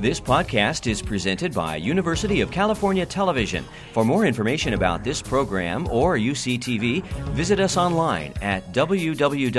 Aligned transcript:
This 0.00 0.20
podcast 0.20 0.88
is 0.88 1.02
presented 1.02 1.52
by 1.52 1.74
University 1.74 2.40
of 2.40 2.52
California 2.52 3.04
Television. 3.04 3.64
For 3.92 4.04
more 4.04 4.26
information 4.26 4.74
about 4.74 5.02
this 5.02 5.20
program 5.20 5.88
or 5.88 6.16
UCTV, 6.16 7.02
visit 7.32 7.58
us 7.58 7.76
online 7.76 8.32
at 8.40 8.72
www.uctv.tv. 8.72 9.56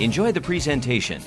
Enjoy 0.00 0.32
the 0.32 0.40
presentation. 0.40 1.22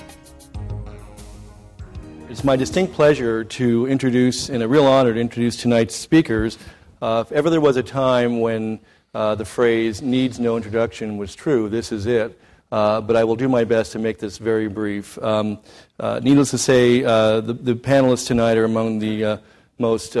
It's 2.28 2.44
my 2.44 2.56
distinct 2.56 2.92
pleasure 2.92 3.42
to 3.42 3.86
introduce, 3.86 4.50
and 4.50 4.62
a 4.62 4.68
real 4.68 4.84
honor 4.84 5.14
to 5.14 5.20
introduce 5.20 5.56
tonight's 5.56 5.96
speakers. 5.96 6.58
Uh, 7.00 7.24
if 7.26 7.32
ever 7.32 7.48
there 7.48 7.62
was 7.62 7.78
a 7.78 7.82
time 7.82 8.40
when 8.40 8.80
uh, 9.14 9.34
the 9.34 9.46
phrase 9.46 10.02
needs 10.02 10.38
no 10.38 10.58
introduction 10.58 11.16
was 11.16 11.34
true, 11.34 11.70
this 11.70 11.90
is 11.90 12.04
it. 12.04 12.38
Uh, 12.72 13.00
but 13.00 13.16
I 13.16 13.24
will 13.24 13.36
do 13.36 13.48
my 13.48 13.64
best 13.64 13.92
to 13.92 13.98
make 13.98 14.18
this 14.18 14.38
very 14.38 14.68
brief. 14.68 15.18
Um, 15.22 15.58
uh, 16.00 16.20
needless 16.22 16.50
to 16.50 16.58
say, 16.58 17.04
uh, 17.04 17.40
the, 17.40 17.52
the, 17.52 17.74
panelists 17.74 18.26
tonight 18.26 18.56
are 18.58 18.64
among 18.64 18.98
the 18.98 19.24
uh, 19.24 19.36
most 19.78 20.14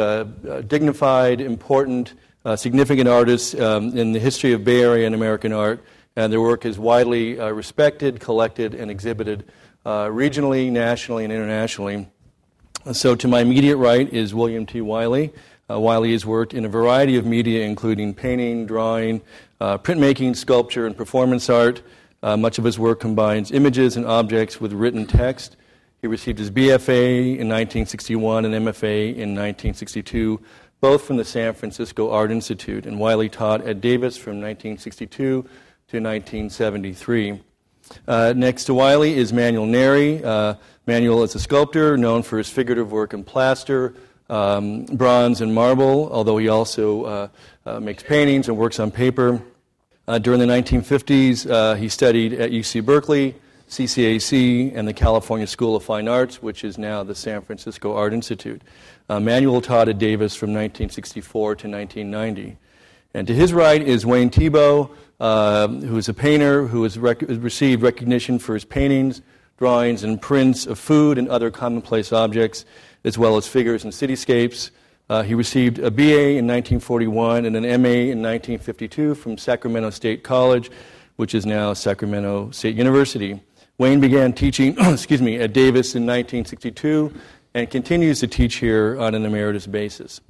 dignified, 0.68 1.40
important, 1.40 2.14
significant 2.54 3.08
artists 3.08 3.58
um, 3.58 3.96
in 3.98 4.12
the 4.12 4.20
history 4.20 4.52
of 4.52 4.62
Bay 4.62 4.82
Area 4.82 5.06
and 5.06 5.14
American 5.14 5.52
art, 5.52 5.82
and 6.14 6.32
their 6.32 6.40
work 6.40 6.64
is 6.64 6.78
widely 6.78 7.34
respected, 7.34 8.20
collected, 8.20 8.74
and 8.74 8.90
exhibited 8.90 9.44
regionally, 9.84 10.70
nationally, 10.70 11.24
and 11.24 11.32
internationally. 11.32 12.06
So, 12.92 13.16
to 13.16 13.26
my 13.26 13.40
immediate 13.40 13.78
right 13.78 14.08
is 14.12 14.32
William 14.32 14.64
T. 14.64 14.80
Wiley. 14.80 15.32
Uh, 15.68 15.80
Wiley 15.80 16.12
has 16.12 16.24
worked 16.24 16.54
in 16.54 16.64
a 16.64 16.68
variety 16.68 17.16
of 17.16 17.26
media, 17.26 17.64
including 17.64 18.14
painting, 18.14 18.66
drawing, 18.66 19.20
uh, 19.60 19.78
printmaking, 19.78 20.36
sculpture, 20.36 20.86
and 20.86 20.96
performance 20.96 21.50
art. 21.50 21.82
Uh, 22.26 22.36
much 22.36 22.58
of 22.58 22.64
his 22.64 22.76
work 22.76 22.98
combines 22.98 23.52
images 23.52 23.96
and 23.96 24.04
objects 24.04 24.60
with 24.60 24.72
written 24.72 25.06
text. 25.06 25.56
He 26.02 26.08
received 26.08 26.40
his 26.40 26.50
BFA 26.50 27.38
in 27.38 27.48
1961 27.48 28.44
and 28.44 28.52
MFA 28.52 29.10
in 29.10 29.30
1962, 29.36 30.40
both 30.80 31.04
from 31.04 31.18
the 31.18 31.24
San 31.24 31.54
Francisco 31.54 32.10
Art 32.10 32.32
Institute. 32.32 32.84
And 32.84 32.98
Wiley 32.98 33.28
taught 33.28 33.60
at 33.60 33.80
Davis 33.80 34.16
from 34.16 34.40
1962 34.40 35.14
to 35.14 35.46
1973. 36.00 37.40
Uh, 38.08 38.34
next 38.36 38.64
to 38.64 38.74
Wiley 38.74 39.14
is 39.14 39.32
Manuel 39.32 39.66
Neri. 39.66 40.24
Uh, 40.24 40.56
Manuel 40.84 41.22
is 41.22 41.36
a 41.36 41.38
sculptor 41.38 41.96
known 41.96 42.24
for 42.24 42.38
his 42.38 42.50
figurative 42.50 42.90
work 42.90 43.14
in 43.14 43.22
plaster, 43.22 43.94
um, 44.28 44.84
bronze, 44.86 45.40
and 45.40 45.54
marble, 45.54 46.10
although 46.10 46.38
he 46.38 46.48
also 46.48 47.04
uh, 47.04 47.28
uh 47.66 47.78
makes 47.78 48.02
paintings 48.02 48.48
and 48.48 48.56
works 48.56 48.80
on 48.80 48.90
paper. 48.90 49.40
Uh, 50.08 50.18
during 50.20 50.38
the 50.38 50.46
1950s, 50.46 51.50
uh, 51.50 51.74
he 51.74 51.88
studied 51.88 52.32
at 52.34 52.52
UC 52.52 52.84
Berkeley, 52.84 53.34
CCAC, 53.68 54.72
and 54.76 54.86
the 54.86 54.92
California 54.92 55.48
School 55.48 55.74
of 55.74 55.82
Fine 55.82 56.06
Arts, 56.06 56.40
which 56.40 56.62
is 56.62 56.78
now 56.78 57.02
the 57.02 57.14
San 57.14 57.42
Francisco 57.42 57.92
Art 57.96 58.14
Institute. 58.14 58.62
Uh, 59.08 59.18
Manuel 59.18 59.60
taught 59.60 59.88
at 59.88 59.98
Davis 59.98 60.36
from 60.36 60.50
1964 60.50 61.56
to 61.56 61.68
1990. 61.68 62.56
And 63.14 63.26
to 63.26 63.34
his 63.34 63.52
right 63.52 63.82
is 63.82 64.06
Wayne 64.06 64.30
Thiebaud, 64.30 64.90
uh, 65.18 65.66
who 65.66 65.96
is 65.96 66.08
a 66.08 66.14
painter 66.14 66.68
who 66.68 66.84
has 66.84 66.96
rec- 67.00 67.22
received 67.22 67.82
recognition 67.82 68.38
for 68.38 68.54
his 68.54 68.64
paintings, 68.64 69.22
drawings, 69.58 70.04
and 70.04 70.22
prints 70.22 70.66
of 70.66 70.78
food 70.78 71.18
and 71.18 71.28
other 71.28 71.50
commonplace 71.50 72.12
objects, 72.12 72.64
as 73.02 73.18
well 73.18 73.36
as 73.36 73.48
figures 73.48 73.82
and 73.82 73.92
cityscapes. 73.92 74.70
Uh, 75.08 75.22
he 75.22 75.34
received 75.34 75.78
a 75.78 75.90
BA 75.90 76.36
in 76.36 76.46
1941 76.46 77.44
and 77.44 77.56
an 77.56 77.62
MA 77.62 77.88
in 77.88 78.22
1952 78.22 79.14
from 79.14 79.38
Sacramento 79.38 79.90
State 79.90 80.24
College, 80.24 80.70
which 81.14 81.34
is 81.34 81.46
now 81.46 81.72
Sacramento 81.72 82.50
State 82.50 82.74
University. 82.74 83.40
Wayne 83.78 84.00
began 84.00 84.32
teaching, 84.32 84.76
excuse 84.80 85.22
me, 85.22 85.36
at 85.36 85.52
Davis 85.52 85.94
in 85.94 86.02
1962 86.02 87.12
and 87.54 87.70
continues 87.70 88.20
to 88.20 88.26
teach 88.26 88.56
here 88.56 88.98
on 88.98 89.14
an 89.14 89.24
emeritus 89.24 89.66
basis. 89.66 90.20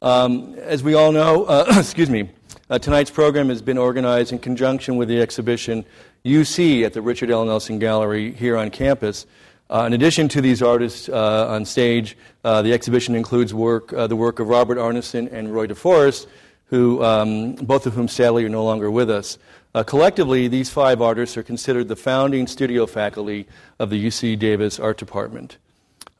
Um, 0.00 0.54
as 0.54 0.82
we 0.82 0.94
all 0.94 1.10
know, 1.10 1.44
uh, 1.44 1.66
excuse 1.76 2.10
me, 2.10 2.30
uh, 2.70 2.78
tonight's 2.78 3.10
program 3.10 3.48
has 3.48 3.62
been 3.62 3.78
organized 3.78 4.32
in 4.32 4.38
conjunction 4.38 4.96
with 4.96 5.08
the 5.08 5.20
exhibition 5.20 5.84
UC 6.24 6.84
at 6.84 6.92
the 6.92 7.02
Richard 7.02 7.30
L. 7.30 7.44
Nelson 7.44 7.78
Gallery 7.78 8.32
here 8.32 8.56
on 8.56 8.70
campus. 8.70 9.26
Uh, 9.70 9.84
in 9.86 9.94
addition 9.94 10.28
to 10.28 10.40
these 10.40 10.62
artists 10.62 11.08
uh, 11.08 11.48
on 11.48 11.64
stage, 11.64 12.16
uh, 12.44 12.60
the 12.62 12.72
exhibition 12.72 13.14
includes 13.14 13.54
work, 13.54 13.92
uh, 13.92 14.06
the 14.06 14.16
work 14.16 14.38
of 14.38 14.48
Robert 14.48 14.76
Arneson 14.76 15.32
and 15.32 15.54
Roy 15.54 15.66
DeForest, 15.66 16.26
who, 16.66 17.02
um, 17.02 17.54
both 17.54 17.86
of 17.86 17.94
whom 17.94 18.08
sadly 18.08 18.44
are 18.44 18.48
no 18.48 18.64
longer 18.64 18.90
with 18.90 19.10
us. 19.10 19.38
Uh, 19.74 19.82
collectively, 19.82 20.48
these 20.48 20.70
five 20.70 21.00
artists 21.00 21.36
are 21.36 21.42
considered 21.42 21.88
the 21.88 21.96
founding 21.96 22.46
studio 22.46 22.86
faculty 22.86 23.46
of 23.78 23.90
the 23.90 24.06
UC 24.06 24.38
Davis 24.38 24.78
Art 24.78 24.98
Department. 24.98 25.56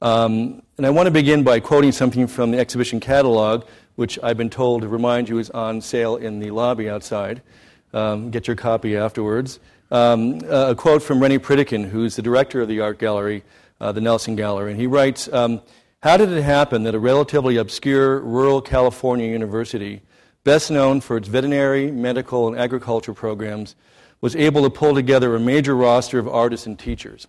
Um, 0.03 0.63
and 0.77 0.87
I 0.87 0.91
want 0.91 1.07
to 1.07 1.11
begin 1.11 1.45
by 1.45 1.61
quoting 1.61 1.93
something 1.93 2.27
from 2.27 2.51
the 2.51 2.59
exhibition 2.59 2.99
catalog, 2.99 3.65
which 3.95 4.19
I've 4.23 4.37
been 4.37 4.51
told 4.51 4.83
to 4.83 4.89
remind 4.89 5.29
you 5.29 5.39
is 5.39 5.51
on 5.51 5.81
sale 5.81 6.17
in 6.17 6.41
the 6.41 6.51
lobby 6.51 6.91
outside. 6.91 7.43
Um, 7.93 8.31
get 8.31 8.49
your 8.49 8.57
copy 8.57 8.97
afterwards. 8.97 9.61
Um, 9.95 10.41
a 10.49 10.75
quote 10.75 11.05
from 11.05 11.21
Renny 11.21 11.39
Pritikin, 11.39 11.89
who's 11.89 12.17
the 12.17 12.23
director 12.23 12.61
of 12.61 12.67
the 12.67 12.81
art 12.81 12.99
gallery, 12.99 13.45
uh, 13.81 13.93
the 13.93 14.01
Nelson 14.01 14.35
Gallery, 14.35 14.73
and 14.73 14.81
he 14.81 14.89
writes 14.89 15.29
um, 15.33 15.63
How 16.03 16.17
did 16.17 16.33
it 16.33 16.43
happen 16.43 16.83
that 16.83 16.97
a 16.97 16.99
relatively 16.99 17.59
obscure 17.59 18.19
rural 18.19 18.61
California 18.61 19.29
university, 19.29 20.03
best 20.43 20.69
known 20.69 21.01
for 21.01 21.17
its 21.17 21.29
veterinary, 21.29 21.93
medical, 21.93 22.49
and 22.49 22.59
agriculture 22.59 23.15
programs, 23.15 23.77
was 24.21 24.35
able 24.35 24.65
to 24.65 24.71
pull 24.71 24.97
together 24.97 25.37
a 25.37 25.39
major 25.39 25.77
roster 25.77 26.19
of 26.19 26.27
artists 26.27 26.67
and 26.67 26.77
teachers? 26.77 27.29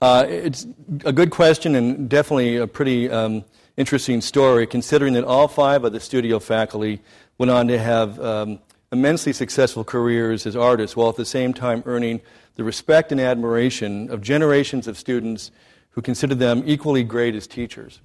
Uh, 0.00 0.24
it's 0.28 0.64
a 1.04 1.12
good 1.12 1.32
question 1.32 1.74
and 1.74 2.08
definitely 2.08 2.58
a 2.58 2.68
pretty 2.68 3.10
um, 3.10 3.44
interesting 3.76 4.20
story, 4.20 4.64
considering 4.64 5.14
that 5.14 5.24
all 5.24 5.48
five 5.48 5.82
of 5.82 5.92
the 5.92 5.98
studio 5.98 6.38
faculty 6.38 7.00
went 7.36 7.50
on 7.50 7.66
to 7.66 7.80
have 7.80 8.20
um, 8.20 8.60
immensely 8.92 9.32
successful 9.32 9.82
careers 9.82 10.46
as 10.46 10.54
artists 10.54 10.94
while 10.94 11.08
at 11.08 11.16
the 11.16 11.24
same 11.24 11.52
time 11.54 11.82
earning 11.86 12.20
the 12.56 12.64
respect 12.64 13.10
and 13.10 13.20
admiration 13.20 14.10
of 14.10 14.20
generations 14.20 14.86
of 14.86 14.98
students 14.98 15.50
who 15.90 16.02
consider 16.02 16.34
them 16.34 16.62
equally 16.66 17.02
great 17.02 17.34
as 17.34 17.46
teachers. 17.46 18.00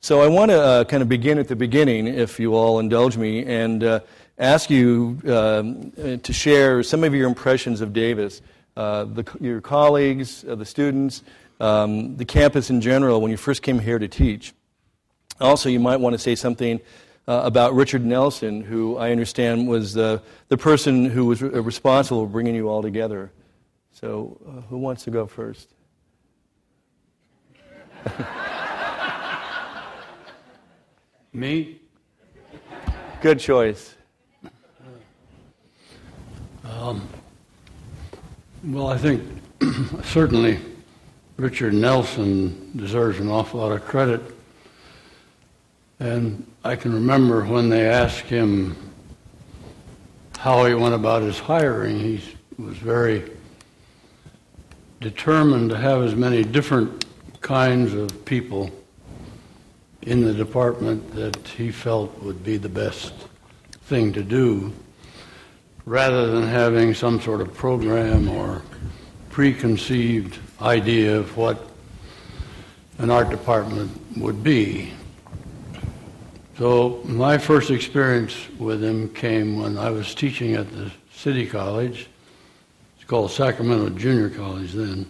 So 0.00 0.20
I 0.20 0.28
want 0.28 0.50
to 0.50 0.60
uh, 0.60 0.84
kind 0.84 1.02
of 1.02 1.08
begin 1.08 1.38
at 1.38 1.48
the 1.48 1.56
beginning, 1.56 2.06
if 2.06 2.38
you 2.38 2.54
all 2.54 2.78
indulge 2.78 3.16
me, 3.16 3.44
and 3.44 3.82
uh, 3.82 4.00
ask 4.38 4.68
you 4.68 5.18
um, 5.26 5.90
to 6.22 6.32
share 6.32 6.82
some 6.82 7.02
of 7.02 7.14
your 7.14 7.26
impressions 7.26 7.80
of 7.80 7.92
Davis, 7.92 8.42
uh, 8.76 9.04
the, 9.04 9.24
your 9.40 9.62
colleagues, 9.62 10.44
uh, 10.44 10.54
the 10.54 10.66
students, 10.66 11.22
um, 11.60 12.16
the 12.18 12.26
campus 12.26 12.68
in 12.68 12.82
general 12.82 13.22
when 13.22 13.30
you 13.30 13.38
first 13.38 13.62
came 13.62 13.78
here 13.78 13.98
to 13.98 14.06
teach. 14.06 14.52
Also, 15.40 15.68
you 15.70 15.80
might 15.80 15.96
want 15.96 16.12
to 16.12 16.18
say 16.18 16.34
something 16.34 16.80
uh, 17.28 17.42
about 17.44 17.74
Richard 17.74 18.04
Nelson, 18.04 18.62
who 18.62 18.96
I 18.96 19.10
understand 19.10 19.66
was 19.66 19.92
the, 19.94 20.22
the 20.48 20.56
person 20.56 21.06
who 21.06 21.26
was 21.26 21.42
re- 21.42 21.58
responsible 21.60 22.24
for 22.24 22.30
bringing 22.30 22.54
you 22.54 22.68
all 22.68 22.82
together. 22.82 23.32
So, 23.92 24.38
uh, 24.46 24.60
who 24.62 24.78
wants 24.78 25.04
to 25.04 25.10
go 25.10 25.26
first? 25.26 25.68
Me? 31.32 31.80
Good 33.20 33.40
choice. 33.40 33.94
Um, 36.64 37.08
well, 38.64 38.88
I 38.88 38.98
think 38.98 39.22
certainly 40.04 40.60
Richard 41.36 41.74
Nelson 41.74 42.72
deserves 42.76 43.20
an 43.20 43.28
awful 43.28 43.60
lot 43.60 43.72
of 43.72 43.84
credit. 43.84 44.20
And 45.98 46.46
I 46.66 46.74
can 46.74 46.92
remember 46.92 47.44
when 47.44 47.68
they 47.68 47.88
asked 47.88 48.24
him 48.24 48.76
how 50.36 50.64
he 50.64 50.74
went 50.74 50.96
about 50.96 51.22
his 51.22 51.38
hiring, 51.38 52.00
he 52.00 52.20
was 52.58 52.76
very 52.76 53.30
determined 55.00 55.70
to 55.70 55.76
have 55.76 56.02
as 56.02 56.16
many 56.16 56.42
different 56.42 57.04
kinds 57.40 57.94
of 57.94 58.24
people 58.24 58.72
in 60.02 60.24
the 60.24 60.34
department 60.34 61.14
that 61.14 61.36
he 61.46 61.70
felt 61.70 62.20
would 62.20 62.42
be 62.42 62.56
the 62.56 62.68
best 62.68 63.14
thing 63.82 64.12
to 64.14 64.24
do 64.24 64.72
rather 65.84 66.32
than 66.32 66.42
having 66.42 66.94
some 66.94 67.20
sort 67.20 67.40
of 67.40 67.54
program 67.54 68.28
or 68.28 68.60
preconceived 69.30 70.36
idea 70.60 71.16
of 71.16 71.36
what 71.36 71.70
an 72.98 73.08
art 73.08 73.30
department 73.30 73.88
would 74.16 74.42
be. 74.42 74.92
So 76.58 77.02
my 77.04 77.36
first 77.36 77.70
experience 77.70 78.34
with 78.58 78.82
him 78.82 79.10
came 79.10 79.60
when 79.60 79.76
I 79.76 79.90
was 79.90 80.14
teaching 80.14 80.54
at 80.54 80.72
the 80.72 80.90
City 81.12 81.46
College. 81.46 82.08
It's 82.96 83.04
called 83.04 83.30
Sacramento 83.30 83.90
Junior 83.90 84.30
College 84.30 84.72
then. 84.72 85.04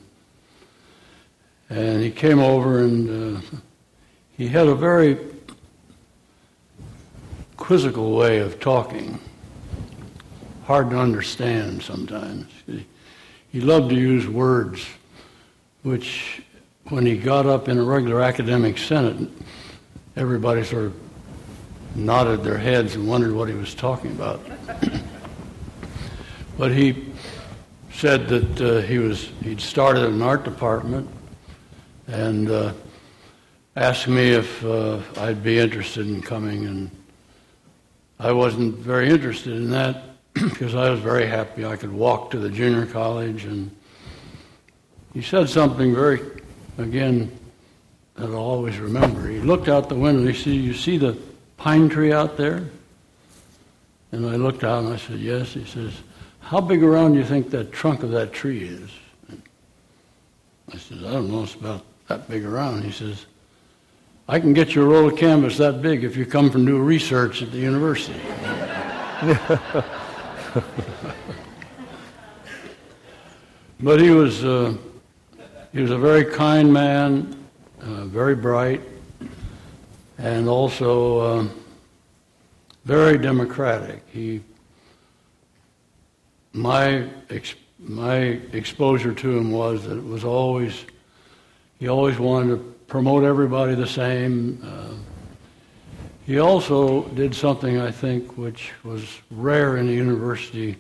And 1.71 2.03
he 2.03 2.11
came 2.11 2.41
over 2.41 2.81
and 2.81 3.39
uh, 3.39 3.41
he 4.37 4.49
had 4.49 4.67
a 4.67 4.75
very 4.75 5.19
quizzical 7.57 8.17
way 8.17 8.39
of 8.39 8.59
talking, 8.59 9.21
hard 10.65 10.91
to 10.91 10.99
understand 10.99 11.81
sometimes. 11.81 12.51
He, 12.67 12.85
he 13.53 13.61
loved 13.61 13.91
to 13.91 13.97
use 13.97 14.27
words 14.27 14.85
which, 15.85 16.43
when 16.89 17.07
he 17.07 17.17
got 17.17 17.47
up 17.47 17.69
in 17.69 17.79
a 17.79 17.85
regular 17.85 18.21
academic 18.21 18.79
senate, 18.79 19.31
everybody 20.17 20.65
sort 20.65 20.87
of 20.87 21.06
nodded 21.97 22.45
their 22.45 22.59
heads 22.59 22.95
and 22.95 23.09
wondered 23.09 23.33
what 23.33 23.49
he 23.49 23.55
was 23.55 23.75
talking 23.75 24.11
about. 24.13 24.41
but 26.59 26.73
he 26.73 27.13
said 27.93 28.29
that 28.29 28.61
uh, 28.61 28.81
he 28.83 28.99
was 28.99 29.31
he'd 29.43 29.61
started 29.61 30.05
an 30.05 30.21
art 30.21 30.45
department 30.45 31.09
and 32.09 32.51
uh, 32.51 32.73
asked 33.75 34.09
me 34.09 34.31
if 34.31 34.65
uh, 34.65 35.01
I'd 35.17 35.43
be 35.43 35.59
interested 35.59 36.07
in 36.07 36.21
coming 36.21 36.67
and 36.67 36.91
I 38.19 38.33
wasn't 38.33 38.77
very 38.77 39.09
interested 39.09 39.55
in 39.55 39.71
that 39.71 40.05
because 40.35 40.75
I 40.75 40.91
was 40.91 41.01
very 41.01 41.27
happy 41.27 41.65
I 41.65 41.77
could 41.77 41.93
walk 41.93 42.31
to 42.33 42.39
the 42.39 42.51
junior 42.51 42.87
college 42.87 43.45
and 43.45 43.71
he 45.15 45.23
said 45.23 45.49
something 45.49 45.95
very 45.95 46.21
again 46.77 47.33
that 48.17 48.31
I'll 48.31 48.37
always 48.37 48.79
remember. 48.79 49.29
He 49.29 49.41
looked 49.41 49.69
out 49.69 49.89
the 49.89 49.95
window 49.95 50.21
and 50.21 50.35
he 50.35 50.43
said, 50.43 50.53
You 50.53 50.75
see 50.75 50.99
the 50.99 51.17
pine 51.67 51.89
tree 51.89 52.13
out 52.13 52.37
there? 52.37 52.63
And 54.13 54.25
I 54.25 54.37
looked 54.37 54.63
out 54.63 54.85
and 54.85 54.95
I 54.95 54.99
said, 54.99 55.19
Yes. 55.19 55.53
He 55.53 55.65
says, 55.65 55.93
How 56.39 56.61
big 56.61 56.85
around 56.85 57.15
do 57.15 57.19
you 57.19 57.25
think 57.25 57.51
that 57.51 57.73
trunk 57.73 58.05
of 58.05 58.13
that 58.13 58.33
tree 58.33 58.69
is? 58.69 58.89
I 60.73 60.77
said, 60.77 60.99
I 60.99 61.15
don't 61.15 61.29
know. 61.29 61.43
It's 61.43 61.57
about 61.57 61.83
that 62.07 62.29
big 62.29 62.45
around. 62.45 62.85
He 62.85 62.93
says, 62.93 63.27
I 64.29 64.39
can 64.39 64.53
get 64.53 64.77
you 64.77 64.83
a 64.83 64.85
roll 64.85 65.09
of 65.09 65.17
canvas 65.17 65.57
that 65.59 65.83
big 65.83 66.05
if 66.05 66.17
you 66.17 66.25
come 66.25 66.51
from 66.51 66.65
do 66.67 66.79
research 66.79 67.43
at 67.43 67.51
the 67.51 67.59
university. 67.59 68.21
but 73.81 74.01
he 74.01 74.11
was, 74.11 74.45
uh, 74.45 74.73
he 75.73 75.81
was 75.81 75.91
a 75.91 75.99
very 75.99 76.27
kind 76.27 76.73
man, 76.73 77.37
uh, 77.81 78.05
very 78.05 78.37
bright, 78.37 78.83
and 80.19 80.49
also 80.49 81.19
uh, 81.19 81.49
very 82.85 83.19
democratic. 83.19 84.03
He, 84.09 84.41
my, 86.53 87.09
ex- 87.31 87.55
my 87.79 88.19
exposure 88.53 89.13
to 89.13 89.37
him 89.37 89.51
was 89.51 89.85
that 89.85 89.97
it 89.97 90.05
was 90.05 90.25
always, 90.25 90.87
he 91.79 91.89
always 91.89 92.19
wanted 92.19 92.57
to 92.57 92.75
promote 92.87 93.25
everybody 93.25 93.75
the 93.75 93.87
same. 93.87 94.63
Uh, 94.65 94.95
he 96.25 96.39
also 96.39 97.03
did 97.11 97.35
something, 97.35 97.79
I 97.79 97.91
think, 97.91 98.37
which 98.37 98.73
was 98.83 99.21
rare 99.31 99.77
in 99.77 99.87
the 99.87 99.93
university 99.93 100.77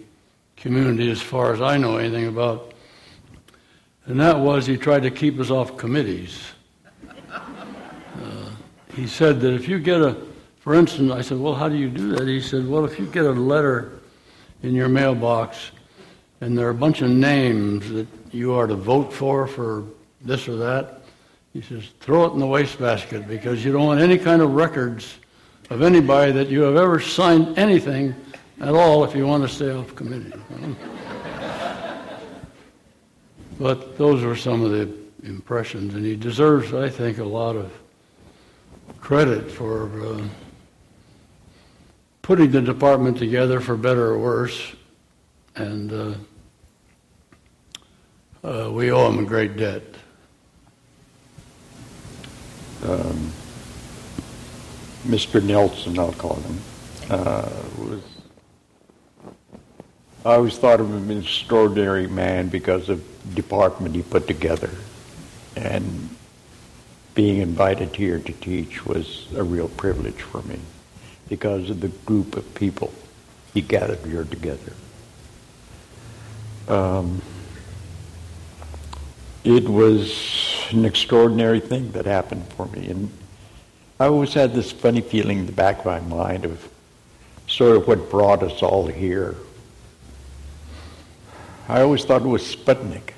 community 0.56 1.10
as 1.10 1.20
far 1.20 1.52
as 1.52 1.60
I 1.60 1.76
know 1.76 1.98
anything 1.98 2.26
about, 2.26 2.72
and 4.06 4.18
that 4.20 4.38
was 4.38 4.66
he 4.66 4.76
tried 4.76 5.02
to 5.02 5.10
keep 5.10 5.38
us 5.38 5.50
off 5.50 5.76
committees 5.76 6.52
he 8.96 9.06
said 9.06 9.40
that 9.42 9.52
if 9.52 9.68
you 9.68 9.78
get 9.78 10.00
a, 10.00 10.16
for 10.58 10.74
instance, 10.74 11.12
I 11.12 11.20
said, 11.20 11.38
well, 11.38 11.54
how 11.54 11.68
do 11.68 11.76
you 11.76 11.90
do 11.90 12.16
that? 12.16 12.26
He 12.26 12.40
said, 12.40 12.66
well, 12.66 12.86
if 12.86 12.98
you 12.98 13.04
get 13.06 13.26
a 13.26 13.30
letter 13.30 14.00
in 14.62 14.74
your 14.74 14.88
mailbox 14.88 15.70
and 16.40 16.56
there 16.56 16.66
are 16.66 16.70
a 16.70 16.74
bunch 16.74 17.02
of 17.02 17.10
names 17.10 17.90
that 17.90 18.06
you 18.32 18.54
are 18.54 18.66
to 18.66 18.74
vote 18.74 19.12
for 19.12 19.46
for 19.46 19.84
this 20.22 20.48
or 20.48 20.56
that, 20.56 21.02
he 21.52 21.60
says, 21.60 21.90
throw 22.00 22.24
it 22.24 22.32
in 22.32 22.38
the 22.38 22.46
wastebasket 22.46 23.28
because 23.28 23.64
you 23.64 23.70
don't 23.70 23.84
want 23.84 24.00
any 24.00 24.16
kind 24.16 24.40
of 24.40 24.54
records 24.54 25.18
of 25.68 25.82
anybody 25.82 26.32
that 26.32 26.48
you 26.48 26.62
have 26.62 26.76
ever 26.76 26.98
signed 26.98 27.58
anything 27.58 28.14
at 28.60 28.74
all 28.74 29.04
if 29.04 29.14
you 29.14 29.26
want 29.26 29.42
to 29.42 29.48
stay 29.48 29.70
off 29.70 29.94
committee. 29.94 30.32
but 33.58 33.98
those 33.98 34.24
were 34.24 34.36
some 34.36 34.62
of 34.62 34.70
the 34.70 34.90
impressions, 35.24 35.94
and 35.94 36.04
he 36.04 36.16
deserves, 36.16 36.72
I 36.72 36.88
think, 36.88 37.18
a 37.18 37.24
lot 37.24 37.56
of 37.56 37.70
credit 39.00 39.50
for 39.50 39.90
uh, 40.04 40.22
putting 42.22 42.50
the 42.50 42.60
department 42.60 43.16
together 43.18 43.60
for 43.60 43.76
better 43.76 44.06
or 44.06 44.18
worse, 44.18 44.74
and 45.54 45.92
uh, 45.92 46.14
uh, 48.42 48.70
we 48.72 48.90
owe 48.90 49.08
him 49.08 49.20
a 49.20 49.24
great 49.24 49.56
debt. 49.56 49.82
Um, 52.84 53.32
Mr. 55.04 55.42
Nelson, 55.42 55.98
I'll 55.98 56.12
call 56.12 56.34
him, 56.36 56.60
uh, 57.10 57.48
was. 57.78 58.02
I 60.24 60.34
always 60.34 60.58
thought 60.58 60.80
of 60.80 60.90
him 60.90 60.96
as 60.96 61.16
an 61.16 61.22
extraordinary 61.22 62.08
man 62.08 62.48
because 62.48 62.88
of 62.88 63.04
the 63.28 63.34
department 63.36 63.94
he 63.94 64.02
put 64.02 64.26
together, 64.26 64.70
and 65.54 66.05
being 67.16 67.38
invited 67.38 67.96
here 67.96 68.20
to 68.20 68.32
teach 68.34 68.84
was 68.84 69.26
a 69.34 69.42
real 69.42 69.68
privilege 69.68 70.20
for 70.20 70.42
me 70.42 70.60
because 71.28 71.70
of 71.70 71.80
the 71.80 71.88
group 71.88 72.36
of 72.36 72.54
people 72.54 72.92
he 73.54 73.62
gathered 73.62 73.98
here 74.00 74.24
together. 74.24 74.74
Um, 76.68 77.22
it 79.44 79.66
was 79.66 80.66
an 80.72 80.84
extraordinary 80.84 81.58
thing 81.58 81.90
that 81.92 82.04
happened 82.04 82.46
for 82.52 82.66
me. 82.66 82.88
And 82.88 83.10
I 83.98 84.06
always 84.06 84.34
had 84.34 84.52
this 84.52 84.70
funny 84.70 85.00
feeling 85.00 85.38
in 85.38 85.46
the 85.46 85.52
back 85.52 85.78
of 85.78 85.86
my 85.86 86.00
mind 86.00 86.44
of 86.44 86.68
sort 87.46 87.76
of 87.76 87.88
what 87.88 88.10
brought 88.10 88.42
us 88.42 88.62
all 88.62 88.86
here. 88.86 89.36
I 91.66 91.80
always 91.80 92.04
thought 92.04 92.22
it 92.22 92.28
was 92.28 92.42
Sputnik. 92.42 93.14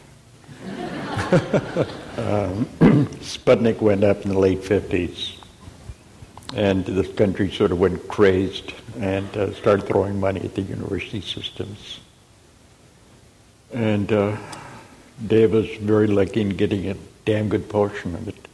um, 2.18 2.66
Sputnik 3.20 3.80
went 3.80 4.02
up 4.02 4.24
in 4.24 4.32
the 4.32 4.38
late 4.38 4.60
50s, 4.60 5.36
and 6.54 6.84
the 6.84 7.04
country 7.04 7.50
sort 7.50 7.70
of 7.70 7.78
went 7.78 8.08
crazed 8.08 8.74
and 8.98 9.28
uh, 9.36 9.54
started 9.54 9.86
throwing 9.86 10.18
money 10.18 10.40
at 10.40 10.54
the 10.54 10.62
university 10.62 11.20
systems. 11.20 12.00
And 13.72 14.10
uh, 14.12 14.36
Dave 15.24 15.52
was 15.52 15.68
very 15.76 16.08
lucky 16.08 16.40
in 16.40 16.50
getting 16.50 16.90
a 16.90 16.96
damn 17.24 17.48
good 17.48 17.68
portion 17.68 18.14
of 18.14 18.28
it. 18.28 18.48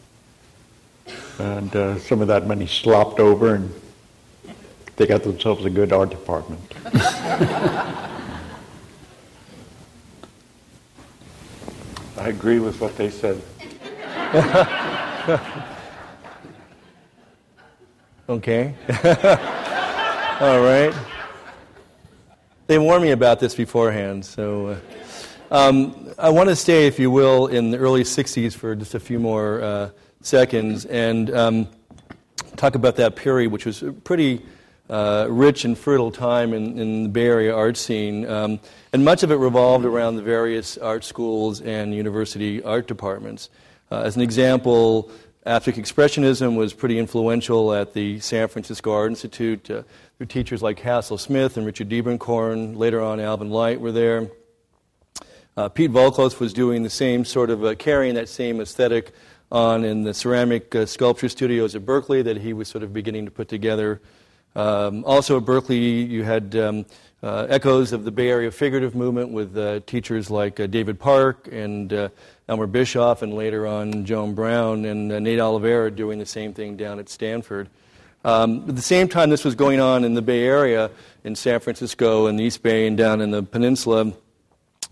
And 1.38 1.75
uh, 1.75 1.99
some 2.00 2.20
of 2.20 2.28
that 2.28 2.46
money 2.46 2.66
slopped 2.66 3.19
over, 3.19 3.55
and 3.55 3.72
they 4.96 5.06
got 5.06 5.22
themselves 5.22 5.64
a 5.64 5.70
good 5.70 5.93
art 5.93 6.11
department. 6.11 6.61
I 12.16 12.28
agree 12.28 12.58
with 12.58 12.81
what 12.81 12.96
they 12.96 13.11
said. 13.11 13.43
okay. 18.29 18.75
All 20.41 20.61
right. 20.61 20.93
They 22.67 22.79
warned 22.79 23.05
me 23.05 23.12
about 23.12 23.38
this 23.38 23.55
beforehand, 23.55 24.25
so. 24.25 24.67
Uh, 24.67 24.81
um, 25.53 26.12
I 26.19 26.31
want 26.31 26.49
to 26.49 26.57
stay, 26.57 26.88
if 26.88 26.99
you 26.99 27.12
will, 27.12 27.47
in 27.47 27.71
the 27.71 27.79
early 27.79 28.03
60s 28.03 28.55
for 28.55 28.75
just 28.75 28.95
a 28.95 29.00
few 29.00 29.21
more 29.21 29.62
uh, 29.62 29.91
seconds 30.21 30.85
and 30.87 31.33
um, 31.33 31.69
talk 32.57 32.75
about 32.75 32.97
that 32.97 33.14
period, 33.14 33.53
which 33.53 33.67
was 33.67 33.85
a 33.85 33.93
pretty 33.93 34.45
uh, 34.91 35.29
rich 35.31 35.64
and 35.64 35.79
fertile 35.79 36.11
time 36.11 36.53
in, 36.53 36.79
in, 36.79 37.05
the 37.05 37.09
Bay 37.09 37.26
Area 37.26 37.55
art 37.55 37.76
scene. 37.76 38.29
Um, 38.29 38.59
and 38.93 39.05
much 39.05 39.23
of 39.23 39.31
it 39.31 39.37
revolved 39.37 39.85
around 39.85 40.17
the 40.17 40.23
various 40.23 40.76
art 40.76 41.05
schools 41.05 41.61
and 41.61 41.95
university 41.95 42.61
art 42.62 42.88
departments. 42.88 43.49
Uh, 43.95 44.03
as 44.03 44.17
an 44.17 44.23
example, 44.23 45.09
abstract 45.47 45.79
expressionism 45.79 46.57
was 46.57 46.73
pretty 46.73 46.99
influential 46.99 47.73
at 47.73 47.93
the 47.93 48.19
San 48.19 48.49
Francisco 48.49 48.93
Art 48.93 49.11
Institute. 49.11 49.71
Uh, 49.71 49.83
through 50.17 50.27
teachers 50.27 50.63
like 50.63 50.81
Hassel 50.81 51.17
Smith 51.17 51.57
and 51.57 51.65
Richard 51.65 51.89
Diebenkorn. 51.89 52.77
Later 52.77 53.01
on, 53.01 53.21
Alvin 53.21 53.51
Light 53.51 53.81
were 53.81 53.93
there. 53.93 54.31
Uh, 55.57 55.69
Pete 55.69 55.93
Voulkos 55.93 56.41
was 56.41 56.53
doing 56.53 56.83
the 56.83 56.91
same 56.91 57.25
sort 57.25 57.51
of 57.51 57.65
uh, 57.65 57.77
carrying 57.77 58.17
that 58.17 58.29
same 58.29 58.61
aesthetic 58.61 59.13
on 59.53 59.85
in 59.85 60.03
the 60.03 60.13
ceramic 60.13 60.75
uh, 60.75 60.87
sculpture 60.87 61.29
studios 61.29 61.77
at 61.77 61.87
Berkeley 61.87 62.23
that 62.23 62.39
he 62.39 62.53
was 62.53 62.67
sort 62.67 62.83
of 62.83 62.93
beginning 62.93 63.25
to 63.25 63.31
put 63.31 63.47
together. 63.47 64.01
Um, 64.57 65.05
also 65.05 65.37
at 65.37 65.45
Berkeley, 65.45 65.79
you 65.79 66.25
had 66.25 66.57
um, 66.57 66.87
uh, 67.23 67.47
echoes 67.49 67.93
of 67.93 68.05
the 68.05 68.11
Bay 68.11 68.29
Area 68.29 68.51
figurative 68.51 68.95
movement 68.95 69.31
with 69.31 69.57
uh, 69.57 69.81
teachers 69.87 70.31
like 70.31 70.61
uh, 70.61 70.67
David 70.67 70.99
Park 70.99 71.49
and 71.51 72.11
Elmer 72.49 72.67
Bischoff, 72.67 73.23
and 73.23 73.35
later 73.35 73.67
on 73.67 74.05
Joan 74.05 74.35
Brown 74.35 74.85
and 74.85 75.09
Nate 75.09 75.41
Oliveira 75.41 75.91
doing 75.91 76.19
the 76.19 76.27
same 76.27 76.53
thing 76.53 76.77
down 76.77 76.99
at 76.99 77.09
Stanford. 77.09 77.69
Um, 78.25 78.69
at 78.69 78.77
the 78.77 78.83
same 78.83 79.09
time, 79.09 79.31
this 79.31 79.45
was 79.45 79.55
going 79.55 79.81
on 79.81 80.05
in 80.05 80.15
the 80.15 80.23
Bay 80.23 80.45
Area, 80.45 80.91
in 81.25 81.35
San 81.35 81.61
Francisco 81.61 82.27
and 82.27 82.39
the 82.39 82.45
East 82.45 82.63
Bay, 82.63 82.87
and 82.87 82.97
down 82.97 83.21
in 83.21 83.31
the 83.31 83.43
peninsula 83.43 84.13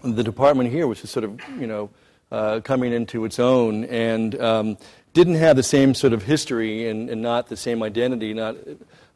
the 0.03 0.25
department 0.25 0.71
here 0.71 0.87
was 0.87 1.01
just 1.01 1.13
sort 1.13 1.25
of, 1.25 1.41
you 1.59 1.67
know, 1.67 1.91
uh, 2.31 2.61
coming 2.61 2.93
into 2.93 3.25
its 3.25 3.39
own 3.39 3.85
and 3.85 4.41
um, 4.41 4.79
didn't 5.13 5.35
have 5.35 5.57
the 5.57 5.63
same 5.63 5.95
sort 5.95 6.13
of 6.13 6.23
history 6.23 6.89
and, 6.89 7.11
and 7.11 7.23
not 7.23 7.49
the 7.49 7.57
same 7.57 7.83
identity, 7.83 8.33
not, 8.33 8.57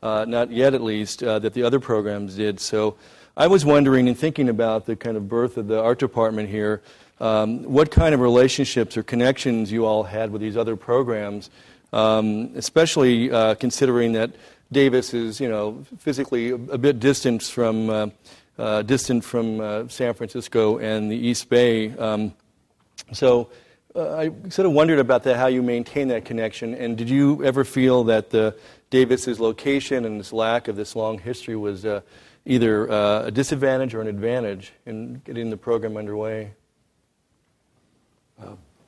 uh, 0.03 0.25
not 0.29 0.51
yet 0.51 0.75
at 0.75 0.83
least, 0.83 1.23
uh, 1.23 1.39
that 1.39 1.55
the 1.55 1.63
other 1.63 1.81
programs 1.81 2.37
did. 2.37 2.61
So 2.61 2.97
I 3.37 3.47
was 3.47 3.65
wondering 3.65 4.07
and 4.09 4.17
thinking 4.17 4.49
about 4.49 4.87
the 4.87 4.97
kind 4.97 5.17
of 5.17 5.29
birth 5.29 5.57
of 5.57 5.67
the 5.67 5.83
art 5.83 5.99
department 5.99 6.49
here, 6.51 6.83
um, 7.21 7.63
what 7.65 7.91
kind 7.91 8.15
of 8.15 8.21
relationships 8.21 8.97
or 8.97 9.03
connections 9.03 9.73
you 9.73 9.87
all 9.87 10.03
had 10.03 10.31
with 10.31 10.43
these 10.43 10.57
other 10.57 10.77
programs, 10.77 11.51
um, 11.93 12.51
especially 12.55 13.31
uh, 13.31 13.55
considering 13.55 14.13
that 14.13 14.33
Davis 14.71 15.15
is, 15.15 15.41
you 15.41 15.49
know, 15.49 15.85
physically 15.99 16.51
a, 16.51 16.79
bit 16.79 16.99
distant 16.99 17.43
from 17.43 17.89
uh, 17.89 18.09
uh, 18.59 18.83
distant 18.83 19.25
from 19.25 19.61
uh, 19.61 19.89
San 19.89 20.13
Francisco 20.15 20.79
and 20.79 21.11
the 21.11 21.17
East 21.17 21.49
Bay. 21.49 21.97
Um, 21.97 22.35
so 23.13 23.51
uh, 23.95 24.17
I 24.17 24.31
sort 24.49 24.67
of 24.67 24.73
wondered 24.73 24.99
about 24.99 25.23
that, 25.23 25.37
how 25.37 25.47
you 25.47 25.63
maintain 25.63 26.09
that 26.09 26.25
connection, 26.25 26.75
and 26.75 26.99
did 26.99 27.09
you 27.09 27.45
ever 27.45 27.65
feel 27.65 28.05
that 28.05 28.31
the 28.31 28.57
Davis's 28.91 29.41
location 29.41 30.05
and 30.05 30.21
this 30.21 30.33
lack 30.33 30.69
of 30.69 30.77
this 30.77 30.97
long 30.97 31.19
history 31.19 31.57
was 31.57 31.87
uh, 31.87 32.01
either 32.45 32.87
a 32.87 33.31
disadvantage 33.31 33.95
or 33.95 34.01
an 34.01 34.09
advantage 34.09 34.73
in 34.85 35.23
getting 35.25 35.51
the 35.51 35.57
program 35.57 35.97
underway? 35.97 36.53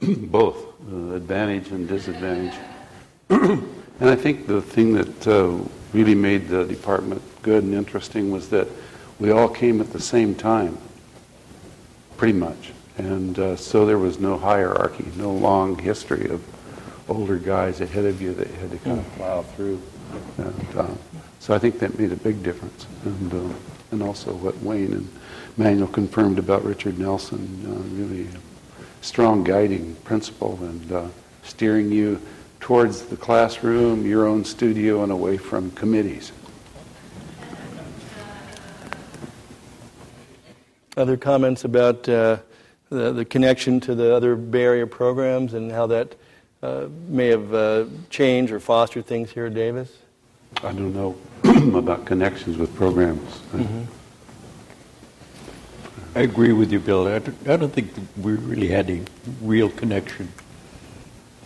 Both, 0.03 0.57
uh, 0.93 1.15
advantage 1.15 1.71
and 1.71 1.89
disadvantage. 1.89 2.55
and 3.31 3.69
I 4.01 4.15
think 4.15 4.47
the 4.47 4.63
thing 4.63 4.93
that 4.95 5.27
uh, 5.27 5.59
really 5.93 6.15
made 6.15 6.49
the 6.49 6.65
department 6.65 7.21
good 7.43 7.65
and 7.65 7.75
interesting 7.75 8.31
was 8.31 8.49
that 8.51 8.69
we 9.19 9.31
all 9.31 9.49
came 9.49 9.81
at 9.81 9.93
the 9.93 10.01
same 10.01 10.35
time, 10.35 10.79
pretty 12.17 12.39
much. 12.39 12.73
And 12.97 13.39
uh, 13.39 13.57
so 13.57 13.87
there 13.87 13.99
was 13.99 14.19
no 14.19 14.39
hierarchy, 14.39 15.07
no 15.17 15.33
long 15.33 15.79
history 15.79 16.29
of 16.29 16.45
older 17.09 17.39
guys 17.39 17.81
ahead 17.81 18.05
of 18.05 18.21
you 18.21 18.35
that 18.35 18.49
you 18.49 18.55
had 18.55 18.71
to 18.71 18.79
kind 18.79 18.99
of 18.99 19.05
hmm. 19.05 19.17
plow 19.17 19.43
through. 19.43 19.83
And, 20.37 20.77
uh, 20.77 20.89
so 21.41 21.55
I 21.55 21.59
think 21.59 21.79
that 21.79 21.99
made 21.99 22.13
a 22.13 22.17
big 22.17 22.43
difference. 22.43 22.87
And, 23.05 23.33
uh, 23.33 23.55
and 23.91 24.03
also 24.03 24.33
what 24.35 24.57
Wayne 24.59 24.93
and 24.93 25.09
Manuel 25.57 25.89
confirmed 25.89 26.39
about 26.39 26.65
Richard 26.65 26.99
Nelson, 26.99 27.65
uh, 27.67 27.97
really 27.97 28.29
strong 29.01 29.45
guiding 29.45 29.95
principle 30.05 30.59
and 30.63 30.93
uh, 30.93 31.07
steering 31.43 31.91
you 31.91 32.21
towards 32.61 33.03
the 33.03 33.17
classroom, 33.17 34.07
your 34.07 34.27
own 34.27 34.45
studio, 34.45 35.03
and 35.03 35.13
away 35.13 35.37
from 35.37 35.71
committees. 35.73 36.33
Other 40.97 41.17
comments 41.17 41.65
about 41.65 42.09
uh, 42.09 42.39
the, 42.91 43.13
the 43.13 43.25
connection 43.25 43.79
to 43.81 43.95
the 43.95 44.15
other 44.15 44.35
Bay 44.35 44.63
Area 44.63 44.87
programs 44.87 45.55
and 45.55 45.71
how 45.71 45.87
that 45.87 46.17
uh, 46.63 46.89
may 47.07 47.29
have 47.29 47.55
uh, 47.55 47.85
changed 48.11 48.53
or 48.53 48.59
fostered 48.59 49.07
things 49.07 49.31
here 49.31 49.47
at 49.47 49.55
Davis? 49.55 49.97
I 50.57 50.73
don't 50.73 50.95
know 50.95 51.17
about 51.79 52.05
connections 52.05 52.57
with 52.57 52.75
programs. 52.75 53.23
Mm-hmm. 53.53 53.85
I 56.19 56.23
agree 56.23 56.53
with 56.53 56.73
you, 56.73 56.81
Bill. 56.81 57.07
I 57.07 57.21
don't, 57.21 57.49
I 57.49 57.57
don't 57.57 57.73
think 57.73 57.93
we 58.21 58.33
really 58.33 58.67
had 58.67 58.91
a 58.91 59.01
real 59.41 59.71
connection 59.71 60.33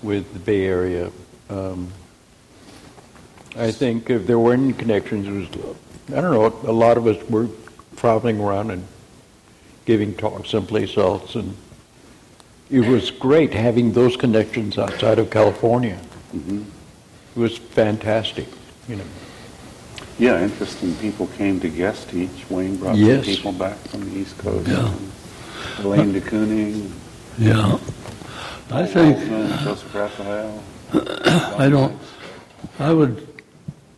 with 0.03 0.33
the 0.33 0.39
Bay 0.39 0.65
Area. 0.65 1.13
Um, 1.51 1.93
I 3.55 3.71
think 3.71 4.09
if 4.09 4.27
there 4.27 4.39
were 4.39 4.55
any 4.55 4.73
connections, 4.73 5.29
it 5.29 5.61
was, 5.61 5.77
I 6.09 6.23
don't 6.23 6.33
know, 6.33 6.71
a 6.71 6.73
lot 6.73 6.97
of 6.97 7.07
us 7.07 7.23
were 7.29 7.49
traveling 7.97 8.41
around 8.41 8.71
and 8.71 8.87
giving 9.85 10.15
talks 10.15 10.49
someplace 10.49 10.97
else. 10.97 11.35
And 11.35 11.55
it 12.71 12.89
was 12.89 13.11
great 13.11 13.53
having 13.53 13.93
those 13.93 14.17
connections 14.17 14.79
outside 14.79 15.19
of 15.19 15.29
California. 15.29 16.01
Mm-hmm. 16.35 16.63
It 17.37 17.39
was 17.39 17.59
fantastic, 17.59 18.49
you 18.89 18.97
know. 18.97 19.05
Yeah, 20.19 20.43
interesting 20.43 20.95
people 20.97 21.27
came 21.39 21.59
to 21.61 21.69
guest 21.69 22.11
teach. 22.11 22.49
Wayne 22.51 22.77
brought 22.77 22.97
yes. 22.97 23.25
some 23.25 23.35
people 23.35 23.53
back 23.53 23.77
from 23.79 24.09
the 24.09 24.19
East 24.19 24.39
Coast. 24.39 24.69
Yeah. 24.69 24.95
Elaine 25.79 26.13
de 26.13 26.21
Kooning. 26.21 26.91
Yeah. 27.39 27.79
I 28.71 28.87
think. 28.87 29.19
Joseph 29.63 29.95
Raphael. 29.95 30.63
I 30.93 31.69
don't. 31.69 31.99
I 32.79 32.93
would 32.93 33.27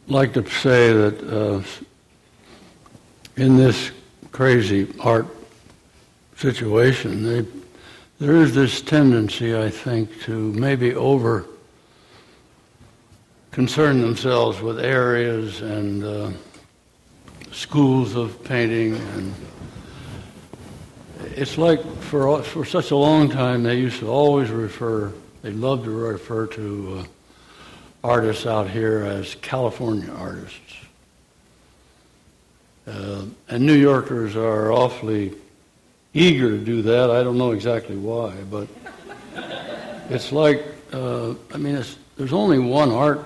like 0.08 0.32
to 0.34 0.48
say 0.48 0.92
that 0.92 1.22
uh, 1.24 1.62
in 3.36 3.56
this 3.56 3.90
crazy 4.32 4.92
art 5.00 5.26
situation, 6.36 7.22
they, 7.22 7.46
there 8.18 8.36
is 8.36 8.54
this 8.54 8.80
tendency, 8.80 9.56
I 9.56 9.70
think, 9.70 10.22
to 10.22 10.52
maybe 10.52 10.94
over 10.94 11.46
concern 13.54 14.00
themselves 14.00 14.60
with 14.60 14.80
areas 14.80 15.60
and 15.60 16.02
uh, 16.02 16.28
schools 17.52 18.16
of 18.16 18.42
painting 18.42 18.96
and 18.96 19.32
it's 21.36 21.56
like 21.56 21.80
for 22.00 22.42
for 22.42 22.64
such 22.64 22.90
a 22.90 22.96
long 22.96 23.30
time 23.30 23.62
they 23.62 23.76
used 23.76 24.00
to 24.00 24.08
always 24.08 24.50
refer 24.50 25.12
they 25.42 25.52
loved 25.52 25.84
to 25.84 25.92
refer 25.92 26.48
to 26.48 26.98
uh, 26.98 27.04
artists 28.02 28.44
out 28.44 28.68
here 28.68 29.04
as 29.04 29.36
California 29.36 30.10
artists 30.14 30.74
uh, 32.88 33.22
and 33.48 33.64
New 33.64 33.76
Yorkers 33.76 34.34
are 34.34 34.72
awfully 34.72 35.32
eager 36.12 36.50
to 36.50 36.58
do 36.58 36.82
that. 36.82 37.08
I 37.08 37.22
don't 37.22 37.38
know 37.38 37.52
exactly 37.52 37.96
why, 37.96 38.34
but 38.50 38.66
it's 40.10 40.32
like 40.32 40.64
uh, 40.92 41.34
I 41.52 41.56
mean, 41.56 41.80
there's 42.16 42.32
only 42.32 42.58
one 42.58 42.90
art 42.90 43.24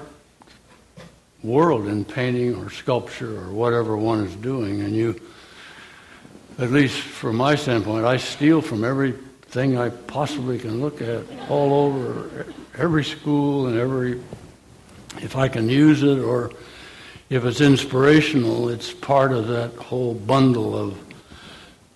world 1.43 1.87
in 1.87 2.05
painting 2.05 2.55
or 2.57 2.71
sculpture 2.71 3.39
or 3.39 3.53
whatever 3.53 3.97
one 3.97 4.25
is 4.25 4.35
doing, 4.37 4.81
and 4.81 4.95
you, 4.95 5.21
at 6.59 6.71
least 6.71 6.99
from 6.99 7.37
my 7.37 7.55
standpoint, 7.55 8.05
I 8.05 8.17
steal 8.17 8.61
from 8.61 8.85
everything 8.85 9.79
I 9.79 9.91
possibly 9.91 10.59
can 10.59 10.81
look 10.81 11.01
at 11.01 11.25
all 11.49 11.73
over 11.73 12.47
every 12.77 13.05
school 13.05 13.67
and 13.67 13.79
every 13.79 14.21
if 15.21 15.37
I 15.37 15.49
can 15.49 15.69
use 15.69 16.03
it 16.03 16.19
or 16.19 16.53
if 17.31 17.45
it's 17.45 17.61
inspirational, 17.61 18.69
it's 18.69 18.93
part 18.93 19.33
of 19.33 19.49
that 19.49 19.75
whole 19.75 20.15
bundle 20.15 20.77
of 20.77 20.99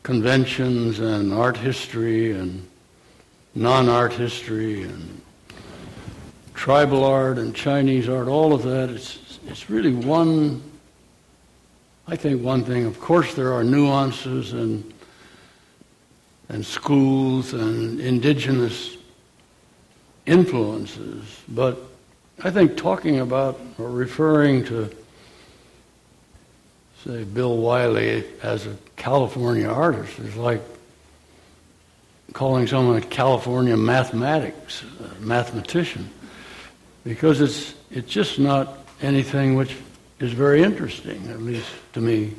conventions 0.02 0.98
and 0.98 1.32
art 1.32 1.56
history 1.56 2.32
and 2.32 2.68
non-art 3.54 4.12
history 4.12 4.82
and 4.82 5.20
tribal 6.54 7.04
art 7.04 7.38
and 7.38 7.54
Chinese 7.54 8.08
art, 8.08 8.28
all 8.28 8.52
of 8.52 8.62
that, 8.62 8.90
it's, 8.90 9.18
it's 9.46 9.68
really 9.68 9.92
one, 9.92 10.62
I 12.06 12.16
think 12.16 12.42
one 12.42 12.64
thing. 12.64 12.86
Of 12.86 13.00
course, 13.00 13.34
there 13.34 13.52
are 13.52 13.64
nuances 13.64 14.52
and, 14.52 14.92
and 16.48 16.64
schools 16.64 17.52
and 17.52 18.00
indigenous 18.00 18.96
influences, 20.26 21.24
but 21.48 21.78
I 22.44 22.50
think 22.50 22.76
talking 22.76 23.20
about 23.20 23.60
or 23.78 23.90
referring 23.90 24.64
to, 24.66 24.90
say, 27.04 27.24
Bill 27.24 27.56
Wiley 27.56 28.24
as 28.42 28.66
a 28.66 28.76
California 28.96 29.68
artist 29.68 30.18
is 30.18 30.36
like 30.36 30.60
calling 32.32 32.66
someone 32.66 32.96
a 32.96 33.00
California 33.00 33.76
mathematics 33.76 34.82
uh, 34.82 35.08
mathematician 35.20 36.08
because 37.04 37.40
it's 37.40 37.74
it's 37.90 38.10
just 38.10 38.38
not 38.38 38.81
anything 39.02 39.54
which 39.54 39.76
is 40.20 40.32
very 40.32 40.62
interesting, 40.62 41.28
at 41.28 41.42
least 41.42 41.68
to 41.92 42.00
me. 42.00 42.32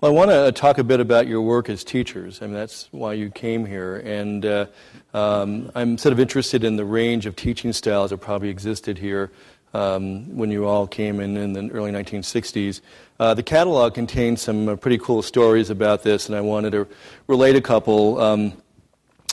Well, 0.00 0.12
I 0.12 0.14
want 0.14 0.30
to 0.30 0.52
talk 0.52 0.78
a 0.78 0.84
bit 0.84 1.00
about 1.00 1.26
your 1.26 1.42
work 1.42 1.68
as 1.68 1.82
teachers. 1.82 2.40
I 2.40 2.46
mean, 2.46 2.54
that's 2.54 2.88
why 2.92 3.14
you 3.14 3.30
came 3.30 3.66
here. 3.66 3.96
And 3.96 4.46
uh, 4.46 4.66
um, 5.12 5.72
I'm 5.74 5.98
sort 5.98 6.12
of 6.12 6.20
interested 6.20 6.62
in 6.62 6.76
the 6.76 6.84
range 6.84 7.26
of 7.26 7.34
teaching 7.34 7.72
styles 7.72 8.10
that 8.10 8.18
probably 8.18 8.48
existed 8.48 8.96
here 8.96 9.32
um, 9.74 10.36
when 10.36 10.52
you 10.52 10.66
all 10.66 10.86
came 10.86 11.18
in 11.18 11.36
in 11.36 11.52
the 11.52 11.68
early 11.70 11.90
1960s. 11.90 12.80
Uh, 13.18 13.34
the 13.34 13.42
catalog 13.42 13.94
contains 13.94 14.40
some 14.40 14.68
uh, 14.68 14.76
pretty 14.76 14.98
cool 14.98 15.20
stories 15.20 15.68
about 15.68 16.04
this, 16.04 16.28
and 16.28 16.36
I 16.36 16.42
wanted 16.42 16.70
to 16.70 16.86
relate 17.26 17.56
a 17.56 17.60
couple 17.60 18.20
um, 18.20 18.52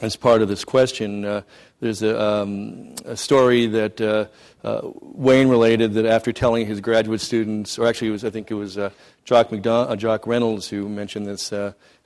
as 0.02 0.16
part 0.16 0.42
of 0.42 0.48
this 0.48 0.66
question. 0.66 1.26
Uh, 1.26 1.42
there's 1.80 2.02
a, 2.02 2.20
um, 2.20 2.96
a, 3.06 3.16
story 3.16 3.68
that 3.68 4.30
uh, 4.66 4.68
uh, 4.68 4.92
Wayne 5.02 5.48
related 5.48 5.94
that 5.94 6.06
after 6.06 6.34
telling 6.34 6.66
his 6.66 6.82
graduate 6.82 7.22
students, 7.22 7.78
or 7.78 7.88
actually, 7.88 8.08
it 8.10 8.12
was 8.12 8.26
I 8.26 8.30
think 8.32 8.50
it 8.50 8.56
was 8.56 8.78
uh, 8.78 8.90
Jock, 9.24 9.50
McDon- 9.50 9.98
Jock 9.98 10.26
Reynolds 10.26 10.68
who 10.68 10.90
mentioned 10.90 11.28
this. 11.28 11.54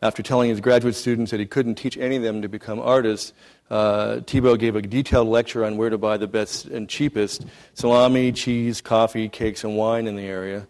after 0.01 0.23
telling 0.23 0.49
his 0.49 0.61
graduate 0.61 0.95
students 0.95 1.31
that 1.31 1.39
he 1.39 1.45
couldn't 1.45 1.75
teach 1.75 1.97
any 1.97 2.15
of 2.15 2.23
them 2.23 2.41
to 2.41 2.49
become 2.49 2.79
artists, 2.79 3.33
uh, 3.69 4.17
Thiebaud 4.25 4.59
gave 4.59 4.75
a 4.75 4.81
detailed 4.81 5.27
lecture 5.27 5.63
on 5.63 5.77
where 5.77 5.89
to 5.89 5.97
buy 5.97 6.17
the 6.17 6.27
best 6.27 6.65
and 6.65 6.89
cheapest 6.89 7.45
salami, 7.73 8.31
cheese, 8.31 8.81
coffee, 8.81 9.29
cakes, 9.29 9.63
and 9.63 9.77
wine 9.77 10.07
in 10.07 10.15
the 10.15 10.23
area. 10.23 10.67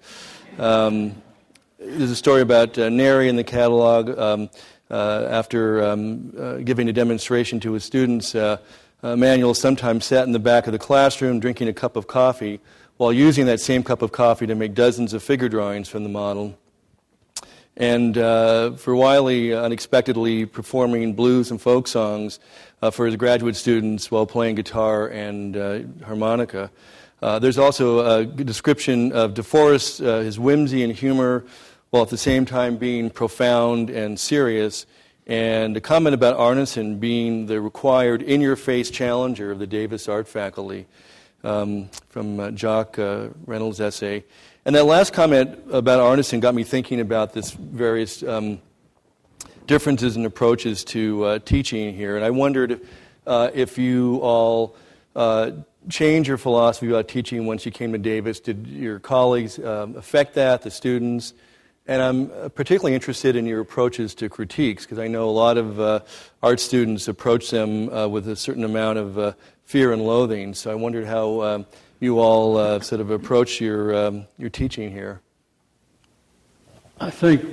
Um, 0.58 1.16
there's 1.80 2.12
a 2.12 2.16
story 2.16 2.42
about 2.42 2.78
uh, 2.78 2.90
Neri 2.90 3.30
in 3.30 3.36
the 3.36 3.44
catalog. 3.44 4.18
Um, 4.18 4.50
uh, 4.92 5.28
after 5.30 5.84
um, 5.84 6.34
uh, 6.36 6.56
giving 6.58 6.90
a 6.90 6.94
demonstration 6.94 7.60
to 7.60 7.74
his 7.74 7.84
students, 7.84 8.34
uh, 9.02 9.16
Manuel 9.16 9.54
sometimes 9.54 10.06
sat 10.06 10.26
in 10.26 10.34
the 10.34 10.40
back 10.40 10.68
of 10.68 10.74
the 10.74 10.80
classroom 10.80 11.40
drinking 11.40 11.68
a 11.68 11.74
cup 11.74 11.96
of 11.96 12.08
coffee 12.08 12.60
while 12.98 13.14
using 13.14 13.46
that 13.46 13.62
same 13.62 13.82
cup 13.82 14.02
of 14.02 14.12
coffee 14.12 14.46
to 14.46 14.56
make 14.56 14.74
dozens 14.74 15.14
of 15.14 15.24
figure 15.24 15.48
drawings 15.48 15.88
from 15.88 16.04
the 16.04 16.10
model. 16.10 16.58
and 17.78 18.18
uh, 18.18 18.72
for 18.72 18.94
Wiley, 18.94 19.54
unexpectedly 19.54 20.46
performing 20.46 21.14
blues 21.14 21.50
and 21.50 21.62
folk 21.62 21.88
songs 21.88 22.40
uh, 22.82 22.92
for 22.92 23.06
his 23.06 23.16
graduate 23.16 23.56
students 23.56 24.12
while 24.12 24.26
playing 24.26 24.56
guitar 24.56 25.08
and 25.08 25.56
uh, 25.56 25.80
harmonica. 26.06 26.70
Uh, 27.22 27.40
there's 27.40 27.58
also 27.58 28.20
a 28.20 28.26
description 28.26 29.12
of 29.14 29.34
DeForest, 29.34 30.06
uh, 30.06 30.20
his 30.20 30.38
whimsy 30.38 30.84
and 30.84 30.94
humor, 30.94 31.46
while 31.90 32.04
at 32.04 32.10
the 32.10 32.18
same 32.18 32.46
time 32.46 32.78
being 32.78 33.10
profound 33.10 33.90
and 33.90 34.20
serious, 34.20 34.86
and 35.30 35.78
a 35.78 35.82
comment 35.82 36.16
about 36.16 36.36
Arneson 36.40 37.00
being 37.00 37.46
the 37.46 37.62
required 37.62 38.24
in 38.24 38.42
your 38.42 38.56
face 38.56 38.90
challenger 38.90 39.52
of 39.52 39.60
the 39.60 39.68
Davis 39.68 40.10
art 40.10 40.28
faculty 40.28 40.88
um, 41.44 41.88
from 42.10 42.40
uh, 42.40 42.50
Jock 42.50 42.98
uh, 42.98 43.28
Reynolds' 43.46 43.80
essay. 43.80 44.26
And 44.66 44.74
that 44.74 44.86
last 44.86 45.14
comment 45.14 45.60
about 45.72 46.00
Arneson 46.00 46.40
got 46.42 46.56
me 46.56 46.64
thinking 46.64 47.00
about 47.00 47.34
this 47.34 47.52
various 47.52 48.24
um, 48.24 48.60
differences 49.68 50.18
in 50.18 50.26
approaches 50.26 50.84
to 50.86 51.24
uh, 51.24 51.40
teaching 51.40 51.94
here. 51.94 52.16
And 52.16 52.26
I 52.26 52.32
wondered 52.32 52.82
uh, 53.28 53.52
if 53.54 53.78
you 53.78 54.18
all 54.24 54.76
uh, 55.16 55.52
changed 55.90 56.28
your 56.28 56.40
philosophy 56.40 56.88
about 56.88 57.08
teaching 57.08 57.46
once 57.46 57.68
you 57.68 57.72
came 57.72 57.92
to 57.92 58.00
Davis. 58.00 58.40
Did 58.40 58.66
your 58.66 58.98
colleagues 58.98 59.60
um, 59.60 59.96
affect 59.96 60.34
that, 60.34 60.64
the 60.64 60.72
students? 60.72 61.36
And 61.90 62.04
I'm 62.04 62.32
uh, 62.32 62.50
particularly 62.50 62.94
interested 62.94 63.36
in 63.36 63.48
your 63.48 63.62
approaches 63.62 64.14
to 64.16 64.30
critiques 64.30 64.86
because 64.86 65.00
I 65.00 65.08
know 65.08 65.28
a 65.28 65.32
lot 65.32 65.58
of 65.58 65.80
uh, 65.80 66.02
art 66.44 66.60
students 66.60 67.08
approach 67.08 67.50
them 67.50 67.90
uh, 67.92 68.08
with 68.08 68.28
a 68.28 68.36
certain 68.36 68.64
amount 68.64 69.00
of 69.00 69.36
fear 69.66 69.92
and 69.92 70.06
loathing. 70.06 70.54
So 70.54 70.70
I 70.70 70.76
wondered 70.76 71.08
how 71.08 71.42
um, 71.42 71.66
you 72.00 72.20
all 72.20 72.80
sort 72.82 73.02
of 73.02 73.10
approach 73.10 73.60
your, 73.60 73.96
um, 73.96 74.28
your 74.38 74.52
teaching 74.52 74.92
here. 74.92 75.22
I 77.02 77.10
think 77.10 77.44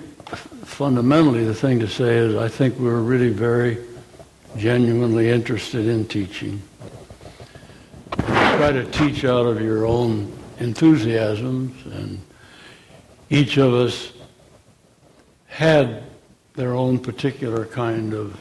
fundamentally 0.66 1.46
the 1.46 1.54
thing 1.54 1.80
to 1.80 1.88
say 1.88 2.18
is 2.18 2.36
I 2.36 2.48
think 2.48 2.78
we're 2.78 3.00
really 3.00 3.30
very 3.30 3.78
genuinely 4.58 5.30
interested 5.30 5.86
in 5.86 6.06
teaching. 6.08 6.62
You 8.18 8.24
try 8.58 8.70
to 8.72 8.84
teach 8.90 9.24
out 9.24 9.46
of 9.46 9.62
your 9.62 9.86
own 9.86 10.30
enthusiasms, 10.58 11.74
and 11.86 12.20
each 13.30 13.56
of 13.56 13.72
us 13.72 14.12
had 15.56 16.02
their 16.52 16.74
own 16.74 16.98
particular 16.98 17.64
kind 17.64 18.12
of 18.12 18.38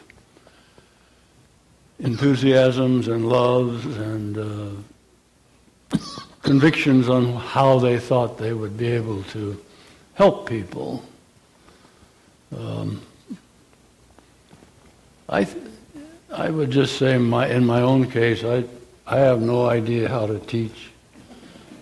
enthusiasms 2.00 3.08
and 3.08 3.30
loves 3.30 3.86
and 3.86 4.38
uh, 4.38 5.98
convictions 6.42 7.08
on 7.08 7.34
how 7.36 7.80
they 7.80 7.98
thought 7.98 8.38
they 8.38 8.52
would 8.52 8.76
be 8.76 8.88
able 8.88 9.24
to 9.24 9.58
help 10.16 10.50
people. 10.50 11.06
Um, 12.54 13.02
I, 15.30 15.46
th- 15.46 15.64
I 16.34 16.50
would 16.50 16.70
just 16.70 16.98
say 16.98 17.18
my, 17.18 17.48
in 17.48 17.66
my 17.66 17.80
own 17.80 18.12
case, 18.12 18.44
I, 18.44 18.66
I 19.08 19.20
have 19.20 19.42
no 19.42 19.68
idea 19.68 20.10
how 20.10 20.28
to 20.28 20.38
teach. 20.40 20.92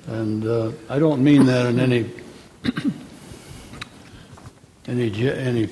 And 0.06 0.46
uh, 0.46 0.74
I 0.90 1.00
don't 1.00 1.24
mean 1.24 1.48
that 1.48 1.66
in 1.66 1.80
any 1.80 2.12
any 4.88 5.30
any 5.30 5.70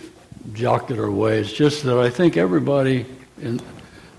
jocular 0.53 1.11
way. 1.11 1.39
It's 1.39 1.53
just 1.53 1.83
that 1.83 1.97
I 1.97 2.09
think 2.09 2.37
everybody, 2.37 3.05
in, 3.41 3.57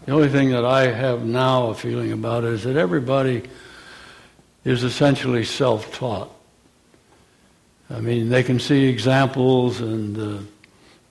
the 0.06 0.12
only 0.12 0.28
thing 0.28 0.50
that 0.50 0.64
I 0.64 0.86
have 0.86 1.24
now 1.24 1.68
a 1.68 1.74
feeling 1.74 2.12
about 2.12 2.44
is 2.44 2.64
that 2.64 2.76
everybody 2.76 3.42
is 4.64 4.84
essentially 4.84 5.44
self-taught. 5.44 6.30
I 7.90 8.00
mean, 8.00 8.28
they 8.28 8.42
can 8.42 8.58
see 8.58 8.86
examples, 8.86 9.80
and 9.80 10.18
uh, 10.18 10.42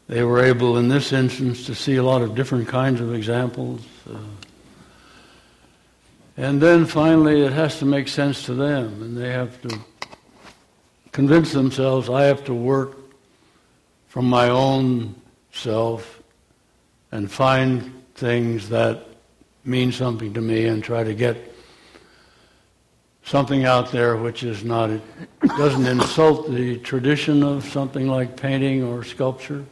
they 0.07 0.23
were 0.23 0.43
able, 0.43 0.77
in 0.77 0.87
this 0.87 1.11
instance, 1.11 1.65
to 1.65 1.75
see 1.75 1.97
a 1.97 2.03
lot 2.03 2.21
of 2.21 2.33
different 2.33 2.67
kinds 2.67 3.01
of 3.01 3.13
examples. 3.13 3.81
Uh, 4.09 4.17
and 6.37 6.61
then 6.61 6.85
finally, 6.85 7.41
it 7.41 7.53
has 7.53 7.77
to 7.79 7.85
make 7.85 8.07
sense 8.07 8.45
to 8.45 8.53
them, 8.53 9.03
and 9.03 9.17
they 9.17 9.31
have 9.31 9.61
to 9.61 9.79
convince 11.11 11.51
themselves 11.51 12.09
I 12.09 12.23
have 12.23 12.43
to 12.45 12.53
work 12.53 13.00
from 14.11 14.25
my 14.25 14.49
own 14.49 15.15
self 15.53 16.21
and 17.13 17.31
find 17.31 18.03
things 18.15 18.67
that 18.67 19.05
mean 19.63 19.89
something 19.89 20.33
to 20.33 20.41
me 20.41 20.65
and 20.65 20.83
try 20.83 21.01
to 21.01 21.13
get 21.13 21.37
something 23.23 23.63
out 23.63 23.89
there 23.93 24.17
which 24.17 24.43
is 24.43 24.65
not, 24.65 24.89
it 24.89 25.01
doesn't 25.55 25.85
insult 25.87 26.51
the 26.51 26.77
tradition 26.79 27.41
of 27.41 27.63
something 27.63 28.05
like 28.09 28.35
painting 28.35 28.83
or 28.83 29.05
sculpture. 29.05 29.63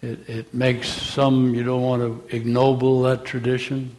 It, 0.00 0.28
it 0.28 0.52
makes 0.52 0.88
some, 0.88 1.54
you 1.54 1.62
don't 1.62 1.82
want 1.82 2.02
to 2.02 2.36
ignoble 2.36 3.02
that 3.02 3.24
tradition. 3.24 3.94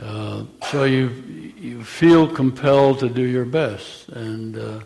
Uh, 0.00 0.42
so 0.68 0.82
you, 0.82 1.10
you 1.56 1.84
feel 1.84 2.26
compelled 2.26 2.98
to 2.98 3.08
do 3.08 3.22
your 3.22 3.44
best. 3.44 4.08
And 4.08 4.58
uh, 4.58 4.80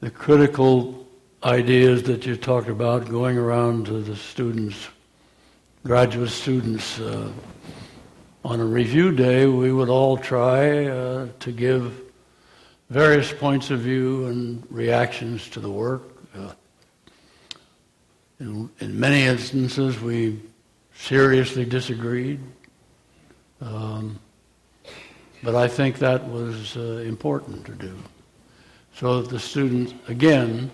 the 0.00 0.10
critical 0.10 1.06
ideas 1.42 2.02
that 2.04 2.26
you 2.26 2.36
talked 2.36 2.68
about 2.68 3.08
going 3.08 3.38
around 3.38 3.86
to 3.86 4.00
the 4.02 4.16
students, 4.16 4.88
graduate 5.84 6.30
students, 6.30 7.00
uh, 7.00 7.30
on 8.44 8.60
a 8.60 8.64
review 8.64 9.10
day, 9.10 9.46
we 9.46 9.72
would 9.72 9.88
all 9.88 10.16
try 10.16 10.86
uh, 10.86 11.26
to 11.40 11.50
give 11.50 12.00
various 12.90 13.32
points 13.32 13.70
of 13.70 13.80
view 13.80 14.26
and 14.26 14.64
reactions 14.70 15.48
to 15.48 15.58
the 15.58 15.70
work. 15.70 16.02
Uh, 16.36 16.52
in, 18.38 18.70
in, 18.78 19.00
many 19.00 19.22
instances, 19.22 20.00
we 20.00 20.40
seriously 20.94 21.64
disagreed. 21.64 22.38
Um, 23.60 24.20
but 25.42 25.54
I 25.54 25.66
think 25.66 25.98
that 25.98 26.28
was 26.28 26.76
uh, 26.76 27.02
important 27.04 27.64
to 27.66 27.72
do. 27.72 27.96
So 28.96 29.22
that 29.22 29.30
the 29.30 29.38
student, 29.38 29.94
again, 30.08 30.70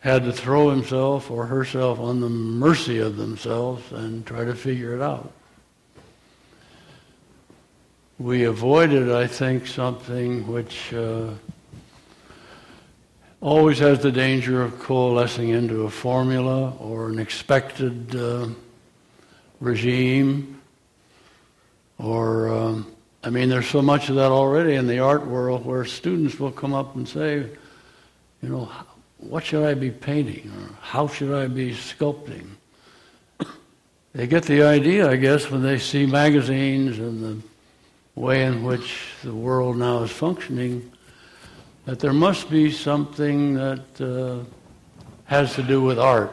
had 0.00 0.24
to 0.24 0.32
throw 0.32 0.70
himself 0.70 1.30
or 1.30 1.46
herself 1.46 2.00
on 2.00 2.20
the 2.20 2.28
mercy 2.28 2.98
of 2.98 3.16
themselves 3.16 3.92
and 3.92 4.26
try 4.26 4.44
to 4.44 4.54
figure 4.54 4.94
it 4.94 5.02
out 5.02 5.32
we 8.20 8.44
avoided, 8.44 9.10
I 9.10 9.26
think, 9.26 9.66
something 9.66 10.46
which 10.46 10.92
uh, 10.92 11.30
always 13.40 13.78
has 13.78 14.00
the 14.00 14.12
danger 14.12 14.60
of 14.60 14.78
coalescing 14.78 15.48
into 15.48 15.84
a 15.84 15.90
formula 15.90 16.74
or 16.78 17.08
an 17.08 17.18
expected 17.18 18.14
uh, 18.14 18.48
regime. 19.58 20.60
Or, 21.96 22.50
um, 22.50 22.94
I 23.22 23.30
mean, 23.30 23.48
there's 23.48 23.68
so 23.68 23.82
much 23.82 24.08
of 24.08 24.16
that 24.16 24.30
already 24.30 24.74
in 24.74 24.86
the 24.86 25.00
art 25.00 25.26
world 25.26 25.66
where 25.66 25.84
students 25.84 26.40
will 26.40 26.52
come 26.52 26.72
up 26.72 26.96
and 26.96 27.06
say, 27.06 27.46
you 28.42 28.48
know, 28.48 28.70
what 29.18 29.44
should 29.44 29.64
I 29.64 29.74
be 29.74 29.90
painting? 29.90 30.50
Or 30.50 30.74
how 30.80 31.06
should 31.06 31.34
I 31.34 31.46
be 31.46 31.72
sculpting? 31.72 32.46
They 34.12 34.26
get 34.26 34.44
the 34.44 34.62
idea, 34.62 35.08
I 35.08 35.16
guess, 35.16 35.50
when 35.50 35.62
they 35.62 35.78
see 35.78 36.04
magazines 36.04 36.98
and 36.98 37.22
the 37.22 38.20
way 38.20 38.44
in 38.44 38.64
which 38.64 39.06
the 39.22 39.34
world 39.34 39.76
now 39.76 40.02
is 40.02 40.10
functioning, 40.10 40.90
that 41.84 42.00
there 42.00 42.12
must 42.12 42.50
be 42.50 42.72
something 42.72 43.54
that 43.54 44.00
uh, 44.00 44.44
has 45.26 45.54
to 45.54 45.62
do 45.62 45.80
with 45.80 45.98
art. 45.98 46.32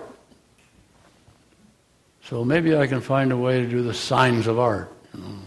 So 2.24 2.44
maybe 2.44 2.76
I 2.76 2.88
can 2.88 3.00
find 3.00 3.32
a 3.32 3.38
way 3.38 3.62
to 3.62 3.70
do 3.70 3.84
the 3.84 3.94
signs 3.94 4.48
of 4.48 4.58
art. 4.58 4.92
You 5.14 5.22
know, 5.22 5.38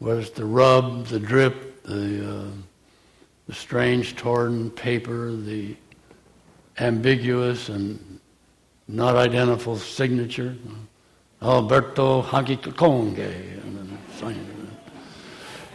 it's 0.00 0.30
the 0.30 0.44
rub, 0.44 1.06
the 1.06 1.18
drip, 1.18 1.82
the 1.84 2.40
uh, 2.40 2.50
the 3.46 3.54
strange 3.54 4.14
torn 4.14 4.70
paper, 4.70 5.32
the 5.32 5.74
ambiguous 6.78 7.68
and 7.68 8.20
not 8.86 9.16
identifiable 9.16 9.78
signature. 9.78 10.56
Alberto 11.40 12.22
sign 12.22 12.46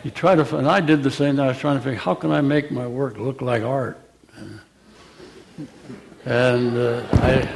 you 0.03 0.11
try 0.11 0.35
to, 0.35 0.57
and 0.57 0.67
I 0.67 0.81
did 0.81 1.01
the 1.01 1.09
same 1.09 1.37
thing. 1.37 1.45
I 1.45 1.47
was 1.47 1.57
trying 1.57 1.77
to 1.77 1.81
figure, 1.81 1.97
how 1.97 2.13
can 2.13 2.31
I 2.31 2.41
make 2.41 2.71
my 2.71 2.85
work 2.85 3.17
look 3.17 3.41
like 3.41 3.63
art? 3.63 3.97
And 6.25 6.77
uh, 6.77 7.07
I, 7.13 7.47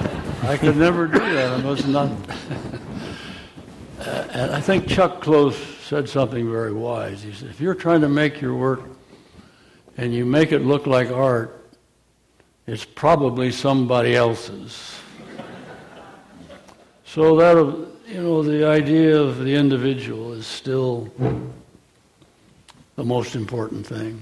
I 0.44 0.58
could 0.58 0.78
never 0.78 1.08
do 1.08 1.20
that. 1.20 1.60
I 1.60 1.66
was 1.66 1.86
not. 1.86 2.10
and 4.00 4.52
I 4.52 4.62
think 4.62 4.88
Chuck 4.88 5.22
Close 5.22 5.77
said 5.88 6.10
something 6.10 6.52
very 6.52 6.74
wise. 6.74 7.24
He 7.24 7.32
said, 7.32 7.50
if 7.50 7.62
you're 7.62 7.74
trying 7.74 8.02
to 8.02 8.10
make 8.10 8.42
your 8.42 8.54
work 8.54 8.82
and 9.96 10.14
you 10.14 10.26
make 10.26 10.52
it 10.52 10.60
look 10.60 10.86
like 10.86 11.10
art, 11.10 11.66
it's 12.66 12.84
probably 12.84 13.54
somebody 13.54 14.14
else's. 14.14 15.00
so 17.06 17.38
that, 17.38 17.56
you 18.06 18.22
know, 18.22 18.44
the 18.44 18.68
idea 18.68 19.18
of 19.18 19.40
the 19.40 19.56
individual 19.56 20.34
is 20.34 20.46
still 20.46 21.10
the 22.98 23.04
most 23.06 23.36
important 23.36 23.88
thing. 23.88 24.22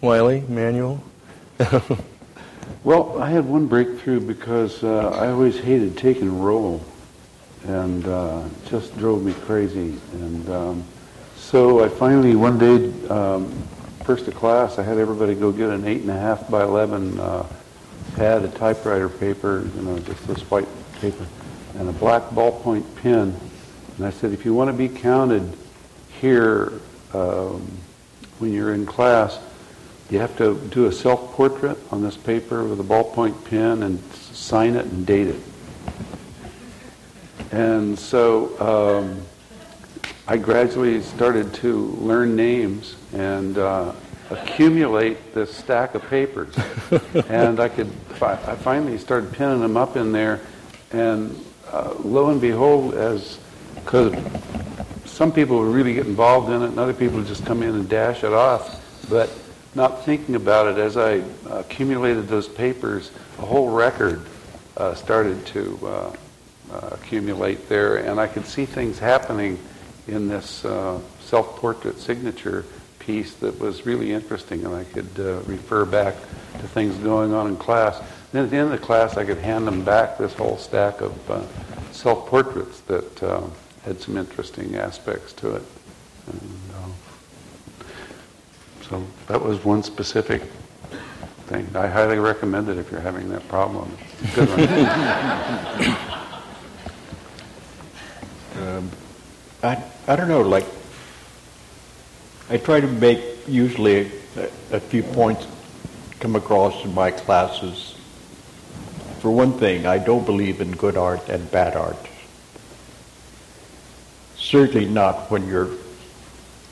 Wiley, 0.00 0.40
Manuel? 0.48 1.02
well, 2.84 3.20
I 3.20 3.28
had 3.28 3.44
one 3.44 3.66
breakthrough 3.66 4.20
because 4.20 4.82
uh, 4.82 5.10
I 5.10 5.28
always 5.28 5.58
hated 5.58 5.98
taking 5.98 6.40
roll, 6.40 6.82
and 7.64 8.06
uh, 8.06 8.42
just 8.66 8.96
drove 8.98 9.24
me 9.24 9.32
crazy. 9.32 9.98
And 10.12 10.48
um, 10.48 10.84
so 11.36 11.84
I 11.84 11.88
finally, 11.88 12.34
one 12.34 12.58
day, 12.58 13.08
um, 13.08 13.50
first 14.04 14.28
of 14.28 14.34
class, 14.34 14.78
I 14.78 14.82
had 14.82 14.98
everybody 14.98 15.34
go 15.34 15.52
get 15.52 15.70
an 15.70 15.84
eight 15.84 16.00
and 16.00 16.10
a 16.10 16.18
half 16.18 16.48
by 16.50 16.62
eleven 16.62 17.18
uh, 17.20 17.46
pad 18.16 18.44
of 18.44 18.54
typewriter 18.54 19.08
paper, 19.08 19.68
you 19.76 19.82
know, 19.82 19.98
just 19.98 20.26
this 20.26 20.40
white 20.50 20.68
paper, 21.00 21.26
and 21.76 21.88
a 21.88 21.92
black 21.92 22.22
ballpoint 22.30 22.84
pen. 22.96 23.34
And 23.96 24.06
I 24.06 24.10
said, 24.10 24.32
if 24.32 24.44
you 24.44 24.54
want 24.54 24.70
to 24.70 24.76
be 24.76 24.88
counted 24.88 25.56
here 26.20 26.80
um, 27.12 27.70
when 28.38 28.52
you're 28.52 28.74
in 28.74 28.86
class, 28.86 29.38
you 30.08 30.18
have 30.18 30.36
to 30.38 30.58
do 30.70 30.86
a 30.86 30.92
self-portrait 30.92 31.78
on 31.92 32.02
this 32.02 32.16
paper 32.16 32.64
with 32.64 32.80
a 32.80 32.82
ballpoint 32.82 33.44
pen 33.44 33.82
and 33.82 34.02
sign 34.12 34.74
it 34.74 34.86
and 34.86 35.06
date 35.06 35.28
it. 35.28 35.40
And 37.52 37.98
so 37.98 38.58
um, 38.60 39.22
I 40.28 40.36
gradually 40.36 41.02
started 41.02 41.52
to 41.54 41.86
learn 42.00 42.36
names 42.36 42.94
and 43.12 43.58
uh, 43.58 43.92
accumulate 44.30 45.34
this 45.34 45.54
stack 45.54 45.94
of 45.94 46.02
papers. 46.08 46.56
and 47.28 47.58
I 47.58 47.68
could, 47.68 47.88
fi- 47.88 48.40
I 48.46 48.54
finally 48.54 48.98
started 48.98 49.32
pinning 49.32 49.60
them 49.60 49.76
up 49.76 49.96
in 49.96 50.12
there, 50.12 50.40
and 50.92 51.44
uh, 51.72 51.94
lo 51.98 52.30
and 52.30 52.40
behold, 52.40 52.94
as 52.94 53.38
because 53.74 54.14
some 55.04 55.32
people 55.32 55.58
would 55.58 55.74
really 55.74 55.94
get 55.94 56.06
involved 56.06 56.50
in 56.50 56.62
it, 56.62 56.66
and 56.66 56.78
other 56.78 56.94
people 56.94 57.18
would 57.18 57.26
just 57.26 57.44
come 57.44 57.62
in 57.62 57.74
and 57.74 57.88
dash 57.88 58.22
it 58.22 58.32
off. 58.32 59.08
But 59.10 59.30
not 59.74 60.04
thinking 60.04 60.34
about 60.36 60.66
it, 60.68 60.78
as 60.78 60.96
I 60.96 61.22
accumulated 61.50 62.28
those 62.28 62.48
papers, 62.48 63.10
a 63.38 63.42
whole 63.42 63.70
record 63.70 64.24
uh, 64.76 64.94
started 64.94 65.44
to 65.46 65.78
uh, 65.82 65.88
uh, 65.88 66.16
accumulate 66.92 67.68
there, 67.68 67.96
and 67.96 68.20
I 68.20 68.26
could 68.26 68.46
see 68.46 68.64
things 68.64 68.98
happening 68.98 69.58
in 70.06 70.28
this 70.28 70.64
uh, 70.64 71.00
self-portrait 71.20 71.98
signature 71.98 72.64
piece 72.98 73.34
that 73.34 73.58
was 73.58 73.86
really 73.86 74.12
interesting, 74.12 74.64
and 74.64 74.74
I 74.74 74.84
could 74.84 75.10
uh, 75.18 75.40
refer 75.40 75.84
back 75.84 76.14
to 76.14 76.68
things 76.68 76.96
going 76.98 77.32
on 77.32 77.48
in 77.48 77.56
class. 77.56 78.00
Then 78.32 78.44
at 78.44 78.50
the 78.50 78.56
end 78.56 78.72
of 78.72 78.80
the 78.80 78.86
class, 78.86 79.16
I 79.16 79.24
could 79.24 79.38
hand 79.38 79.66
them 79.66 79.84
back 79.84 80.18
this 80.18 80.34
whole 80.34 80.56
stack 80.56 81.00
of 81.00 81.30
uh, 81.30 81.42
self-portraits 81.92 82.80
that 82.82 83.22
uh, 83.22 83.42
had 83.84 84.00
some 84.00 84.16
interesting 84.16 84.76
aspects 84.76 85.32
to 85.34 85.56
it. 85.56 85.62
And, 86.26 86.60
uh, 86.74 87.84
so 88.88 89.04
that 89.28 89.42
was 89.42 89.64
one 89.64 89.82
specific 89.82 90.42
thing. 91.46 91.68
I 91.74 91.86
highly 91.86 92.18
recommend 92.18 92.68
it 92.68 92.78
if 92.78 92.90
you're 92.90 93.00
having 93.00 93.28
that 93.30 93.46
problem. 93.48 93.96
Good 94.34 94.48
one. 94.48 96.06
um, 98.58 98.90
I, 99.62 99.82
I 100.06 100.16
don't 100.16 100.28
know, 100.28 100.42
like 100.42 100.66
I 102.48 102.56
try 102.56 102.80
to 102.80 102.86
make 102.86 103.22
usually 103.46 104.10
a, 104.36 104.50
a 104.72 104.80
few 104.80 105.02
points 105.02 105.46
come 106.18 106.36
across 106.36 106.84
in 106.84 106.94
my 106.94 107.10
classes. 107.10 107.94
For 109.20 109.30
one 109.30 109.52
thing, 109.52 109.86
I 109.86 109.98
don't 109.98 110.24
believe 110.24 110.60
in 110.60 110.72
good 110.72 110.96
art 110.96 111.28
and 111.28 111.50
bad 111.50 111.76
art. 111.76 111.96
Certainly 114.36 114.86
not 114.86 115.30
when 115.30 115.46
you're, 115.46 115.68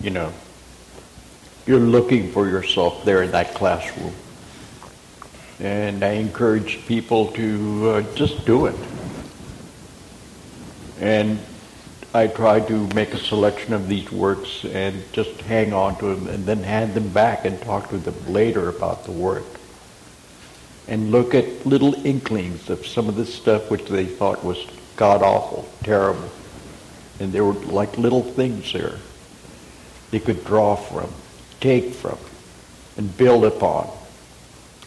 you 0.00 0.10
know, 0.10 0.32
you're 1.66 1.78
looking 1.78 2.32
for 2.32 2.48
yourself 2.48 3.04
there 3.04 3.22
in 3.22 3.30
that 3.32 3.54
classroom. 3.54 4.14
And 5.60 6.02
I 6.02 6.12
encourage 6.12 6.86
people 6.86 7.32
to 7.32 7.90
uh, 7.90 8.14
just 8.14 8.46
do 8.46 8.66
it. 8.66 8.76
And 11.00 11.38
I 12.14 12.26
try 12.26 12.60
to 12.60 12.88
make 12.94 13.12
a 13.12 13.18
selection 13.18 13.74
of 13.74 13.88
these 13.88 14.10
works 14.10 14.64
and 14.64 15.02
just 15.12 15.40
hang 15.42 15.74
on 15.74 15.98
to 15.98 16.14
them 16.14 16.26
and 16.28 16.46
then 16.46 16.62
hand 16.62 16.94
them 16.94 17.08
back 17.08 17.44
and 17.44 17.60
talk 17.60 17.90
to 17.90 17.98
them 17.98 18.32
later 18.32 18.70
about 18.70 19.04
the 19.04 19.12
work. 19.12 19.44
And 20.86 21.10
look 21.10 21.34
at 21.34 21.66
little 21.66 21.94
inklings 22.06 22.70
of 22.70 22.86
some 22.86 23.10
of 23.10 23.16
the 23.16 23.26
stuff 23.26 23.70
which 23.70 23.84
they 23.84 24.06
thought 24.06 24.42
was 24.42 24.66
god 24.96 25.22
awful, 25.22 25.68
terrible. 25.82 26.30
And 27.20 27.30
there 27.30 27.44
were 27.44 27.52
like 27.52 27.98
little 27.98 28.22
things 28.22 28.72
there 28.72 28.98
they 30.10 30.20
could 30.20 30.44
draw 30.44 30.76
from, 30.76 31.12
take 31.60 31.92
from, 31.92 32.18
and 32.96 33.14
build 33.16 33.44
upon. 33.44 33.90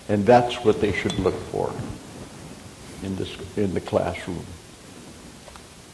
And 0.10 0.26
that's 0.26 0.56
what 0.66 0.82
they 0.82 0.92
should 0.92 1.18
look 1.20 1.40
for 1.52 1.72
in, 3.04 3.16
this, 3.16 3.38
in 3.56 3.74
the 3.74 3.82
classroom. 3.82 4.44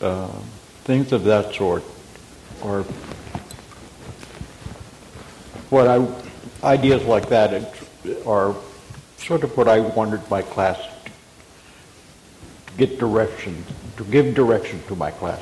Um, 0.02 0.44
things 0.88 1.12
of 1.12 1.26
that 1.26 1.54
sort 1.54 1.84
or 2.62 2.84
what 5.70 5.86
I 5.86 6.08
ideas 6.64 7.04
like 7.04 7.28
that 7.28 7.76
are 8.26 8.56
sort 9.18 9.44
of 9.44 9.58
what 9.58 9.68
I 9.68 9.82
wanted 9.82 10.22
my 10.30 10.42
class 10.42 10.80
to 12.68 12.74
get 12.78 12.98
direction 13.00 13.66
to 13.98 14.06
give 14.06 14.34
direction 14.34 14.82
to 14.88 14.96
my 14.96 15.12
class. 15.12 15.42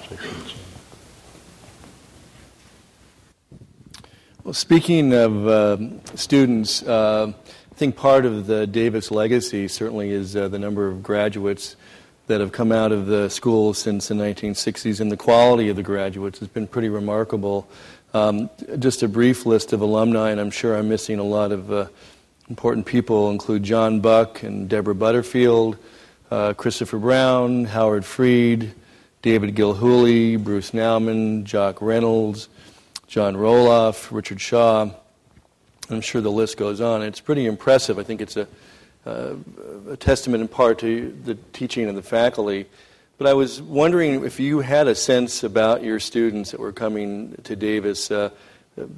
Well, 4.44 4.56
speaking 4.56 5.14
of 5.14 5.48
uh, 5.48 5.78
students, 6.16 6.82
uh, 6.82 7.34
I 7.72 7.76
think 7.76 7.96
part 7.96 8.26
of 8.26 8.48
the 8.48 8.66
Davis 8.66 9.12
legacy 9.12 9.68
certainly 9.68 10.10
is 10.10 10.36
uh, 10.36 10.48
the 10.48 10.58
number 10.58 10.88
of 10.88 11.04
graduates 11.04 11.76
that 12.28 12.42
have 12.42 12.52
come 12.52 12.72
out 12.72 12.92
of 12.92 13.06
the 13.06 13.30
school 13.30 13.74
since 13.74 14.08
the 14.08 14.16
1960s, 14.16 15.00
and 15.00 15.12
the 15.12 15.18
quality 15.18 15.70
of 15.70 15.76
the 15.76 15.84
graduates 15.84 16.40
has 16.40 16.48
been 16.48 16.68
pretty 16.68 16.90
remarkable. 16.90 17.68
Um, 18.14 18.50
just 18.80 19.04
a 19.04 19.08
brief 19.08 19.46
list 19.46 19.74
of 19.74 19.82
alumni, 19.82 20.32
and 20.32 20.40
I'm 20.40 20.52
sure 20.52 20.76
I'm 20.76 20.90
missing 20.90 21.20
a 21.20 21.24
lot 21.24 21.52
of 21.52 21.72
uh, 21.72 21.88
important 22.50 22.86
people, 22.86 23.30
include 23.30 23.64
John 23.64 24.00
Buck 24.00 24.44
and 24.44 24.70
Deborah 24.70 24.96
Butterfield, 24.96 25.78
uh, 26.32 26.54
Christopher 26.54 26.98
Brown, 26.98 27.66
Howard 27.66 28.06
Fried, 28.06 28.74
David 29.22 29.56
Gilhooly, 29.56 30.44
Bruce 30.44 30.72
Nauman, 30.72 31.44
Jock 31.44 31.82
Reynolds, 31.82 32.50
John 33.08 33.36
Roloff, 33.36 34.12
Richard 34.12 34.42
Shaw. 34.42 34.90
I'm 35.90 36.02
sure 36.02 36.22
the 36.22 36.32
list 36.32 36.58
goes 36.58 36.82
on. 36.82 37.04
It's 37.04 37.20
pretty 37.20 37.46
impressive. 37.46 38.00
I 38.00 38.04
think 38.04 38.22
it's 38.22 38.38
a 38.38 38.48
uh, 39.06 39.36
a 39.90 39.98
testament 39.98 40.42
in 40.42 40.48
part 40.48 40.80
to 40.80 41.16
the 41.24 41.36
teaching 41.54 41.88
of 41.88 41.96
the 41.96 42.02
faculty. 42.02 42.66
But 43.18 43.28
I 43.28 43.34
was 43.34 43.62
wondering 43.62 44.26
if 44.26 44.40
you 44.40 44.60
had 44.60 44.88
a 44.88 44.96
sense 44.96 45.44
about 45.44 45.84
your 45.84 46.00
students 46.00 46.52
that 46.52 46.60
were 46.60 46.74
coming 46.74 47.36
to 47.44 47.56
Davis, 47.56 48.12
uh, 48.12 48.30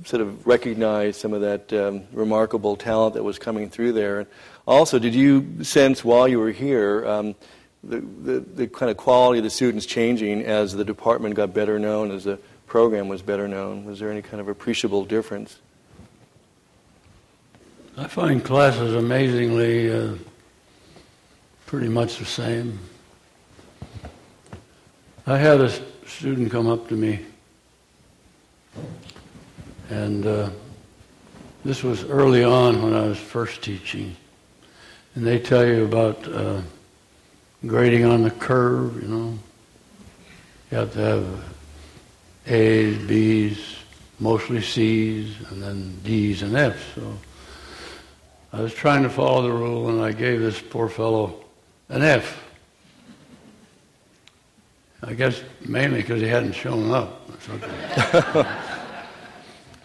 sort 0.05 0.21
of 0.21 0.47
recognize 0.47 1.17
some 1.17 1.33
of 1.33 1.41
that 1.41 1.71
um, 1.73 2.03
remarkable 2.11 2.75
talent 2.75 3.13
that 3.13 3.23
was 3.23 3.37
coming 3.37 3.69
through 3.69 3.93
there. 3.93 4.19
And 4.21 4.27
also, 4.65 4.97
did 4.97 5.13
you 5.13 5.63
sense 5.63 6.03
while 6.03 6.27
you 6.27 6.39
were 6.39 6.51
here 6.51 7.05
um, 7.05 7.35
the, 7.83 7.99
the, 7.99 8.39
the 8.39 8.67
kind 8.67 8.89
of 8.89 8.97
quality 8.97 9.37
of 9.39 9.43
the 9.43 9.49
students 9.49 9.85
changing 9.85 10.43
as 10.43 10.73
the 10.73 10.83
department 10.83 11.35
got 11.35 11.53
better 11.53 11.77
known, 11.77 12.11
as 12.11 12.23
the 12.23 12.39
program 12.65 13.07
was 13.07 13.21
better 13.21 13.47
known? 13.47 13.85
Was 13.85 13.99
there 13.99 14.11
any 14.11 14.21
kind 14.21 14.41
of 14.41 14.47
appreciable 14.47 15.05
difference? 15.05 15.59
I 17.99 18.05
find 18.05 18.45
classes 18.45 18.93
amazingly 18.93 19.91
uh, 19.91 20.13
pretty 21.65 21.87
much 21.87 22.17
the 22.17 22.25
same. 22.25 22.77
I 25.25 25.39
had 25.39 25.59
a 25.59 25.71
student 26.05 26.51
come 26.51 26.67
up 26.67 26.87
to 26.89 26.93
me, 26.93 27.25
and 29.89 30.27
uh, 30.27 30.49
this 31.65 31.81
was 31.81 32.03
early 32.03 32.43
on 32.43 32.83
when 32.83 32.93
I 32.93 33.07
was 33.07 33.17
first 33.17 33.63
teaching. 33.63 34.15
And 35.15 35.25
they 35.25 35.39
tell 35.39 35.65
you 35.65 35.83
about 35.83 36.27
uh, 36.27 36.61
grading 37.65 38.05
on 38.05 38.21
the 38.21 38.29
curve, 38.29 39.01
you 39.01 39.07
know. 39.07 39.39
You 40.69 40.77
have 40.77 40.93
to 40.93 40.99
have 40.99 41.55
A's, 42.45 43.07
B's, 43.07 43.75
mostly 44.19 44.61
C's, 44.61 45.35
and 45.49 45.63
then 45.63 45.97
D's 46.03 46.43
and 46.43 46.55
F's. 46.55 46.83
So 46.93 47.17
I 48.53 48.61
was 48.61 48.73
trying 48.73 49.03
to 49.03 49.09
follow 49.09 49.41
the 49.41 49.51
rule, 49.51 49.89
and 49.89 50.01
I 50.01 50.11
gave 50.11 50.39
this 50.39 50.61
poor 50.61 50.87
fellow 50.87 51.43
an 51.89 52.01
F. 52.01 52.43
I 55.03 55.13
guess 55.13 55.41
mainly 55.65 56.01
because 56.01 56.21
he 56.21 56.27
hadn't 56.27 56.53
shown 56.53 56.91
up. 56.91 57.29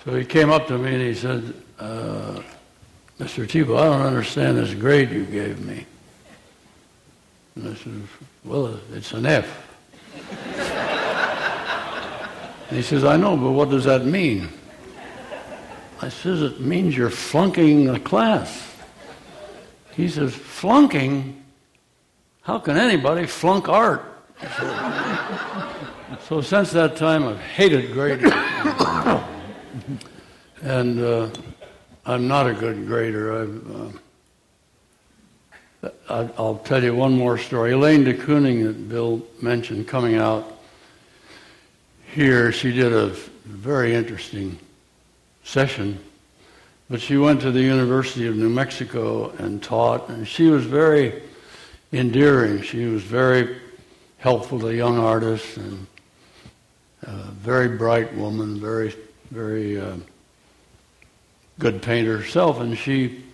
so 0.05 0.15
he 0.15 0.25
came 0.25 0.51
up 0.51 0.67
to 0.69 0.79
me 0.79 0.95
and 0.95 1.03
he 1.03 1.15
said, 1.15 1.55
uh, 1.79 2.41
Mr. 3.19 3.47
Thiebaud, 3.47 3.79
I 3.79 3.85
don't 3.85 4.07
understand 4.07 4.57
this 4.57 4.75
grade 4.75 5.11
you 5.11 5.27
gave 5.27 5.61
me. 5.61 5.87
And 7.57 7.69
I 7.69 7.75
said, 7.75 8.03
well, 8.45 8.79
it's 8.93 9.13
an 9.13 9.27
F. 9.27 9.69
and 12.69 12.77
he 12.77 12.83
says, 12.83 13.05
I 13.05 13.17
know, 13.17 13.37
but 13.37 13.51
what 13.51 13.71
does 13.71 13.85
that 13.85 14.07
mean? 14.07 14.49
I 16.03 16.09
says, 16.09 16.43
It 16.43 16.61
means 16.61 16.97
you're 16.97 17.11
flunking 17.11 17.85
the 17.85 18.01
class. 18.01 18.75
He 19.93 20.09
says, 20.09 20.35
Flunking? 20.35 21.45
How 22.43 22.59
can 22.59 22.77
anybody 22.77 23.25
flunk 23.27 23.69
art? 23.69 24.05
so 26.27 26.41
since 26.41 26.73
that 26.73 26.97
time, 26.97 27.25
I've 27.29 27.39
hated 27.39 27.93
grading. 27.93 28.33
and 30.63 31.01
uh, 31.01 31.31
I'm 32.05 32.27
not 32.27 32.49
a 32.49 32.53
good 32.53 32.85
grader. 32.89 33.33
Uh, 33.33 33.93
I'll 36.09 36.59
tell 36.65 36.83
you 36.83 36.97
one 36.97 37.13
more 37.13 37.39
story. 37.39 37.73
Elaine 37.73 38.03
de 38.03 38.15
Kooning, 38.15 38.65
that 38.65 38.89
Bill 38.89 39.23
mentioned, 39.41 39.87
coming 39.87 40.17
out 40.17 40.59
here, 42.13 42.51
she 42.51 42.73
did 42.73 42.93
a 42.93 43.11
very 43.45 43.95
interesting 43.95 44.59
session. 45.45 45.99
But 46.91 47.01
she 47.01 47.17
went 47.17 47.41
to 47.43 47.51
the 47.51 47.63
University 47.63 48.27
of 48.27 48.37
New 48.37 48.51
Mexico 48.51 49.31
and 49.39 49.63
taught, 49.63 50.09
and 50.09 50.29
she 50.29 50.49
was 50.49 50.65
very 50.65 51.23
endearing. 51.93 52.63
She 52.63 52.85
was 52.87 53.03
very 53.03 53.57
helpful 54.19 54.61
to 54.61 54.75
young 54.75 54.99
artists 54.99 55.57
and 55.57 55.87
a 57.03 57.31
very 57.33 57.77
bright 57.77 58.15
woman, 58.15 58.61
very, 58.61 58.95
very 59.31 59.81
uh, 59.81 59.97
good 61.59 61.83
painter 61.83 62.19
herself. 62.19 62.61
And 62.61 62.77
she, 62.77 63.25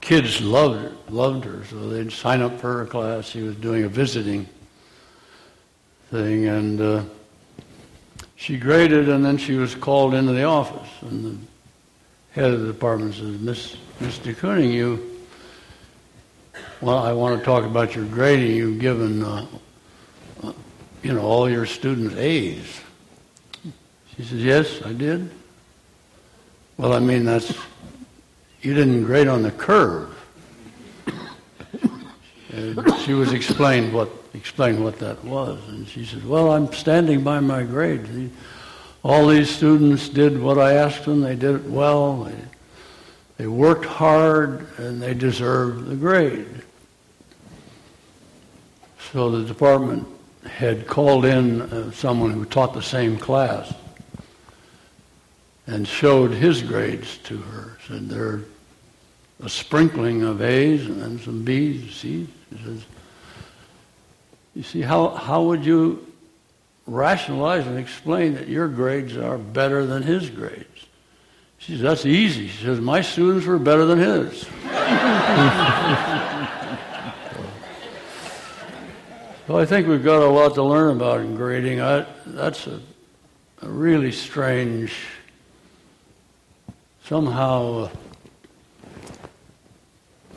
kids 0.00 0.40
loved 0.40 0.80
her, 0.80 0.92
loved 1.08 1.44
her, 1.44 1.64
so 1.64 1.88
they'd 1.88 2.12
sign 2.12 2.42
up 2.42 2.60
for 2.60 2.78
her 2.78 2.86
class. 2.86 3.26
She 3.26 3.42
was 3.42 3.56
doing 3.56 3.84
a 3.84 3.88
visiting 3.88 4.46
thing, 6.10 6.46
and 6.46 6.80
uh, 6.80 7.02
she 8.38 8.56
graded, 8.56 9.08
and 9.08 9.24
then 9.24 9.36
she 9.36 9.54
was 9.54 9.74
called 9.74 10.14
into 10.14 10.32
the 10.32 10.44
office, 10.44 10.88
and 11.02 11.24
the 11.24 12.40
head 12.40 12.52
of 12.52 12.60
the 12.60 12.68
department 12.68 13.14
says, 13.14 13.36
"Miss 13.40 13.76
Miss 14.00 14.18
de 14.18 14.32
Kooning, 14.32 14.72
you." 14.72 15.04
Well, 16.80 16.98
I 16.98 17.12
want 17.12 17.36
to 17.40 17.44
talk 17.44 17.64
about 17.64 17.96
your 17.96 18.04
grading. 18.04 18.54
You've 18.54 18.78
given, 18.78 19.24
uh, 19.24 19.46
uh, 20.44 20.52
you 21.02 21.12
know, 21.12 21.22
all 21.22 21.50
your 21.50 21.66
students 21.66 22.14
A's. 22.14 22.80
She 24.16 24.22
says, 24.22 24.44
"Yes, 24.44 24.82
I 24.84 24.92
did." 24.92 25.30
Well, 26.76 26.92
I 26.92 27.00
mean, 27.00 27.24
that's 27.24 27.52
you 28.62 28.72
didn't 28.72 29.02
grade 29.02 29.26
on 29.26 29.42
the 29.42 29.50
curve. 29.50 30.14
She 33.04 33.14
was 33.14 33.32
explained 33.32 33.92
what 33.92 34.27
explained 34.34 34.82
what 34.82 34.98
that 34.98 35.24
was, 35.24 35.58
and 35.68 35.86
she 35.88 36.04
said, 36.04 36.26
"Well, 36.26 36.50
I'm 36.50 36.72
standing 36.72 37.22
by 37.22 37.40
my 37.40 37.62
grade. 37.62 38.30
All 39.02 39.26
these 39.26 39.50
students 39.50 40.08
did 40.08 40.40
what 40.40 40.58
I 40.58 40.74
asked 40.74 41.04
them. 41.04 41.20
They 41.20 41.36
did 41.36 41.54
it 41.56 41.64
well. 41.64 42.24
They, 42.24 42.34
they 43.38 43.46
worked 43.46 43.84
hard, 43.84 44.66
and 44.78 45.00
they 45.00 45.14
deserved 45.14 45.86
the 45.86 45.96
grade." 45.96 46.62
So 49.12 49.30
the 49.30 49.46
department 49.46 50.06
had 50.44 50.86
called 50.86 51.24
in 51.24 51.62
uh, 51.62 51.90
someone 51.92 52.30
who 52.30 52.44
taught 52.44 52.74
the 52.74 52.82
same 52.82 53.16
class 53.16 53.72
and 55.66 55.86
showed 55.86 56.32
his 56.32 56.62
grades 56.62 57.18
to 57.18 57.38
her. 57.38 57.78
Said 57.86 58.08
they're 58.08 58.40
a 59.42 59.48
sprinkling 59.48 60.22
of 60.22 60.42
A's 60.42 60.86
and 60.86 61.00
then 61.00 61.18
some 61.20 61.42
B's, 61.42 61.82
and 61.82 61.90
C's. 61.90 62.28
He 62.50 62.64
says, 62.64 62.84
you 64.58 64.64
see, 64.64 64.82
how, 64.82 65.10
how 65.10 65.44
would 65.44 65.64
you 65.64 66.04
rationalize 66.84 67.64
and 67.68 67.78
explain 67.78 68.34
that 68.34 68.48
your 68.48 68.66
grades 68.66 69.16
are 69.16 69.38
better 69.38 69.86
than 69.86 70.02
his 70.02 70.28
grades? 70.30 70.66
She 71.58 71.74
says, 71.74 71.80
that's 71.80 72.04
easy. 72.04 72.48
She 72.48 72.64
says, 72.64 72.80
my 72.80 73.00
students 73.00 73.46
were 73.46 73.60
better 73.60 73.84
than 73.84 74.00
his. 74.00 74.40
so 74.42 74.48
I 79.56 79.64
think 79.64 79.86
we've 79.86 80.02
got 80.02 80.22
a 80.22 80.26
lot 80.26 80.54
to 80.54 80.64
learn 80.64 80.96
about 80.96 81.20
in 81.20 81.36
grading. 81.36 81.80
I, 81.80 82.04
that's 82.26 82.66
a, 82.66 82.80
a 83.62 83.68
really 83.68 84.10
strange, 84.10 84.92
somehow, 87.04 87.90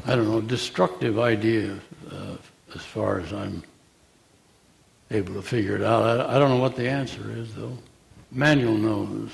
I 0.06 0.16
don't 0.16 0.30
know, 0.30 0.42
destructive 0.42 1.18
idea 1.18 1.80
uh, 2.12 2.36
as 2.76 2.82
far 2.84 3.20
as 3.20 3.34
I'm 3.34 3.64
able 5.12 5.36
to 5.36 5.42
figure 5.42 5.76
it 5.76 5.84
out. 5.84 6.04
I, 6.04 6.36
I 6.36 6.40
don't 6.40 6.50
know 6.50 6.58
what 6.58 6.76
the 6.76 6.90
answer 6.90 7.32
is, 7.32 7.54
though. 7.54 7.78
Manuel 8.32 8.74
knows. 8.74 9.30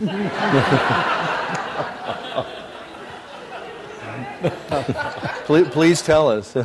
please, 5.44 5.68
please 5.68 6.02
tell 6.02 6.30
us. 6.30 6.54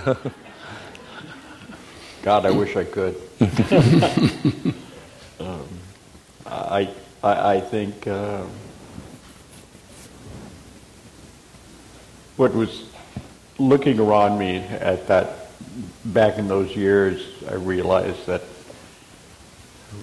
God, 2.21 2.45
I 2.45 2.51
wish 2.51 2.77
I 2.77 2.83
could. 2.85 3.15
um, 5.39 5.67
I, 6.45 6.89
I, 7.21 7.55
I 7.55 7.59
think 7.59 8.07
uh, 8.07 8.45
what 12.37 12.53
was 12.53 12.85
looking 13.59 13.99
around 13.99 14.39
me 14.39 14.57
at 14.57 15.07
that 15.07 15.49
back 16.05 16.37
in 16.37 16.47
those 16.47 16.75
years, 16.75 17.25
I 17.49 17.55
realized 17.55 18.25
that 18.27 18.43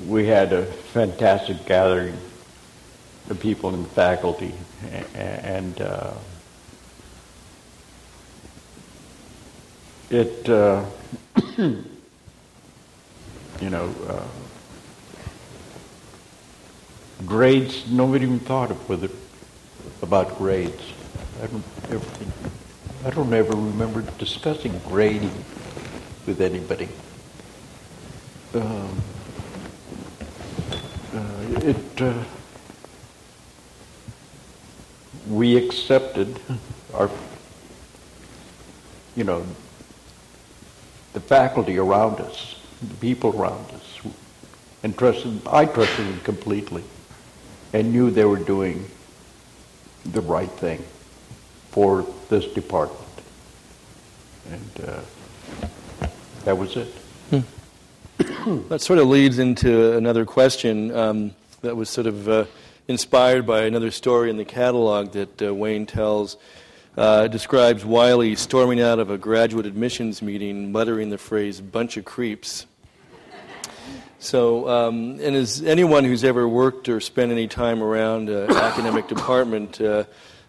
we 0.06 0.26
had 0.26 0.52
a 0.52 0.64
fantastic 0.64 1.64
gathering 1.66 2.16
of 3.28 3.38
people 3.40 3.72
in 3.74 3.82
the 3.82 3.88
faculty, 3.88 4.52
and 5.14 5.80
uh, 5.80 6.12
it, 10.10 10.48
uh, 10.48 10.84
you 11.58 11.84
know, 13.60 13.94
uh, 14.08 14.26
grades. 17.26 17.88
Nobody 17.90 18.24
even 18.24 18.40
thought 18.40 18.70
of 18.70 18.88
whether 18.88 19.08
about 20.02 20.36
grades. 20.38 20.82
I 21.42 21.46
don't 21.46 21.64
ever, 21.90 22.06
I 23.04 23.10
don't 23.10 23.32
ever 23.32 23.52
remember 23.52 24.02
discussing 24.18 24.78
grading 24.88 25.32
with 26.26 26.40
anybody. 26.40 26.88
Um, 28.54 29.00
it 31.56 32.02
uh, 32.02 32.24
we 35.28 35.56
accepted 35.56 36.40
our 36.94 37.10
you 39.16 39.24
know 39.24 39.44
the 41.12 41.20
faculty 41.20 41.78
around 41.78 42.20
us 42.20 42.56
the 42.82 42.94
people 42.94 43.38
around 43.40 43.70
us 43.72 44.00
and 44.82 44.96
trusted 44.96 45.40
I 45.46 45.66
trusted 45.66 46.06
them 46.06 46.20
completely 46.20 46.84
and 47.72 47.92
knew 47.92 48.10
they 48.10 48.24
were 48.24 48.38
doing 48.38 48.86
the 50.04 50.20
right 50.20 50.50
thing 50.50 50.82
for 51.70 52.06
this 52.28 52.46
department. 52.46 53.06
And 54.50 54.88
uh, 54.88 55.00
that 56.44 56.56
was 56.56 56.76
it. 56.76 56.88
That 58.68 58.80
sort 58.80 58.98
of 58.98 59.06
leads 59.06 59.38
into 59.38 59.96
another 59.96 60.24
question. 60.24 60.94
Um, 60.96 61.34
that 61.62 61.76
was 61.76 61.90
sort 61.90 62.06
of 62.06 62.28
uh, 62.28 62.44
inspired 62.88 63.46
by 63.46 63.62
another 63.62 63.90
story 63.90 64.30
in 64.30 64.36
the 64.36 64.44
catalog 64.44 65.12
that 65.12 65.42
uh, 65.42 65.54
Wayne 65.54 65.86
tells. 65.86 66.36
Uh, 66.96 67.28
describes 67.28 67.84
Wiley 67.84 68.34
storming 68.34 68.80
out 68.80 68.98
of 68.98 69.10
a 69.10 69.16
graduate 69.16 69.64
admissions 69.64 70.20
meeting, 70.20 70.72
muttering 70.72 71.10
the 71.10 71.18
phrase 71.18 71.60
"bunch 71.60 71.96
of 71.96 72.04
creeps." 72.04 72.66
So, 74.18 74.68
um, 74.68 75.18
and 75.20 75.34
as 75.34 75.62
anyone 75.62 76.04
who's 76.04 76.24
ever 76.24 76.46
worked 76.46 76.90
or 76.90 77.00
spent 77.00 77.32
any 77.32 77.48
time 77.48 77.82
around 77.82 78.28
an 78.28 78.50
academic 78.50 79.08
department 79.08 79.80
uh, 79.80 80.04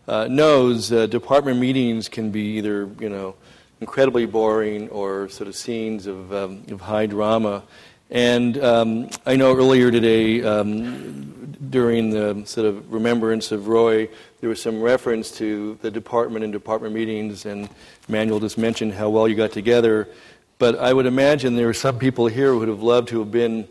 uh, 0.10 0.28
knows, 0.30 0.92
uh, 0.92 1.06
department 1.06 1.58
meetings 1.58 2.10
can 2.10 2.32
be 2.32 2.58
either, 2.58 2.90
you 3.00 3.08
know, 3.08 3.36
incredibly 3.80 4.26
boring 4.26 4.90
or 4.90 5.30
sort 5.30 5.48
of 5.48 5.56
scenes 5.56 6.06
of, 6.06 6.34
um, 6.34 6.64
of 6.70 6.82
high 6.82 7.06
drama. 7.06 7.64
And 8.12 8.62
um, 8.62 9.10
I 9.26 9.38
know 9.38 9.56
earlier 9.56 9.90
today, 9.90 10.44
um, 10.44 11.56
during 11.70 12.10
the 12.10 12.44
sort 12.46 12.68
of 12.68 12.92
remembrance 12.92 13.54
of 13.54 13.70
Roy, 13.70 14.10
there 14.42 14.50
was 14.50 14.62
some 14.62 14.82
reference 14.82 15.32
to 15.38 15.78
the 15.82 15.90
department 15.90 16.44
and 16.44 16.52
department 16.52 16.94
meetings, 16.94 17.46
and 17.46 17.70
Manuel 18.10 18.42
just 18.42 18.58
mentioned 18.58 18.94
how 18.94 19.10
well 19.10 19.30
you 19.30 19.36
got 19.36 19.54
together. 19.54 20.10
But 20.58 20.78
I 20.78 20.92
would 20.92 21.06
imagine 21.06 21.56
there 21.56 21.70
are 21.70 21.74
some 21.74 22.00
people 22.00 22.28
here 22.28 22.52
who 22.52 22.60
would 22.60 22.68
have 22.68 22.84
loved 22.84 23.08
to 23.10 23.20
have 23.20 23.32
been 23.32 23.66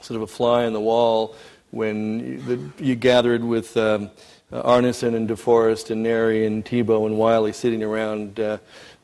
sort 0.00 0.16
of 0.16 0.22
a 0.22 0.26
fly 0.26 0.64
on 0.64 0.72
the 0.72 0.80
wall 0.80 1.34
when 1.70 2.42
you, 2.48 2.72
you 2.78 2.94
gathered 2.94 3.44
with 3.44 3.76
um, 3.76 4.10
Arneson 4.50 5.14
and 5.14 5.28
DeForest 5.28 5.90
and 5.90 6.02
Neri 6.02 6.46
and 6.46 6.64
Thiebaud 6.64 7.04
and 7.04 7.18
Wiley 7.18 7.52
sitting 7.52 7.82
around. 7.82 8.40
Uh, 8.40 8.56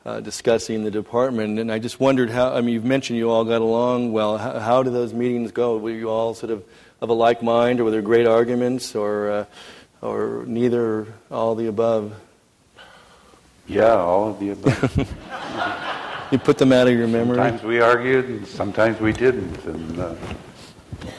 uh, 0.05 0.19
discussing 0.19 0.83
the 0.83 0.91
department. 0.91 1.59
And 1.59 1.71
I 1.71 1.79
just 1.79 1.99
wondered 1.99 2.29
how, 2.29 2.53
I 2.53 2.61
mean, 2.61 2.73
you've 2.75 2.85
mentioned 2.85 3.17
you 3.17 3.31
all 3.31 3.43
got 3.43 3.61
along 3.61 4.11
well. 4.11 4.37
How, 4.37 4.59
how 4.59 4.83
did 4.83 4.93
those 4.93 5.13
meetings 5.13 5.51
go? 5.51 5.77
Were 5.77 5.89
you 5.89 6.09
all 6.09 6.33
sort 6.33 6.51
of 6.51 6.63
of 7.01 7.09
a 7.09 7.13
like 7.13 7.43
mind, 7.43 7.79
or 7.79 7.85
were 7.85 7.91
there 7.91 8.01
great 8.01 8.27
arguments, 8.27 8.95
or, 8.95 9.29
uh, 9.29 9.45
or 10.01 10.43
neither, 10.47 11.07
all 11.29 11.55
the 11.55 11.67
above? 11.67 12.13
Yeah, 13.67 13.95
all 13.95 14.29
of 14.29 14.39
the 14.39 14.51
above. 14.51 15.15
you 16.31 16.37
put 16.37 16.57
them 16.57 16.71
out 16.71 16.87
of 16.87 16.93
your 16.93 17.07
memory? 17.07 17.37
Sometimes 17.37 17.63
we 17.63 17.79
argued, 17.79 18.25
and 18.25 18.47
sometimes 18.47 18.99
we 18.99 19.11
didn't. 19.11 19.65
And 19.65 19.99
uh, 19.99 20.15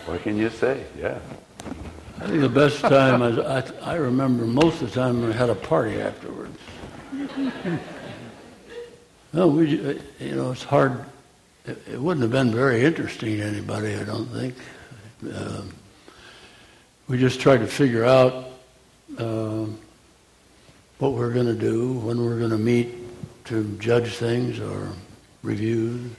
what 0.07 0.23
can 0.23 0.37
you 0.37 0.51
say? 0.51 0.85
Yeah. 0.99 1.19
I 2.21 2.29
think 2.29 2.41
the 2.41 2.49
best 2.49 2.81
time, 2.81 3.21
is, 3.23 3.39
I, 3.39 3.93
I 3.93 3.95
remember 3.97 4.47
most 4.47 4.81
of 4.81 4.93
the 4.93 5.01
time 5.01 5.27
we 5.27 5.33
had 5.33 5.51
a 5.51 5.55
party 5.55 6.01
afterwards. 6.01 6.59
no, 9.33 9.49
we, 9.49 10.01
you 10.21 10.35
know, 10.35 10.53
it's 10.53 10.63
hard. 10.63 11.05
It, 11.67 12.01
wouldn't 12.01 12.23
have 12.23 12.31
been 12.31 12.53
very 12.53 12.85
interesting 12.85 13.39
to 13.39 13.43
anybody, 13.43 13.95
I 13.95 14.05
don't 14.05 14.27
think. 14.27 14.55
Uh, 15.33 15.63
we 17.09 17.19
just 17.19 17.41
tried 17.41 17.59
to 17.59 17.67
figure 17.67 18.05
out 18.05 18.49
uh, 19.19 19.67
what 20.99 21.13
we're 21.13 21.33
going 21.33 21.47
to 21.47 21.55
do, 21.55 21.93
when 21.95 22.25
we're 22.25 22.39
going 22.39 22.51
to 22.51 22.59
meet 22.59 22.95
to 23.47 23.65
judge 23.79 24.17
things 24.17 24.61
or 24.61 24.93
reviews. 25.43 26.11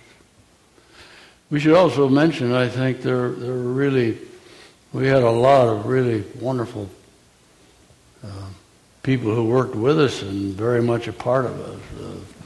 We 1.50 1.60
should 1.60 1.76
also 1.76 2.10
mention, 2.10 2.54
I 2.54 2.68
think, 2.68 3.02
there, 3.02 3.30
there 3.30 3.54
were 3.54 3.74
really, 3.74 4.18
we 4.92 5.08
had 5.08 5.24
a 5.24 5.32
lot 5.32 5.68
of 5.68 5.86
really 5.86 6.24
wonderful 6.42 6.90
uh, 8.24 8.28
people 9.02 9.34
who 9.34 9.46
worked 9.46 9.76
with 9.76 10.00
us 10.00 10.22
and 10.22 10.54
very 10.54 10.82
much 10.82 11.08
a 11.08 11.14
part 11.14 11.46
of 11.46 11.60
us. 11.60 11.80
Uh, 12.02 12.37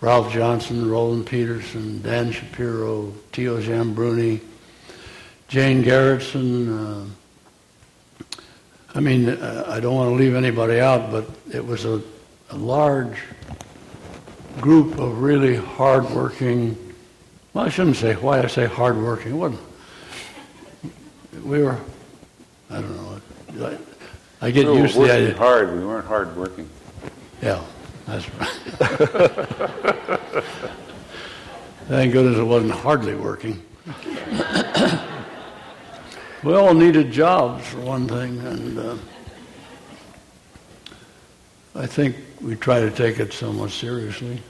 Ralph 0.00 0.32
Johnson, 0.32 0.88
Roland 0.88 1.26
Petersen, 1.26 2.00
Dan 2.02 2.30
Shapiro, 2.30 3.12
Tio 3.32 3.60
Giambruni, 3.60 4.40
Jane 5.48 5.82
Garretson. 5.82 7.08
Uh, 8.28 8.36
I 8.94 9.00
mean, 9.00 9.28
uh, 9.28 9.64
I 9.68 9.80
don't 9.80 9.94
want 9.96 10.10
to 10.10 10.14
leave 10.14 10.34
anybody 10.34 10.80
out, 10.80 11.10
but 11.10 11.28
it 11.52 11.64
was 11.64 11.84
a, 11.84 12.00
a 12.50 12.56
large 12.56 13.18
group 14.60 14.98
of 14.98 15.20
really 15.20 15.56
hardworking. 15.56 16.76
Well, 17.52 17.64
I 17.64 17.68
shouldn't 17.68 17.96
say 17.96 18.14
why 18.14 18.40
I 18.40 18.46
say 18.46 18.66
hardworking. 18.66 19.32
It 19.32 19.36
wasn't. 19.36 19.60
We 21.44 21.62
were. 21.62 21.78
I 22.70 22.74
don't 22.80 22.96
know. 22.96 23.66
I, 23.66 23.78
I 24.40 24.50
get 24.50 24.66
we 24.66 24.78
used 24.78 24.94
to 24.94 25.00
the 25.00 25.12
idea. 25.12 25.36
hard. 25.36 25.72
We 25.76 25.84
weren't 25.84 26.06
hardworking. 26.06 26.68
Yeah, 27.42 27.62
that's 28.08 28.28
right. 28.34 28.48
Thank 31.88 32.12
goodness 32.12 32.38
it 32.38 32.42
wasn't 32.42 32.72
hardly 32.72 33.14
working. 33.14 33.62
we 36.42 36.54
all 36.54 36.74
needed 36.74 37.10
jobs 37.10 37.66
for 37.68 37.80
one 37.80 38.08
thing, 38.08 38.38
and 38.40 38.78
uh, 38.78 38.96
I 41.74 41.86
think 41.86 42.16
we 42.40 42.56
try 42.56 42.80
to 42.80 42.90
take 42.90 43.20
it 43.20 43.32
somewhat 43.32 43.70
seriously. 43.70 44.40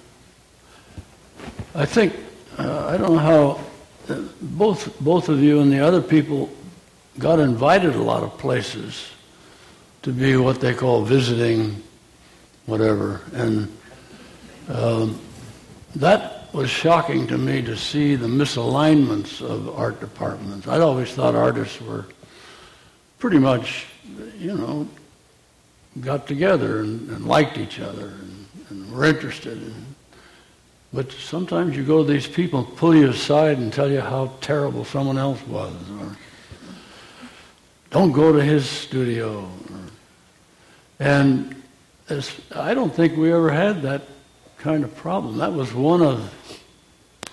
I 1.75 1.85
think 1.85 2.14
uh, 2.59 2.87
I 2.87 2.97
don't 2.97 3.12
know 3.12 3.18
how 3.18 3.61
uh, 4.09 4.23
both 4.40 4.99
both 5.01 5.29
of 5.29 5.42
you 5.42 5.61
and 5.61 5.71
the 5.71 5.81
other 5.81 6.01
people 6.01 6.49
got 7.18 7.38
invited 7.38 7.94
a 7.94 8.03
lot 8.03 8.23
of 8.23 8.38
places 8.38 9.11
to 10.03 10.12
be 10.12 10.37
what 10.37 10.61
they 10.61 10.75
call 10.75 11.03
visiting, 11.03 11.83
whatever, 12.68 13.20
and 13.33 13.76
um, 14.68 15.18
that 15.96 16.54
was 16.54 16.70
shocking 16.70 17.26
to 17.26 17.37
me 17.37 17.62
to 17.62 17.76
see 17.76 18.14
the 18.14 18.26
misalignments 18.26 19.42
of 19.42 19.68
art 19.76 19.98
departments. 20.00 20.68
I'd 20.68 20.81
always 20.81 21.12
thought 21.12 21.35
artists 21.35 21.81
were 21.81 22.07
pretty 23.18 23.38
much, 23.38 23.87
you 24.38 24.54
know, 24.54 24.87
got 26.00 26.26
together 26.26 26.81
and, 26.81 27.11
and 27.11 27.26
liked 27.26 27.59
each 27.59 27.81
other 27.81 28.09
and, 28.09 28.46
and 28.70 28.92
were 28.92 29.04
interested 29.04 29.61
in 29.61 29.88
but 30.92 31.12
sometimes 31.12 31.76
you 31.76 31.85
go 31.85 32.02
to 32.02 32.11
these 32.11 32.26
people 32.26 32.64
pull 32.64 32.94
you 32.94 33.11
aside 33.11 33.59
and 33.59 33.72
tell 33.72 33.90
you 33.90 34.00
how 34.00 34.33
terrible 34.40 34.85
someone 34.85 35.18
else 35.18 35.44
was. 35.46 35.74
Or 36.00 36.16
don't 37.90 38.12
go 38.12 38.33
to 38.33 38.42
his 38.42 38.68
studio. 38.68 39.48
And 40.98 41.58
I 42.11 42.73
don't 42.73 42.94
think 42.94 43.18
we 43.18 43.33
ever 43.33 43.51
had 43.51 43.83
that 43.83 44.03
kind 44.57 44.83
of 44.83 44.94
problem. 44.97 45.38
That 45.38 45.53
was 45.53 45.75
one 45.75 46.01
of 46.01 46.35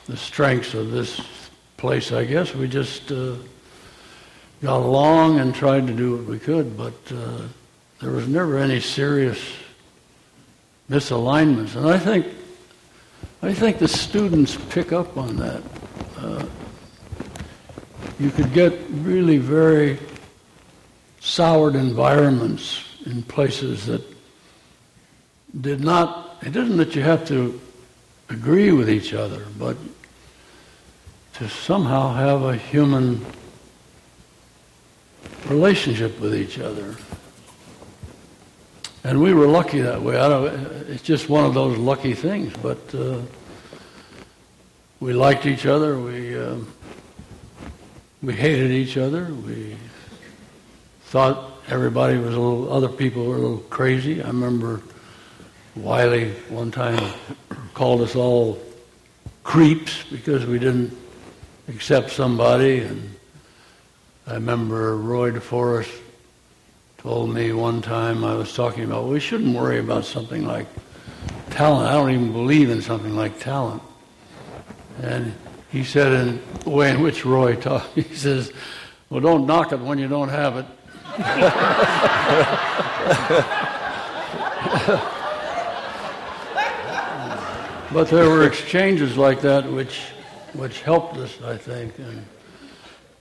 the 0.08 0.18
strengths 0.18 0.74
of 0.74 0.92
this 0.92 1.22
place, 1.78 2.12
I 2.12 2.26
guess. 2.26 2.54
We 2.54 2.68
just 2.68 3.10
uh, 3.12 3.36
got 4.62 4.82
along 4.82 5.40
and 5.40 5.56
tried 5.56 5.88
to 5.88 5.94
do 5.94 6.18
what 6.18 6.26
we 6.26 6.40
could, 6.40 6.76
but 6.76 6.94
uh, 7.10 7.44
there 8.02 8.12
was 8.12 8.28
never 8.28 8.58
any 8.58 8.82
serious 8.82 9.40
misalignments. 10.90 11.76
And 11.76 11.88
I 11.88 11.98
think 11.98 12.28
I 13.42 13.54
think 13.54 13.78
the 13.78 13.88
students 13.88 14.58
pick 14.70 14.92
up 14.92 15.18
on 15.18 15.38
that. 15.38 15.64
Uh, 16.18 16.46
you 18.20 18.30
could 18.30 18.52
get 18.54 18.74
really 18.90 19.38
very 19.38 20.00
soured 21.20 21.76
environments 21.76 22.84
in 23.06 23.24
places 23.24 23.86
that 23.86 24.15
did 25.60 25.82
not, 25.82 26.38
it 26.42 26.56
isn't 26.56 26.78
that 26.78 26.96
you 26.96 27.02
have 27.02 27.28
to 27.28 27.60
agree 28.30 28.72
with 28.72 28.90
each 28.90 29.14
other, 29.14 29.46
but 29.58 29.78
to 31.36 31.50
somehow 31.50 32.14
have 32.14 32.42
a 32.44 32.56
human 32.56 33.26
relationship 35.48 36.20
with 36.20 36.36
each 36.36 36.60
other. 36.60 36.96
And 39.04 39.22
we 39.22 39.34
were 39.34 39.46
lucky 39.46 39.82
that 39.82 40.02
way. 40.02 40.16
it's 40.88 41.04
just 41.04 41.30
one 41.30 41.46
of 41.46 41.54
those 41.54 41.78
lucky 41.78 42.14
things, 42.14 42.54
but 42.62 42.96
uh, 42.96 43.20
we 45.00 45.14
liked 45.14 45.46
each 45.46 45.68
other. 45.68 46.00
We 46.00 46.38
uh, 46.38 46.56
we 48.24 48.34
hated 48.34 48.72
each 48.72 48.98
other. 48.98 49.26
We 49.26 49.78
thought 51.04 51.52
everybody 51.68 52.18
was 52.18 52.34
a 52.34 52.40
little. 52.40 52.74
Other 52.74 52.90
people 52.90 53.26
were 53.26 53.36
a 53.36 53.40
little 53.40 53.58
crazy. 53.70 54.24
I 54.24 54.28
remember 54.28 54.82
Wiley 55.76 56.32
one 56.48 56.72
time 56.72 57.14
called 57.74 58.00
us 58.02 58.16
all 58.16 58.58
creeps 59.44 60.06
because 60.06 60.46
we 60.46 60.58
didn't 60.58 60.98
accept 61.68 62.12
somebody, 62.12 62.80
and 62.80 63.14
I 64.26 64.36
remember 64.36 64.96
Roy 64.96 65.32
DeForest 65.32 65.92
told 66.98 67.34
me 67.34 67.52
one 67.52 67.82
time 67.82 68.24
I 68.24 68.36
was 68.36 68.56
talking 68.56 68.86
about, 68.86 69.08
we 69.08 69.20
shouldn't 69.20 69.54
worry 69.54 69.80
about 69.80 70.06
something 70.06 70.46
like 70.46 70.68
talent. 71.50 71.90
I 71.90 71.94
don't 71.94 72.12
even 72.12 72.32
believe 72.32 72.70
in 72.70 72.82
something 72.82 73.14
like 73.14 73.38
talent. 73.40 73.82
And 75.02 75.34
he 75.72 75.84
said 75.84 76.14
in 76.14 76.42
the 76.64 76.70
way 76.70 76.90
in 76.90 77.02
which 77.02 77.26
Roy 77.26 77.58
talked, 77.58 77.94
he 77.96 78.16
says, 78.16 78.54
well, 79.10 79.20
don't 79.20 79.46
knock 79.46 79.74
it 79.74 79.80
when 79.82 80.00
you 80.00 80.08
don't 80.08 80.30
have 80.30 80.56
it. 80.58 80.66
but 87.96 88.10
there 88.10 88.30
were 88.30 88.46
exchanges 88.46 89.16
like 89.16 89.40
that 89.40 89.72
which, 89.72 90.02
which 90.52 90.82
helped 90.82 91.16
us, 91.16 91.42
I 91.42 91.56
think. 91.56 91.98
And 91.98 92.26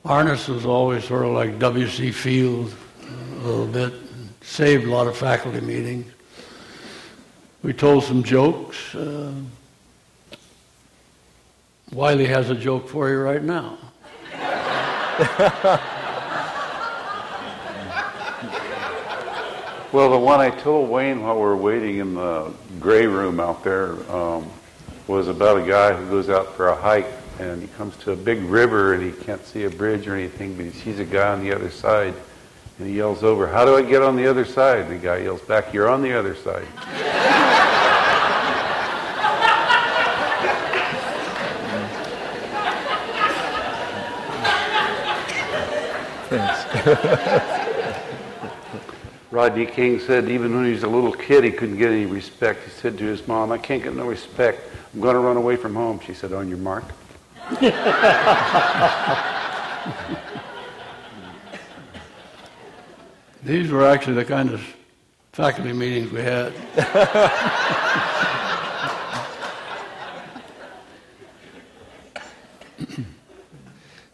Arneson 0.04 0.56
was 0.56 0.66
always 0.66 1.04
sort 1.04 1.24
of 1.24 1.30
like 1.30 1.60
W.C. 1.60 2.10
Fields 2.10 2.74
a 3.04 3.46
little 3.46 3.68
bit, 3.68 3.94
saved 4.40 4.82
a 4.84 4.90
lot 4.90 5.06
of 5.06 5.16
faculty 5.16 5.60
meetings. 5.60 6.12
We 7.62 7.72
told 7.72 8.02
some 8.02 8.24
jokes. 8.24 8.96
Uh, 8.96 9.32
Wiley 11.92 12.26
has 12.26 12.50
a 12.50 12.56
joke 12.56 12.88
for 12.88 13.08
you 13.08 13.18
right 13.18 13.44
now. 13.44 13.78
well, 19.92 20.10
the 20.10 20.18
one 20.18 20.40
I 20.40 20.50
told 20.50 20.90
Wayne 20.90 21.22
while 21.22 21.36
we 21.36 21.42
were 21.42 21.56
waiting 21.56 21.98
in 21.98 22.14
the 22.14 22.52
gray 22.80 23.06
room 23.06 23.38
out 23.38 23.62
there 23.62 23.92
um, 24.10 24.50
was 25.06 25.28
about 25.28 25.58
a 25.58 25.66
guy 25.66 25.92
who 25.92 26.08
goes 26.08 26.30
out 26.30 26.54
for 26.54 26.68
a 26.68 26.74
hike 26.74 27.06
and 27.38 27.60
he 27.60 27.68
comes 27.68 27.96
to 27.98 28.12
a 28.12 28.16
big 28.16 28.40
river 28.42 28.94
and 28.94 29.02
he 29.02 29.12
can't 29.24 29.44
see 29.44 29.64
a 29.64 29.70
bridge 29.70 30.06
or 30.06 30.14
anything, 30.14 30.56
but 30.56 30.64
he 30.64 30.70
sees 30.70 30.98
a 30.98 31.04
guy 31.04 31.32
on 31.32 31.42
the 31.42 31.52
other 31.52 31.70
side 31.70 32.14
and 32.78 32.88
he 32.88 32.96
yells 32.96 33.22
over, 33.22 33.46
How 33.46 33.64
do 33.64 33.76
I 33.76 33.82
get 33.82 34.02
on 34.02 34.16
the 34.16 34.26
other 34.26 34.44
side? 34.44 34.88
The 34.88 34.96
guy 34.96 35.18
yells 35.18 35.42
back, 35.42 35.74
You're 35.74 35.88
on 35.88 36.02
the 36.02 36.12
other 36.12 36.34
side. 36.34 36.66
Rodney 49.30 49.66
King 49.66 50.00
said 50.00 50.28
even 50.28 50.54
when 50.54 50.64
he 50.64 50.72
was 50.72 50.82
a 50.82 50.88
little 50.88 51.12
kid, 51.12 51.44
he 51.44 51.50
couldn't 51.50 51.78
get 51.78 51.90
any 51.90 52.06
respect. 52.06 52.64
He 52.64 52.70
said 52.70 52.96
to 52.98 53.04
his 53.04 53.26
mom, 53.26 53.52
I 53.52 53.58
can't 53.58 53.82
get 53.82 53.94
no 53.94 54.06
respect. 54.06 54.60
I'm 54.94 55.00
going 55.00 55.14
to 55.14 55.20
run 55.20 55.36
away 55.36 55.56
from 55.56 55.74
home. 55.74 55.98
She 56.06 56.14
said, 56.14 56.32
On 56.32 56.48
your 56.48 56.58
mark. 56.58 56.84
These 63.42 63.72
were 63.72 63.84
actually 63.86 64.14
the 64.14 64.24
kind 64.24 64.50
of 64.50 64.64
faculty 65.32 65.72
meetings 65.72 66.12
we 66.12 66.22
had. 66.22 66.52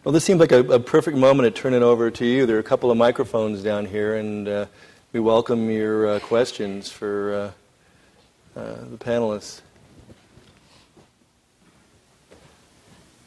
well, 0.03 0.13
this 0.13 0.25
seems 0.25 0.41
like 0.41 0.53
a, 0.53 0.61
a, 0.61 0.81
perfect 0.81 1.19
moment 1.19 1.55
to 1.55 1.63
turn 1.63 1.75
it 1.75 1.83
over 1.83 2.11
to 2.11 2.25
you. 2.25 2.47
There 2.47 2.57
are 2.57 2.61
a 2.61 2.65
couple 2.65 2.91
of 2.91 2.97
microphones 2.97 3.63
down 3.63 3.85
here, 3.85 4.17
and 4.17 4.49
uh, 4.49 4.65
we 5.13 5.21
welcome 5.21 5.71
your 5.71 6.09
uh, 6.09 6.19
questions 6.21 6.89
for 6.91 7.53
uh, 8.57 8.59
uh 8.59 8.77
the 8.91 8.97
panelists. 8.97 9.61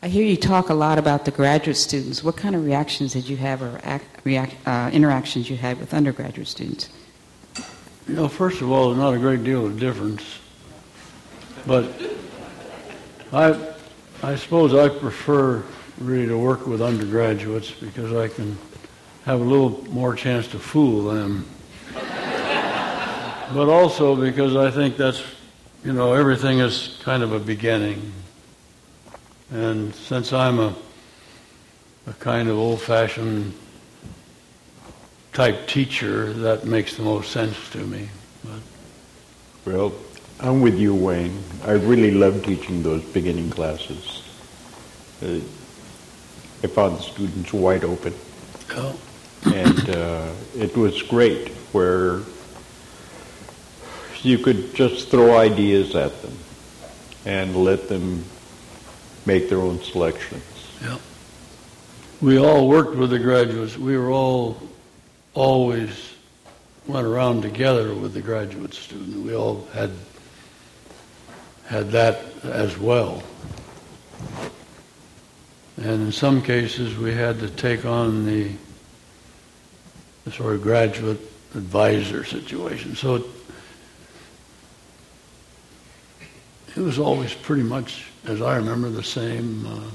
I 0.03 0.09
hear 0.09 0.25
you 0.25 0.35
talk 0.35 0.67
a 0.67 0.73
lot 0.73 0.99
about 0.99 1.23
the 1.23 1.31
graduate 1.31 1.77
students. 1.77 2.25
What 2.25 2.35
kind 2.35 2.55
of 2.55 2.65
reactions 2.65 3.13
did 3.13 3.29
you 3.29 3.37
have, 3.37 3.61
or 3.61 3.79
act, 3.83 4.05
react, 4.25 4.53
uh, 4.65 4.89
interactions 4.91 5.49
you 5.49 5.55
had 5.55 5.79
with 5.79 5.93
undergraduate 5.93 6.49
students? 6.49 6.89
You 8.09 8.15
know, 8.15 8.27
first 8.27 8.59
of 8.59 8.69
all, 8.69 8.87
there's 8.87 8.97
not 8.97 9.13
a 9.13 9.17
great 9.17 9.45
deal 9.45 9.65
of 9.65 9.79
difference, 9.79 10.39
but 11.65 11.85
I, 13.31 13.57
I 14.21 14.35
suppose 14.35 14.73
I 14.73 14.89
prefer 14.89 15.63
really 15.99 16.27
to 16.27 16.37
work 16.37 16.67
with 16.67 16.81
undergraduates 16.81 17.71
because 17.71 18.13
I 18.13 18.27
can 18.27 18.57
have 19.23 19.39
a 19.39 19.45
little 19.45 19.85
more 19.89 20.15
chance 20.15 20.49
to 20.49 20.59
fool 20.59 21.13
them. 21.13 21.45
but 21.93 23.69
also 23.69 24.17
because 24.17 24.57
I 24.57 24.69
think 24.69 24.97
that's, 24.97 25.23
you 25.85 25.93
know, 25.93 26.11
everything 26.11 26.59
is 26.59 26.99
kind 27.03 27.23
of 27.23 27.31
a 27.31 27.39
beginning. 27.39 28.11
And 29.53 29.93
since 29.93 30.33
I'm 30.33 30.59
a, 30.59 30.75
a 32.07 32.13
kind 32.13 32.49
of 32.49 32.57
old 32.57 32.81
fashioned 32.81 33.53
type 35.31 35.67
teacher, 35.67 36.33
that 36.33 36.65
makes 36.65 36.97
the 36.97 37.03
most 37.03 37.31
sense 37.31 37.69
to 37.69 37.77
me. 37.77 38.09
But. 38.43 39.71
Well, 39.71 39.93
I'm 40.39 40.61
with 40.61 40.79
you, 40.79 40.95
Wayne. 40.95 41.39
I 41.65 41.73
really 41.73 42.09
love 42.09 42.43
teaching 42.43 42.81
those 42.81 43.03
beginning 43.03 43.51
classes. 43.51 44.23
Uh, 45.21 45.39
I 46.63 46.67
found 46.67 46.97
the 46.97 47.03
students 47.03 47.53
wide 47.53 47.83
open. 47.83 48.15
Oh. 48.71 48.99
And 49.45 49.89
uh, 49.91 50.31
it 50.57 50.75
was 50.75 51.03
great 51.03 51.49
where 51.73 52.21
you 54.23 54.39
could 54.39 54.73
just 54.73 55.09
throw 55.09 55.37
ideas 55.37 55.95
at 55.95 56.19
them 56.23 56.35
and 57.25 57.55
let 57.55 57.87
them 57.87 58.25
make 59.25 59.49
their 59.49 59.59
own 59.59 59.81
selections. 59.81 60.43
Yeah. 60.81 60.97
We 62.21 62.37
all 62.37 62.67
worked 62.67 62.95
with 62.95 63.09
the 63.09 63.19
graduates. 63.19 63.77
We 63.77 63.97
were 63.97 64.11
all 64.11 64.57
always 65.33 66.13
went 66.87 67.07
around 67.07 67.41
together 67.41 67.93
with 67.93 68.13
the 68.13 68.21
graduate 68.21 68.73
student. 68.73 69.25
We 69.25 69.35
all 69.35 69.65
had 69.73 69.91
had 71.65 71.91
that 71.91 72.21
as 72.43 72.77
well. 72.77 73.23
And 75.77 76.01
in 76.01 76.11
some 76.11 76.41
cases, 76.41 76.97
we 76.97 77.13
had 77.13 77.39
to 77.39 77.49
take 77.49 77.85
on 77.85 78.25
the, 78.25 78.51
the 80.25 80.31
sort 80.31 80.55
of 80.55 80.61
graduate 80.61 81.19
advisor 81.55 82.23
situation. 82.23 82.95
So 82.95 83.15
it, 83.15 83.23
it 86.75 86.81
was 86.81 86.99
always 86.99 87.33
pretty 87.33 87.63
much 87.63 88.05
as 88.25 88.41
I 88.41 88.57
remember, 88.57 88.89
the 88.89 89.03
same. 89.03 89.65
Uh, 89.65 89.89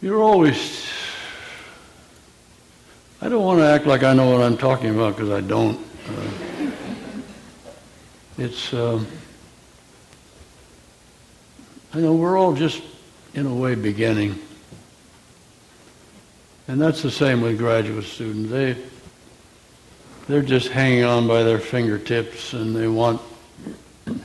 you're 0.00 0.22
always. 0.22 0.88
I 3.20 3.28
don't 3.28 3.42
want 3.42 3.60
to 3.60 3.66
act 3.66 3.86
like 3.86 4.02
I 4.02 4.12
know 4.12 4.30
what 4.30 4.42
I'm 4.42 4.56
talking 4.56 4.90
about 4.90 5.16
because 5.16 5.30
I 5.30 5.40
don't. 5.40 5.78
Uh, 6.08 6.70
it's. 8.38 8.72
Um, 8.72 9.06
I 11.96 12.00
know 12.00 12.14
we're 12.14 12.36
all 12.36 12.52
just, 12.52 12.82
in 13.32 13.46
a 13.46 13.54
way, 13.54 13.74
beginning. 13.74 14.38
And 16.68 16.78
that's 16.78 17.00
the 17.00 17.10
same 17.10 17.40
with 17.40 17.56
graduate 17.56 18.04
students. 18.04 18.50
They, 18.50 18.76
they're 20.28 20.42
just 20.42 20.68
hanging 20.68 21.04
on 21.04 21.26
by 21.26 21.42
their 21.42 21.58
fingertips 21.58 22.52
and 22.52 22.76
they 22.76 22.86
want 22.86 23.22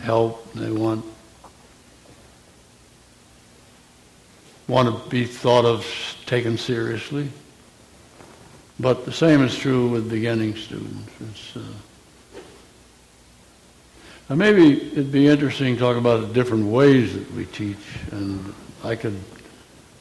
help, 0.02 0.52
they 0.54 0.70
want 0.70 1.06
want 4.68 4.88
to 4.88 5.10
be 5.10 5.26
thought 5.26 5.66
of, 5.66 5.86
taken 6.26 6.58
seriously. 6.58 7.30
But 8.80 9.06
the 9.06 9.12
same 9.12 9.44
is 9.44 9.56
true 9.56 9.90
with 9.90 10.10
beginning 10.10 10.56
students. 10.56 11.56
Uh, 14.30 14.36
maybe 14.36 14.92
it'd 14.92 15.12
be 15.12 15.28
interesting 15.28 15.76
to 15.76 15.80
talk 15.80 15.98
about 15.98 16.22
the 16.22 16.34
different 16.34 16.66
ways 16.66 17.14
that 17.14 17.32
we 17.34 17.46
teach, 17.46 17.78
and 18.12 18.54
I 18.84 18.96
could, 18.96 19.20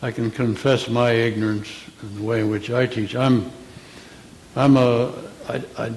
I 0.02 0.12
can 0.12 0.30
confess 0.30 0.88
my 0.88 1.10
ignorance 1.10 1.68
in 2.02 2.14
the 2.16 2.22
way 2.22 2.40
in 2.40 2.48
which 2.48 2.70
I 2.70 2.86
teach. 2.86 3.14
I'm, 3.16 3.50
I'm 4.56 4.76
a, 4.76 5.12
I, 5.48 5.62
I, 5.76 5.92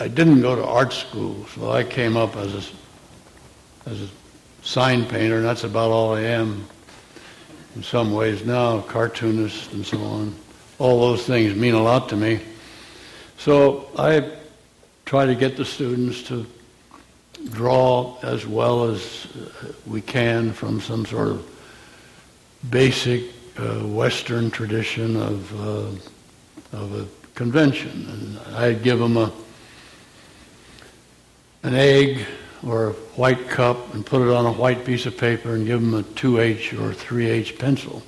I 0.00 0.08
didn't 0.08 0.40
go 0.40 0.56
to 0.56 0.64
art 0.64 0.92
school, 0.92 1.46
so 1.54 1.70
I 1.70 1.84
came 1.84 2.16
up 2.16 2.36
as 2.36 2.54
a, 2.54 3.90
as 3.90 4.02
a 4.02 4.08
sign 4.62 5.04
painter, 5.04 5.36
and 5.36 5.44
that's 5.44 5.64
about 5.64 5.90
all 5.90 6.14
I 6.14 6.22
am 6.22 6.66
in 7.74 7.82
some 7.82 8.12
ways 8.12 8.44
now, 8.44 8.80
cartoonist 8.80 9.72
and 9.72 9.84
so 9.84 9.98
on. 10.02 10.34
All 10.78 11.00
those 11.00 11.26
things 11.26 11.54
mean 11.54 11.74
a 11.74 11.82
lot 11.82 12.08
to 12.10 12.16
me. 12.16 12.40
So 13.38 13.90
I 13.98 14.30
try 15.04 15.26
to 15.26 15.34
get 15.34 15.56
the 15.56 15.64
students 15.64 16.22
to 16.24 16.46
draw 17.50 18.16
as 18.22 18.46
well 18.46 18.84
as 18.84 19.26
uh, 19.26 19.72
we 19.86 20.00
can 20.00 20.52
from 20.52 20.80
some 20.80 21.04
sort 21.04 21.28
of 21.28 21.46
basic 22.70 23.24
uh, 23.58 23.80
Western 23.86 24.50
tradition 24.50 25.16
of, 25.16 25.60
uh, 25.60 26.76
of 26.78 27.00
a 27.00 27.06
convention. 27.34 28.06
And 28.08 28.56
I'd 28.56 28.82
give 28.82 28.98
them 28.98 29.16
a, 29.16 29.32
an 31.64 31.74
egg 31.74 32.24
or 32.66 32.88
a 32.88 32.92
white 32.92 33.48
cup 33.48 33.94
and 33.94 34.04
put 34.04 34.22
it 34.22 34.28
on 34.28 34.46
a 34.46 34.52
white 34.52 34.84
piece 34.84 35.06
of 35.06 35.18
paper 35.18 35.54
and 35.54 35.66
give 35.66 35.80
them 35.80 35.94
a 35.94 36.02
2H 36.02 36.72
or 36.74 36.92
3H 36.92 37.58
pencil 37.58 38.02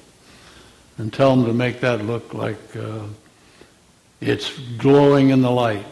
and 0.98 1.12
tell 1.12 1.36
them 1.36 1.46
to 1.46 1.52
make 1.52 1.80
that 1.80 2.04
look 2.04 2.32
like 2.32 2.76
uh, 2.76 3.00
it's 4.20 4.56
glowing 4.78 5.30
in 5.30 5.42
the 5.42 5.50
light. 5.50 5.84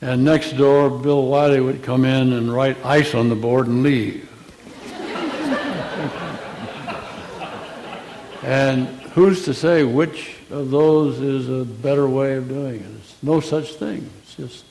And 0.00 0.24
next 0.24 0.56
door, 0.56 0.90
Bill 0.90 1.26
Wiley 1.26 1.60
would 1.60 1.82
come 1.82 2.04
in 2.04 2.32
and 2.32 2.52
write 2.52 2.84
ice 2.84 3.14
on 3.14 3.28
the 3.28 3.36
board 3.36 3.66
and 3.66 3.82
leave. 3.82 4.28
and 8.42 8.88
who's 9.12 9.44
to 9.44 9.54
say 9.54 9.84
which 9.84 10.36
of 10.50 10.70
those 10.70 11.20
is 11.20 11.48
a 11.48 11.64
better 11.64 12.08
way 12.08 12.34
of 12.34 12.48
doing 12.48 12.76
it? 12.76 12.90
It's 12.98 13.22
no 13.22 13.40
such 13.40 13.74
thing. 13.74 14.10
It's 14.22 14.34
just 14.34 14.64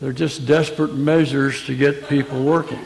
they're 0.00 0.12
just 0.12 0.46
desperate 0.46 0.94
measures 0.94 1.64
to 1.66 1.76
get 1.76 2.08
people 2.08 2.44
working. 2.44 2.80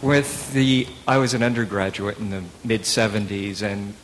With 0.00 0.52
the, 0.52 0.86
I 1.08 1.16
was 1.16 1.32
an 1.32 1.42
undergraduate 1.42 2.18
in 2.18 2.30
the 2.30 2.42
mid 2.62 2.82
70s 2.82 3.62
and 3.62 3.94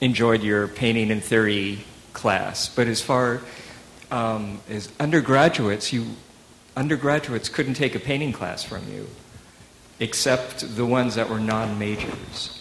enjoyed 0.00 0.42
your 0.42 0.68
painting 0.68 1.10
and 1.10 1.22
theory 1.22 1.84
class. 2.12 2.68
But 2.68 2.86
as 2.86 3.02
far 3.02 3.40
um, 4.10 4.60
as 4.68 4.90
undergraduates, 4.98 5.92
you 5.92 6.06
undergraduates 6.76 7.48
couldn't 7.48 7.74
take 7.74 7.94
a 7.94 8.00
painting 8.00 8.32
class 8.32 8.62
from 8.62 8.88
you, 8.92 9.08
except 9.98 10.76
the 10.76 10.86
ones 10.86 11.16
that 11.16 11.28
were 11.28 11.40
non-majors. 11.40 12.59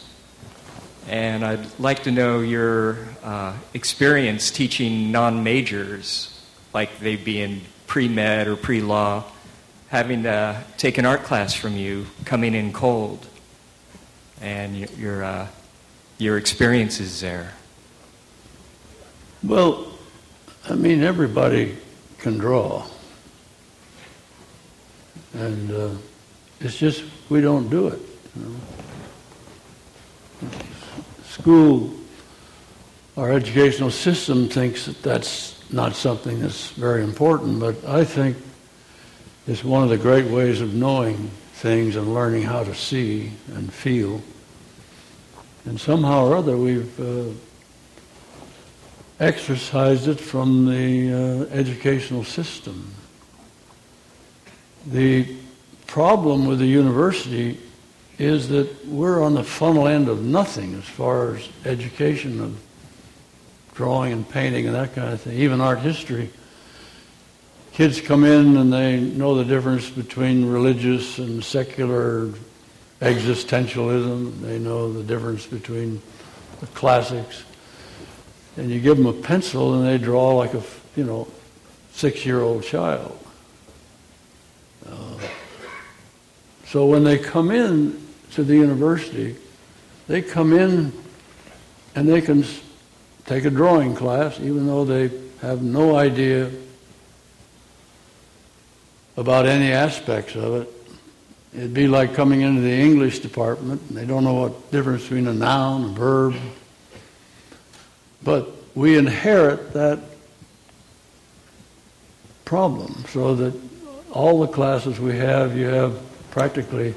And 1.10 1.44
I'd 1.44 1.80
like 1.80 2.04
to 2.04 2.12
know 2.12 2.40
your 2.42 3.00
uh, 3.24 3.58
experience 3.74 4.52
teaching 4.52 5.12
non 5.12 5.44
majors, 5.44 6.40
like 6.72 7.00
they'd 7.00 7.26
be 7.26 7.42
in 7.42 7.62
pre 7.88 8.08
med 8.08 8.48
or 8.48 8.56
pre 8.56 8.80
law, 8.82 9.24
having 9.88 10.22
to 10.24 10.64
take 10.78 11.00
an 11.00 11.08
art 11.08 11.24
class 11.24 11.56
from 11.56 11.76
you, 11.76 12.06
coming 12.26 12.54
in 12.54 12.72
cold, 12.72 13.26
and 14.40 14.78
your, 15.00 15.24
uh, 15.24 15.48
your 16.20 16.38
experiences 16.38 17.22
there. 17.22 17.54
Well, 19.42 19.92
I 20.70 20.76
mean, 20.76 21.02
everybody 21.02 21.76
can 22.20 22.38
draw. 22.38 22.86
And 25.34 25.72
uh, 25.72 25.90
it's 26.60 26.78
just 26.78 27.04
we 27.30 27.42
don't 27.42 27.68
do 27.70 27.88
it. 27.88 28.00
You 28.36 28.46
know? 30.42 30.50
School, 31.40 31.94
our 33.16 33.32
educational 33.32 33.92
system 33.92 34.50
thinks 34.50 34.86
that 34.86 35.02
that's 35.02 35.72
not 35.72 35.96
something 35.96 36.42
that's 36.42 36.72
very 36.72 37.04
important, 37.04 37.60
but 37.60 37.84
I 37.86 38.04
think 38.04 38.36
it's 39.48 39.64
one 39.64 39.84
of 39.84 39.90
the 39.90 39.98
great 39.98 40.26
ways 40.26 40.60
of 40.60 40.74
knowing 40.74 41.32
things 41.54 41.96
and 41.96 42.14
learning 42.14 42.44
how 42.44 42.64
to 42.64 42.76
see 42.76 43.32
and 43.54 43.72
feel. 43.72 44.22
And 45.66 45.80
somehow 45.80 46.26
or 46.26 46.36
other, 46.36 46.58
we've 46.58 47.00
uh, 47.00 47.32
exercised 49.20 50.08
it 50.08 50.20
from 50.20 50.66
the 50.66 51.14
uh, 51.14 51.56
educational 51.56 52.26
system. 52.26 52.94
The 54.88 55.36
problem 55.88 56.46
with 56.46 56.60
the 56.60 56.68
university 56.68 57.60
is 58.20 58.50
that 58.50 58.86
we're 58.86 59.24
on 59.24 59.34
the 59.34 59.44
funnel 59.44 59.88
end 59.88 60.10
of 60.10 60.22
nothing 60.22 60.76
as 60.76 60.84
far 60.84 61.36
as 61.36 61.50
education 61.66 62.42
of 62.42 62.60
drawing 63.74 64.12
and 64.12 64.30
painting 64.30 64.66
and 64.66 64.76
that 64.76 64.94
kind 64.94 65.14
of 65.14 65.22
thing, 65.22 65.38
even 65.38 65.62
art 65.62 65.80
history. 65.80 66.30
Kids 67.72 68.02
come 68.02 68.26
in 68.26 68.58
and 68.58 68.74
they 68.74 69.00
know 69.00 69.36
the 69.36 69.46
difference 69.46 69.90
between 69.90 70.46
religious 70.46 71.18
and 71.18 71.42
secular 71.42 72.28
existentialism. 73.00 74.42
They 74.42 74.60
know 74.60 74.92
the 74.92 75.04
difference 75.04 75.46
between 75.46 76.02
the 76.60 76.68
classics. 76.68 77.44
And 78.58 78.70
you 78.70 78.82
give 78.82 78.98
them 78.98 79.06
a 79.06 79.14
pencil 79.14 79.76
and 79.76 79.88
they 79.88 79.98
draw 79.98 80.36
like 80.36 80.54
a, 80.54 80.64
you 80.98 81.06
know, 81.06 81.30
six-year-old 81.94 82.64
child. 82.64 83.18
Uh, 84.86 85.18
so 86.66 86.86
when 86.86 87.06
they 87.06 87.18
come 87.18 87.50
in 87.50 88.09
to 88.34 88.44
the 88.44 88.56
university, 88.56 89.36
they 90.08 90.22
come 90.22 90.54
in 90.54 90.92
and 91.96 92.08
they 92.08 92.22
can 92.22 92.46
take 93.26 93.46
a 93.46 93.50
drawing 93.50 93.96
class 93.96 94.40
even 94.40 94.66
though 94.66 94.86
they 94.86 95.12
have 95.42 95.62
no 95.62 95.96
idea 95.96 96.52
about 99.18 99.46
any 99.46 99.72
aspects 99.72 100.36
of 100.36 100.62
it. 100.62 100.74
It'd 101.54 101.74
be 101.74 101.88
like 101.88 102.14
coming 102.14 102.42
into 102.42 102.62
the 102.62 102.72
English 102.72 103.20
department 103.20 103.82
and 103.90 103.98
they 103.98 104.06
don't 104.06 104.24
know 104.24 104.34
what 104.34 104.72
difference 104.72 105.04
between 105.04 105.28
a 105.28 105.34
noun, 105.34 105.84
and 105.84 105.98
a 105.98 106.00
verb. 106.00 106.36
But 108.24 108.50
we 108.76 108.98
inherit 108.98 109.74
that 109.74 110.00
problem 112.46 113.04
so 113.10 113.36
that 113.36 113.54
all 114.12 114.40
the 114.40 114.48
classes 114.48 115.00
we 115.00 115.16
have, 115.18 115.56
you 115.56 115.66
have 115.66 116.00
practically 116.32 116.96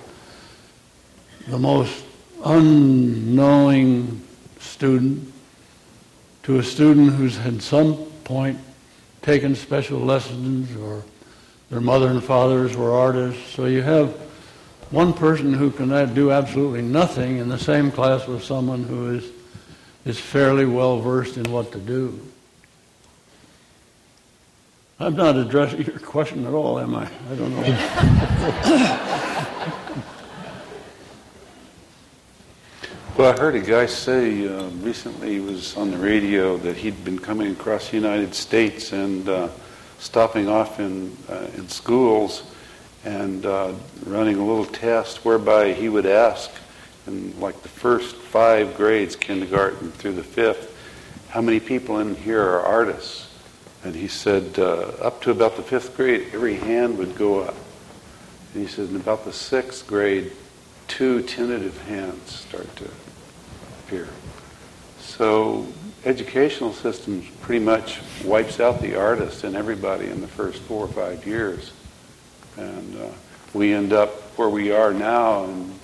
the 1.48 1.58
most 1.58 2.04
unknowing 2.44 4.20
student 4.60 5.32
to 6.42 6.58
a 6.58 6.62
student 6.62 7.14
who's 7.14 7.38
at 7.38 7.62
some 7.62 7.94
point 8.24 8.58
taken 9.22 9.54
special 9.54 9.98
lessons 9.98 10.74
or 10.76 11.02
their 11.70 11.80
mother 11.80 12.08
and 12.08 12.22
fathers 12.22 12.76
were 12.76 12.92
artists. 12.92 13.54
So 13.54 13.66
you 13.66 13.82
have 13.82 14.10
one 14.90 15.12
person 15.12 15.54
who 15.54 15.70
can 15.70 15.92
uh, 15.92 16.06
do 16.06 16.32
absolutely 16.32 16.82
nothing 16.82 17.38
in 17.38 17.48
the 17.48 17.58
same 17.58 17.90
class 17.90 18.26
with 18.26 18.44
someone 18.44 18.84
who 18.84 19.14
is, 19.14 19.30
is 20.04 20.20
fairly 20.20 20.66
well 20.66 20.98
versed 20.98 21.36
in 21.36 21.50
what 21.50 21.72
to 21.72 21.78
do. 21.78 22.20
I'm 24.98 25.16
not 25.16 25.36
addressing 25.36 25.82
your 25.86 25.98
question 25.98 26.46
at 26.46 26.52
all, 26.52 26.78
am 26.78 26.94
I? 26.94 27.08
I 27.30 27.34
don't 27.34 27.56
know. 27.56 29.78
Well, 33.22 33.32
I 33.32 33.38
heard 33.38 33.54
a 33.54 33.60
guy 33.60 33.86
say 33.86 34.48
uh, 34.48 34.64
recently, 34.80 35.34
he 35.34 35.38
was 35.38 35.76
on 35.76 35.92
the 35.92 35.96
radio, 35.96 36.56
that 36.56 36.74
he'd 36.76 37.04
been 37.04 37.20
coming 37.20 37.52
across 37.52 37.88
the 37.88 37.96
United 37.96 38.34
States 38.34 38.92
and 38.92 39.28
uh, 39.28 39.48
stopping 40.00 40.48
off 40.48 40.80
in, 40.80 41.16
uh, 41.28 41.46
in 41.54 41.68
schools 41.68 42.42
and 43.04 43.46
uh, 43.46 43.74
running 44.06 44.38
a 44.38 44.44
little 44.44 44.64
test 44.64 45.24
whereby 45.24 45.72
he 45.72 45.88
would 45.88 46.04
ask 46.04 46.50
in 47.06 47.38
like 47.38 47.62
the 47.62 47.68
first 47.68 48.16
five 48.16 48.76
grades, 48.76 49.14
kindergarten 49.14 49.92
through 49.92 50.14
the 50.14 50.24
fifth, 50.24 50.76
how 51.28 51.40
many 51.40 51.60
people 51.60 52.00
in 52.00 52.16
here 52.16 52.42
are 52.42 52.62
artists? 52.62 53.28
And 53.84 53.94
he 53.94 54.08
said, 54.08 54.58
uh, 54.58 54.94
up 55.00 55.22
to 55.22 55.30
about 55.30 55.54
the 55.54 55.62
fifth 55.62 55.96
grade, 55.96 56.26
every 56.32 56.56
hand 56.56 56.98
would 56.98 57.14
go 57.14 57.42
up. 57.42 57.54
And 58.52 58.64
he 58.64 58.68
said, 58.68 58.88
in 58.88 58.96
about 58.96 59.24
the 59.24 59.32
sixth 59.32 59.86
grade, 59.86 60.32
two 60.88 61.22
tentative 61.22 61.80
hands 61.82 62.34
start 62.34 62.74
to 62.74 62.90
appear. 63.92 64.08
So 65.00 65.66
educational 66.04 66.72
systems 66.72 67.28
pretty 67.42 67.62
much 67.62 68.00
wipes 68.24 68.58
out 68.58 68.80
the 68.80 68.98
artist 68.98 69.44
and 69.44 69.54
everybody 69.54 70.06
in 70.06 70.22
the 70.22 70.28
first 70.28 70.62
four 70.62 70.86
or 70.86 70.88
five 70.88 71.26
years. 71.26 71.72
And 72.56 72.98
uh, 72.98 73.08
we 73.52 73.74
end 73.74 73.92
up 73.92 74.10
where 74.38 74.48
we 74.48 74.72
are 74.72 74.94
now 74.94 75.44
and 75.44 75.78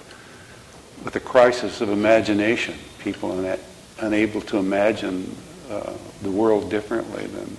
with 1.04 1.16
a 1.16 1.20
crisis 1.20 1.82
of 1.82 1.90
imagination, 1.90 2.74
people 2.98 3.56
unable 4.00 4.40
to 4.40 4.56
imagine 4.56 5.36
uh, 5.70 5.92
the 6.22 6.30
world 6.30 6.70
differently 6.70 7.26
than, 7.26 7.56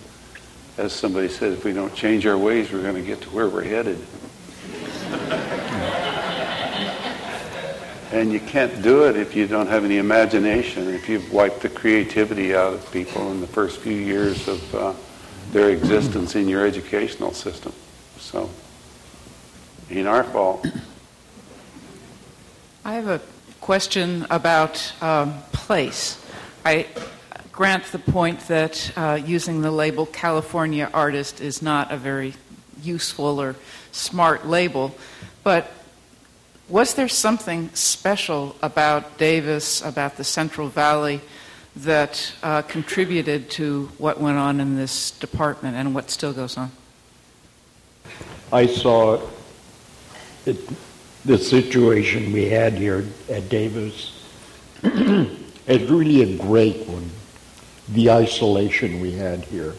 as 0.77 0.93
somebody 0.93 1.27
said, 1.29 1.53
if 1.53 1.63
we 1.63 1.73
don't 1.73 1.93
change 1.93 2.25
our 2.25 2.37
ways, 2.37 2.71
we're 2.71 2.81
going 2.81 2.95
to 2.95 3.01
get 3.01 3.21
to 3.21 3.29
where 3.29 3.47
we're 3.47 3.63
headed. 3.63 3.99
And 8.11 8.33
you 8.33 8.39
can't 8.39 8.81
do 8.81 9.03
it 9.03 9.15
if 9.15 9.35
you 9.35 9.45
don't 9.45 9.67
have 9.67 9.85
any 9.85 9.97
imagination, 9.97 10.87
if 10.89 11.07
you've 11.07 11.31
wiped 11.31 11.61
the 11.61 11.69
creativity 11.69 12.55
out 12.55 12.73
of 12.73 12.91
people 12.91 13.31
in 13.31 13.39
the 13.39 13.47
first 13.47 13.79
few 13.79 13.93
years 13.93 14.47
of 14.47 14.75
uh, 14.75 14.93
their 15.51 15.69
existence 15.69 16.35
in 16.35 16.47
your 16.47 16.65
educational 16.65 17.33
system. 17.33 17.71
So, 18.17 18.49
ain't 19.91 20.07
our 20.07 20.23
fault. 20.23 20.65
I 22.83 22.93
have 22.93 23.07
a 23.07 23.21
question 23.61 24.25
about 24.31 24.93
um, 25.03 25.35
place. 25.51 26.23
I 26.65 26.87
grant 27.51 27.83
the 27.91 27.99
point 27.99 28.39
that 28.47 28.91
uh, 28.95 29.19
using 29.23 29.61
the 29.61 29.69
label 29.69 30.07
California 30.07 30.89
artist 30.93 31.41
is 31.41 31.61
not 31.61 31.91
a 31.91 31.97
very 31.97 32.33
useful 32.81 33.39
or 33.39 33.55
smart 33.91 34.47
label, 34.47 34.95
but 35.43 35.71
was 36.69 36.93
there 36.93 37.07
something 37.07 37.69
special 37.73 38.55
about 38.61 39.17
Davis, 39.17 39.81
about 39.81 40.17
the 40.17 40.23
Central 40.23 40.67
Valley, 40.67 41.21
that 41.75 42.33
uh, 42.43 42.61
contributed 42.63 43.49
to 43.51 43.89
what 43.97 44.19
went 44.19 44.37
on 44.37 44.59
in 44.59 44.75
this 44.75 45.11
department 45.11 45.75
and 45.75 45.95
what 45.95 46.09
still 46.09 46.33
goes 46.33 46.57
on? 46.57 46.71
I 48.51 48.65
saw 48.65 49.21
it, 50.45 50.57
the 51.25 51.37
situation 51.37 52.31
we 52.31 52.45
had 52.45 52.73
here 52.73 53.05
at 53.29 53.49
Davis 53.49 54.23
as 54.83 55.83
really 55.89 56.21
a 56.21 56.37
great 56.37 56.87
one. 56.87 57.09
The 57.89 58.11
isolation 58.11 58.99
we 58.99 59.11
had 59.11 59.43
here. 59.45 59.73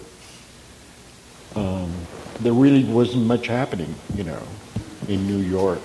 Um, 1.54 1.92
there 2.40 2.52
really 2.52 2.84
wasn't 2.84 3.26
much 3.26 3.46
happening, 3.46 3.94
you 4.14 4.24
know, 4.24 4.42
in 5.08 5.26
New 5.26 5.38
York. 5.38 5.80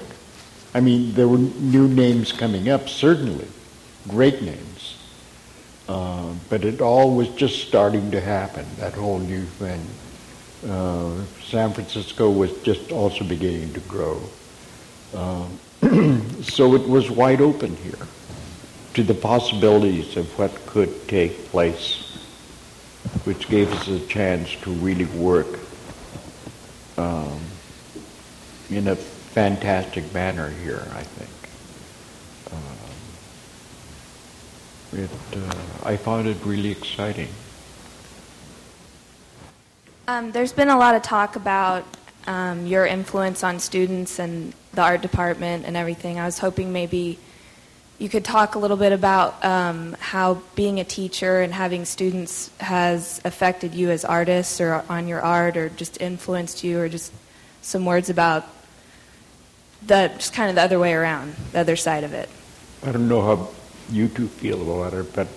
I 0.75 0.81
mean, 0.81 1.13
there 1.13 1.29
were 1.29 1.37
new 1.37 1.87
names 1.87 2.33
coming 2.33 2.67
up, 2.67 2.89
certainly, 2.89 3.47
great 4.09 4.41
names. 4.41 4.97
Uh, 5.87 6.33
but 6.49 6.65
it 6.65 6.81
all 6.81 7.15
was 7.15 7.29
just 7.29 7.65
starting 7.65 8.11
to 8.11 8.19
happen, 8.19 8.65
that 8.77 8.93
whole 8.93 9.19
new 9.19 9.43
thing. 9.43 9.81
Uh, 10.69 11.23
San 11.45 11.71
Francisco 11.71 12.29
was 12.29 12.51
just 12.63 12.91
also 12.91 13.23
beginning 13.23 13.71
to 13.71 13.79
grow. 13.81 14.21
Uh, 15.13 15.47
so 16.41 16.75
it 16.75 16.85
was 16.89 17.09
wide 17.09 17.39
open 17.39 17.73
here 17.77 18.07
to 18.95 19.03
the 19.03 19.13
possibilities 19.13 20.17
of 20.17 20.27
what 20.37 20.53
could 20.65 21.07
take 21.07 21.45
place, 21.45 22.19
which 23.23 23.47
gave 23.47 23.71
us 23.71 23.87
a 23.87 24.05
chance 24.07 24.53
to 24.55 24.71
really 24.71 25.05
work 25.05 25.57
um, 26.97 27.39
in 28.69 28.89
a 28.89 28.97
fantastic 29.35 30.13
banner 30.13 30.49
here, 30.63 30.81
I 30.93 31.03
think. 31.03 31.29
Uh, 32.55 32.77
it, 35.03 35.09
uh, 35.35 35.89
I 35.89 35.97
found 35.97 36.29
it 36.29 36.37
really 36.45 36.71
exciting. 36.71 37.27
Um, 40.07 40.31
there's 40.31 40.53
been 40.53 40.69
a 40.69 40.77
lot 40.77 40.95
of 40.95 41.01
talk 41.01 41.35
about 41.35 41.83
um, 42.27 42.65
your 42.65 42.85
influence 42.85 43.43
on 43.43 43.59
students 43.59 44.19
and 44.19 44.53
the 44.71 44.81
art 44.81 45.01
department 45.01 45.65
and 45.65 45.75
everything. 45.75 46.17
I 46.17 46.25
was 46.25 46.39
hoping 46.39 46.71
maybe 46.71 47.19
you 47.99 48.07
could 48.07 48.23
talk 48.23 48.55
a 48.55 48.59
little 48.59 48.77
bit 48.77 48.93
about 48.93 49.43
um, 49.43 49.97
how 49.99 50.41
being 50.55 50.79
a 50.79 50.85
teacher 50.85 51.41
and 51.41 51.53
having 51.53 51.83
students 51.83 52.51
has 52.61 53.19
affected 53.25 53.75
you 53.75 53.89
as 53.89 54.05
artists 54.05 54.61
or 54.61 54.85
on 54.87 55.09
your 55.09 55.19
art 55.19 55.57
or 55.57 55.67
just 55.67 55.99
influenced 55.99 56.63
you 56.63 56.79
or 56.79 56.87
just 56.87 57.11
some 57.61 57.83
words 57.83 58.09
about 58.09 58.47
the 59.85 60.11
just 60.17 60.33
kind 60.33 60.49
of 60.49 60.55
the 60.55 60.61
other 60.61 60.79
way 60.79 60.93
around, 60.93 61.35
the 61.51 61.59
other 61.59 61.75
side 61.75 62.03
of 62.03 62.13
it. 62.13 62.29
I 62.83 62.91
don't 62.91 63.07
know 63.07 63.21
how 63.21 63.49
you 63.91 64.07
two 64.07 64.27
feel 64.27 64.61
about 64.61 64.93
it, 64.93 65.13
but 65.13 65.27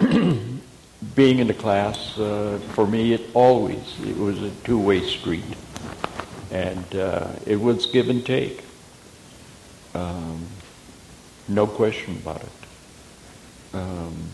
being 1.14 1.38
in 1.38 1.46
the 1.46 1.54
class, 1.54 2.18
uh, 2.18 2.58
for 2.72 2.86
me, 2.86 3.12
it 3.12 3.22
always 3.34 3.98
it 4.04 4.16
was 4.16 4.42
a 4.42 4.50
two-way 4.64 5.06
street, 5.06 5.44
and 6.50 6.96
uh, 6.96 7.28
it 7.46 7.60
was 7.60 7.86
give 7.86 8.08
and 8.08 8.24
take. 8.24 8.64
Um, 9.94 10.46
no 11.48 11.66
question 11.66 12.16
about 12.16 12.42
it. 12.42 12.48
Um, 13.74 14.30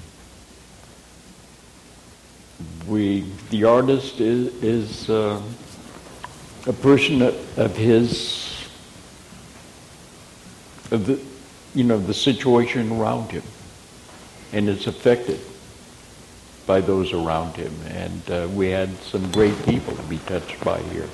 we, 2.86 3.26
the 3.50 3.64
artist 3.64 4.20
is, 4.20 4.62
is 4.62 5.10
uh, 5.10 5.40
a 6.66 6.72
person 6.72 7.22
of, 7.22 7.58
of 7.58 7.76
his, 7.76 8.45
the, 10.90 11.20
you 11.74 11.84
know, 11.84 11.98
the 11.98 12.14
situation 12.14 12.92
around 12.92 13.30
him, 13.30 13.42
and 14.52 14.68
is 14.68 14.86
affected 14.86 15.40
by 16.66 16.80
those 16.80 17.12
around 17.12 17.56
him. 17.56 17.72
And 17.88 18.30
uh, 18.30 18.48
we 18.52 18.70
had 18.70 18.94
some 18.98 19.30
great 19.32 19.56
people 19.64 19.94
to 19.94 20.02
be 20.02 20.18
touched 20.18 20.62
by 20.64 20.80
here. 20.82 21.08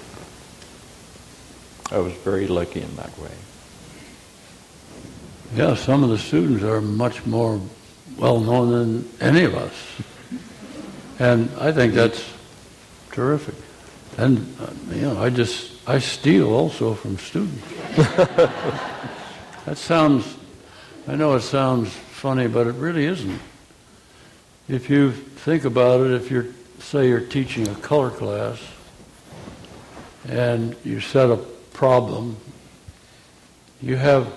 I 1.90 1.98
was 1.98 2.12
very 2.24 2.46
lucky 2.46 2.80
in 2.80 2.96
that 2.96 3.16
way. 3.18 3.30
Yeah, 5.54 5.74
some 5.74 6.02
of 6.02 6.08
the 6.08 6.18
students 6.18 6.64
are 6.64 6.80
much 6.80 7.26
more 7.26 7.60
well 8.16 8.40
known 8.40 8.70
than 8.70 9.10
any 9.20 9.44
of 9.44 9.54
us. 9.54 9.74
And 11.18 11.50
I 11.58 11.72
think 11.72 11.92
that's 11.92 12.24
terrific. 13.10 13.54
And, 14.16 14.56
uh, 14.60 14.70
you 14.94 15.02
know, 15.02 15.22
I 15.22 15.30
just, 15.30 15.72
I 15.86 15.98
steal 15.98 16.52
also 16.52 16.94
from 16.94 17.18
students. 17.18 17.62
that 19.64 19.78
sounds, 19.78 20.36
I 21.06 21.14
know 21.14 21.34
it 21.34 21.40
sounds 21.42 21.90
funny, 21.92 22.48
but 22.48 22.66
it 22.66 22.74
really 22.74 23.04
isn't. 23.04 23.40
If 24.68 24.90
you 24.90 25.12
think 25.12 25.64
about 25.64 26.00
it, 26.00 26.12
if 26.12 26.30
you're, 26.30 26.46
say 26.80 27.08
you're 27.08 27.20
teaching 27.20 27.68
a 27.68 27.74
color 27.76 28.10
class 28.10 28.60
and 30.28 30.74
you 30.84 31.00
set 31.00 31.30
a 31.30 31.36
problem, 31.72 32.36
you 33.80 33.96
have 33.96 34.32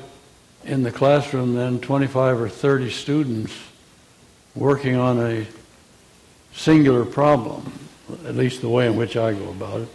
in 0.64 0.84
the 0.84 0.92
classroom 0.92 1.56
then 1.56 1.80
25 1.80 2.42
or 2.42 2.50
30 2.50 2.90
students 2.90 3.54
working 4.56 4.96
on 4.96 5.20
a 5.20 5.46
singular 6.54 7.06
problem, 7.06 7.72
at 8.26 8.36
least 8.36 8.62
the 8.62 8.70
way 8.70 8.88
in 8.88 8.96
which 8.96 9.18
I 9.18 9.34
go 9.34 9.50
about 9.50 9.82
it. 9.82 9.90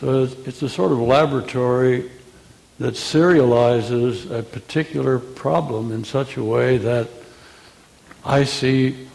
So 0.00 0.22
it's 0.22 0.62
a 0.62 0.68
sort 0.68 0.92
of 0.92 0.98
laboratory 0.98 2.10
that 2.80 2.94
serializes 2.94 4.30
a 4.30 4.42
particular 4.42 5.18
problem 5.18 5.92
in 5.92 6.02
such 6.02 6.38
a 6.38 6.42
way 6.42 6.78
that 6.78 7.06
I 8.24 8.44
see 8.44 9.06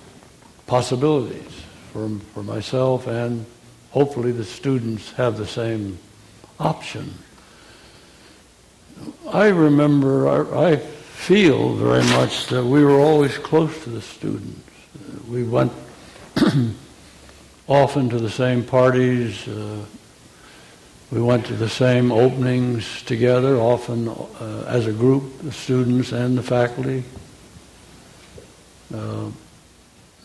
possibilities 0.68 1.64
for, 1.92 2.08
for 2.36 2.44
myself 2.44 3.08
and 3.08 3.44
hopefully 3.90 4.32
the 4.32 4.46
students 4.46 5.12
have 5.14 5.38
the 5.38 5.48
same 5.48 5.98
option. 6.60 7.12
I 9.32 9.48
remember, 9.48 10.30
I, 10.30 10.74
I 10.74 10.76
feel 10.76 11.74
very 11.74 12.04
much 12.04 12.46
that 12.48 12.64
we 12.64 12.86
were 12.86 13.00
always 13.00 13.36
close 13.40 13.84
to 13.86 13.90
the 13.90 14.02
students. 14.02 14.62
We 15.28 15.44
went 15.44 15.74
often 17.68 18.10
to 18.10 18.20
the 18.20 18.30
same 18.30 18.64
parties. 18.64 19.48
Uh, 19.48 19.86
we 21.12 21.22
went 21.22 21.46
to 21.46 21.54
the 21.54 21.70
same 21.70 22.12
openings 22.12 23.04
together, 23.04 23.58
often 23.58 24.08
uh, 24.10 24.66
as 24.68 24.88
a 24.88 24.92
group, 24.92 25.24
the 25.40 25.52
students 25.52 26.12
and 26.12 26.38
the 26.38 26.44
faculty. 26.44 27.04
Uh, 28.94 29.30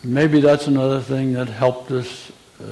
maybe 0.03 0.41
that's 0.41 0.67
another 0.67 0.99
thing 0.99 1.33
that 1.33 1.47
helped 1.47 1.91
us 1.91 2.31
uh, 2.59 2.65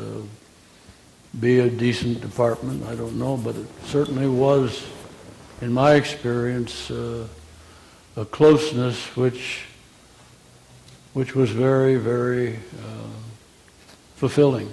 be 1.39 1.59
a 1.59 1.69
decent 1.69 2.21
department. 2.21 2.83
I 2.85 2.95
don't 2.95 3.17
know, 3.17 3.37
but 3.37 3.55
it 3.55 3.67
certainly 3.85 4.27
was 4.27 4.83
in 5.61 5.71
my 5.73 5.93
experience, 5.93 6.89
uh, 6.89 7.27
a 8.15 8.25
closeness 8.25 9.15
which, 9.15 9.65
which 11.13 11.35
was 11.35 11.51
very, 11.51 11.95
very 11.95 12.55
uh, 12.55 13.09
fulfilling. 14.15 14.71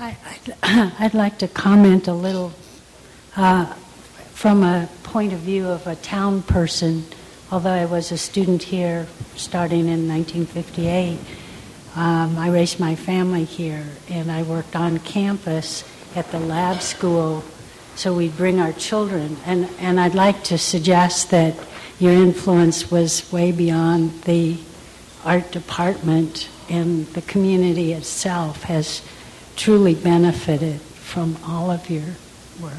I, 0.00 0.16
I'd, 0.24 0.54
I'd, 1.00 1.14
like 1.14 1.38
to 1.38 1.48
comment 1.48 2.06
a 2.06 2.12
little 2.12 2.52
uh, 3.36 3.66
from 4.32 4.62
a 4.62 4.88
point 5.02 5.32
of 5.32 5.40
view 5.40 5.66
of 5.66 5.86
a 5.88 5.96
town 5.96 6.42
person. 6.42 7.04
Although 7.50 7.72
I 7.72 7.84
was 7.84 8.12
a 8.12 8.18
student 8.18 8.62
here 8.62 9.08
starting 9.34 9.88
in 9.88 10.06
1958, 10.06 11.18
um, 11.96 12.38
I 12.38 12.48
raised 12.50 12.78
my 12.78 12.94
family 12.94 13.42
here 13.42 13.84
and 14.08 14.30
I 14.30 14.44
worked 14.44 14.76
on 14.76 14.98
campus 15.00 15.82
at 16.14 16.30
the 16.30 16.38
lab 16.38 16.80
school 16.80 17.42
so 17.96 18.14
we'd 18.14 18.36
bring 18.36 18.60
our 18.60 18.72
children. 18.74 19.36
And, 19.44 19.68
and 19.80 19.98
I'd 19.98 20.14
like 20.14 20.44
to 20.44 20.58
suggest 20.58 21.30
that 21.30 21.56
your 21.98 22.12
influence 22.12 22.88
was 22.88 23.32
way 23.32 23.50
beyond 23.50 24.22
the 24.22 24.58
art 25.24 25.50
department, 25.50 26.48
and 26.68 27.06
the 27.08 27.22
community 27.22 27.92
itself 27.92 28.62
has 28.62 29.02
truly 29.58 29.92
benefited 29.92 30.80
from 30.80 31.36
all 31.44 31.68
of 31.68 31.90
your 31.90 32.04
work. 32.62 32.72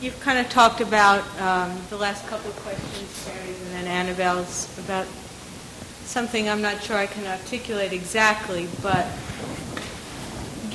You've 0.00 0.20
kind 0.20 0.38
of 0.38 0.48
talked 0.48 0.80
about 0.80 1.24
um, 1.40 1.76
the 1.90 1.96
last 1.96 2.24
couple 2.28 2.50
of 2.50 2.56
questions, 2.58 3.26
Mary's 3.26 3.60
and 3.62 3.72
then 3.72 3.86
Annabelle's, 3.88 4.78
about 4.78 5.06
something 6.04 6.48
I'm 6.48 6.62
not 6.62 6.80
sure 6.80 6.96
I 6.96 7.06
can 7.06 7.26
articulate 7.26 7.92
exactly, 7.92 8.68
but 8.80 9.08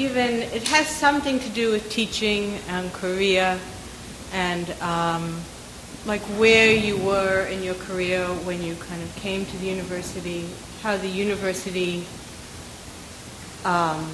given 0.01 0.41
it 0.51 0.67
has 0.67 0.87
something 0.87 1.39
to 1.39 1.49
do 1.49 1.69
with 1.69 1.87
teaching 1.91 2.57
and 2.69 2.91
career 2.91 3.59
and 4.33 4.71
um, 4.81 5.39
like 6.07 6.21
where 6.41 6.73
you 6.73 6.97
were 6.97 7.45
in 7.45 7.61
your 7.61 7.75
career 7.75 8.25
when 8.25 8.63
you 8.63 8.73
kind 8.73 8.99
of 9.03 9.15
came 9.17 9.45
to 9.45 9.57
the 9.57 9.67
university, 9.67 10.49
how 10.81 10.97
the 10.97 11.07
university, 11.07 12.03
um, 13.63 14.11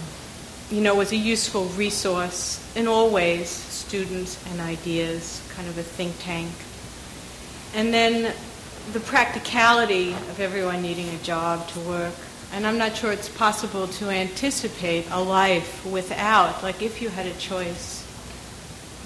you 0.70 0.82
know, 0.82 0.94
was 0.94 1.14
a 1.14 1.16
useful 1.16 1.64
resource 1.80 2.60
in 2.76 2.86
all 2.86 3.10
ways 3.10 3.48
students 3.48 4.46
and 4.52 4.60
ideas, 4.60 5.42
kind 5.56 5.70
of 5.70 5.78
a 5.78 5.84
think 5.84 6.14
tank. 6.20 6.52
And 7.74 7.94
then 7.94 8.34
the 8.92 9.00
practicality 9.00 10.12
of 10.12 10.42
everyone 10.42 10.82
needing 10.82 11.08
a 11.08 11.18
job 11.20 11.66
to 11.70 11.80
work. 11.80 12.27
And 12.54 12.66
I'm 12.66 12.78
not 12.78 12.96
sure 12.96 13.12
it's 13.12 13.30
possible 13.30 13.88
to 13.88 14.10
anticipate 14.10 15.06
a 15.12 15.22
life 15.22 15.86
without, 15.86 16.64
like 16.64 16.82
if 16.82 17.02
you 17.02 17.10
had 17.10 17.26
a 17.26 17.34
choice, 17.34 18.04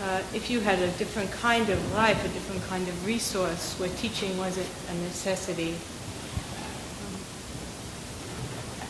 uh, 0.01 0.21
if 0.33 0.49
you 0.49 0.59
had 0.59 0.79
a 0.79 0.87
different 0.91 1.31
kind 1.31 1.69
of 1.69 1.93
life, 1.93 2.23
a 2.23 2.29
different 2.29 2.63
kind 2.67 2.87
of 2.87 3.05
resource 3.05 3.75
where 3.79 3.89
teaching 3.89 4.37
wasn't 4.37 4.69
a 4.89 4.93
necessity. 4.95 5.75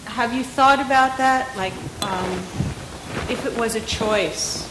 Have 0.06 0.34
you 0.34 0.44
thought 0.44 0.80
about 0.80 1.18
that? 1.18 1.56
Like, 1.56 1.74
um, 2.04 2.32
if 3.30 3.46
it 3.46 3.58
was 3.58 3.76
a 3.76 3.82
choice, 3.82 4.70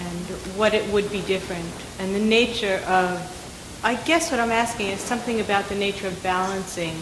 and 0.00 0.26
what 0.56 0.74
it 0.74 0.90
would 0.92 1.10
be 1.10 1.20
different 1.22 1.66
and 1.98 2.14
the 2.14 2.20
nature 2.20 2.80
of 2.86 3.36
I 3.82 3.94
guess 3.94 4.30
what 4.30 4.40
I'm 4.40 4.52
asking 4.52 4.88
is 4.88 5.00
something 5.00 5.40
about 5.40 5.68
the 5.68 5.74
nature 5.74 6.06
of 6.06 6.22
balancing 6.22 6.94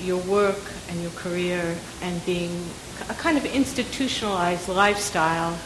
your 0.00 0.18
work 0.18 0.60
and 0.88 1.00
your 1.02 1.10
career 1.12 1.76
and 2.02 2.24
being 2.24 2.64
a 3.08 3.14
kind 3.14 3.36
of 3.36 3.44
institutionalized 3.44 4.68
lifestyle 4.68 5.58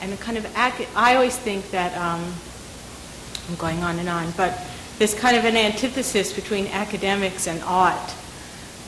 and 0.00 0.12
a 0.12 0.16
kind 0.16 0.36
of 0.36 0.46
I 0.56 1.14
always 1.14 1.36
think 1.36 1.70
that 1.70 1.96
um, 1.96 2.34
I'm 3.48 3.54
going 3.56 3.82
on 3.82 3.98
and 3.98 4.08
on, 4.08 4.32
but 4.36 4.58
there's 4.98 5.14
kind 5.14 5.36
of 5.36 5.44
an 5.44 5.56
antithesis 5.56 6.32
between 6.32 6.66
academics 6.68 7.46
and 7.46 7.62
art. 7.62 8.14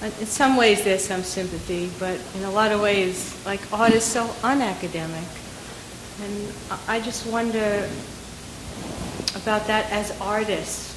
In 0.03 0.27
some 0.27 0.57
ways, 0.57 0.85
there's 0.85 1.05
some 1.05 1.23
sympathy, 1.23 1.91
but 1.99 2.21
in 2.37 2.45
a 2.45 2.51
lot 2.51 2.73
of 2.73 2.81
ways, 2.81 3.35
like 3.47 3.61
art 3.73 3.93
is 3.93 4.05
so 4.05 4.27
unacademic. 4.43 5.27
And 6.23 6.53
I 6.87 7.01
just 7.01 7.27
wonder 7.27 7.89
about 9.35 9.67
that 9.67 9.91
as 9.91 10.19
artists. 10.21 10.93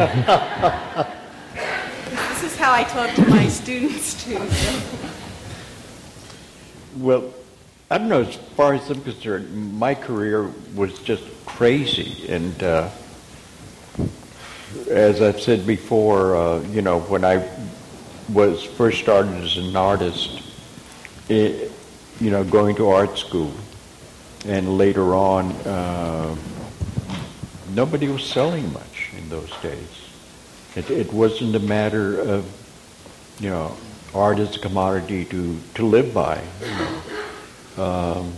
is 2.43 2.57
how 2.57 2.73
I 2.73 2.85
talk 2.85 3.15
to 3.15 3.29
my 3.29 3.49
students 3.49 4.25
too. 4.25 4.41
Well, 6.97 7.35
I 7.91 7.99
don't 7.99 8.09
know. 8.09 8.23
As 8.23 8.35
far 8.57 8.75
as 8.75 8.89
I'm 8.91 9.03
concerned, 9.03 9.79
my 9.79 9.95
career 9.95 10.51
was 10.75 10.99
just 11.01 11.25
crazy, 11.45 12.33
and 12.33 12.63
uh, 12.63 12.89
as 14.89 15.21
I've 15.21 15.41
said 15.41 15.67
before, 15.67 16.37
uh, 16.37 16.61
you 16.63 16.83
know, 16.83 17.01
when 17.01 17.25
I 17.25 17.47
was 18.33 18.65
first 18.65 19.01
started 19.01 19.35
as 19.45 19.57
an 19.59 19.77
artist, 19.77 20.43
it, 21.29 21.71
you 22.21 22.31
know, 22.31 22.43
going 22.43 22.77
to 22.77 22.89
art 22.89 23.19
school 23.19 23.53
and 24.47 24.79
later 24.79 25.15
on, 25.15 25.53
uh, 25.67 26.35
nobody 27.75 28.09
was 28.09 28.25
selling 28.25 28.73
much 28.73 28.96
those 29.29 29.51
days. 29.63 30.07
It, 30.75 30.91
it 30.91 31.13
wasn't 31.13 31.55
a 31.57 31.61
matter 31.61 32.19
of, 32.21 32.45
you 33.41 33.51
know, 33.51 33.77
art 34.15 34.39
is 34.39 34.57
a 34.57 34.59
commodity 34.59 35.25
to, 35.27 35.59
to 35.75 35.87
live 35.87 36.13
by. 36.13 36.43
You 36.61 37.83
know. 37.83 37.85
um, 37.85 38.33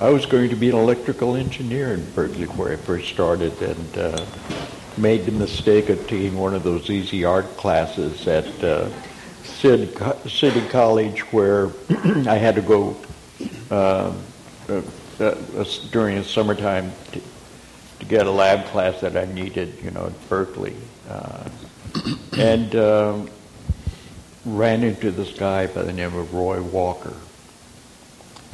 I 0.00 0.10
was 0.10 0.26
going 0.26 0.50
to 0.50 0.56
be 0.56 0.68
an 0.70 0.76
electrical 0.76 1.36
engineer 1.36 1.94
in 1.94 2.04
Berkeley 2.12 2.46
where 2.46 2.72
I 2.72 2.76
first 2.76 3.08
started 3.08 3.60
and 3.62 3.98
uh, 3.98 4.24
made 4.96 5.24
the 5.24 5.32
mistake 5.32 5.88
of 5.88 6.06
taking 6.08 6.36
one 6.36 6.54
of 6.54 6.62
those 6.62 6.90
easy 6.90 7.24
art 7.24 7.56
classes 7.56 8.26
at 8.26 8.46
uh, 8.64 8.88
City, 9.44 9.88
City 10.28 10.66
College 10.68 11.20
where 11.32 11.70
I 12.26 12.36
had 12.36 12.54
to 12.56 12.62
go 12.62 12.96
uh, 13.70 14.12
uh, 14.68 14.82
uh, 15.20 15.64
during 15.90 16.16
the 16.16 16.24
summertime 16.24 16.92
to, 18.02 18.08
get 18.08 18.26
a 18.26 18.30
lab 18.30 18.66
class 18.66 19.00
that 19.00 19.16
I 19.16 19.24
needed, 19.24 19.74
you 19.82 19.90
know, 19.90 20.06
at 20.06 20.28
Berkeley. 20.28 20.76
Uh, 21.08 21.48
and 22.36 22.74
um, 22.76 23.30
ran 24.44 24.82
into 24.82 25.10
this 25.10 25.32
guy 25.32 25.66
by 25.66 25.82
the 25.82 25.92
name 25.92 26.14
of 26.14 26.34
Roy 26.34 26.62
Walker. 26.62 27.14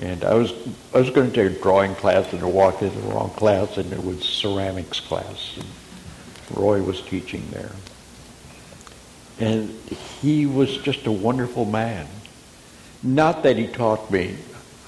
And 0.00 0.24
I 0.24 0.34
was 0.34 0.52
I 0.94 0.98
was 0.98 1.10
going 1.10 1.30
to 1.30 1.34
take 1.34 1.58
a 1.58 1.62
drawing 1.62 1.94
class 1.96 2.32
and 2.32 2.42
I 2.42 2.46
walked 2.46 2.82
into 2.82 2.98
the 3.00 3.08
wrong 3.08 3.30
class 3.30 3.78
and 3.78 3.92
it 3.92 4.04
was 4.04 4.22
ceramics 4.22 5.00
class. 5.00 5.56
And 5.56 6.56
Roy 6.56 6.82
was 6.82 7.00
teaching 7.02 7.44
there. 7.50 7.72
And 9.40 9.70
he 10.20 10.46
was 10.46 10.78
just 10.78 11.06
a 11.06 11.12
wonderful 11.12 11.64
man. 11.64 12.06
Not 13.02 13.42
that 13.44 13.56
he 13.56 13.66
taught 13.66 14.10
me 14.10 14.36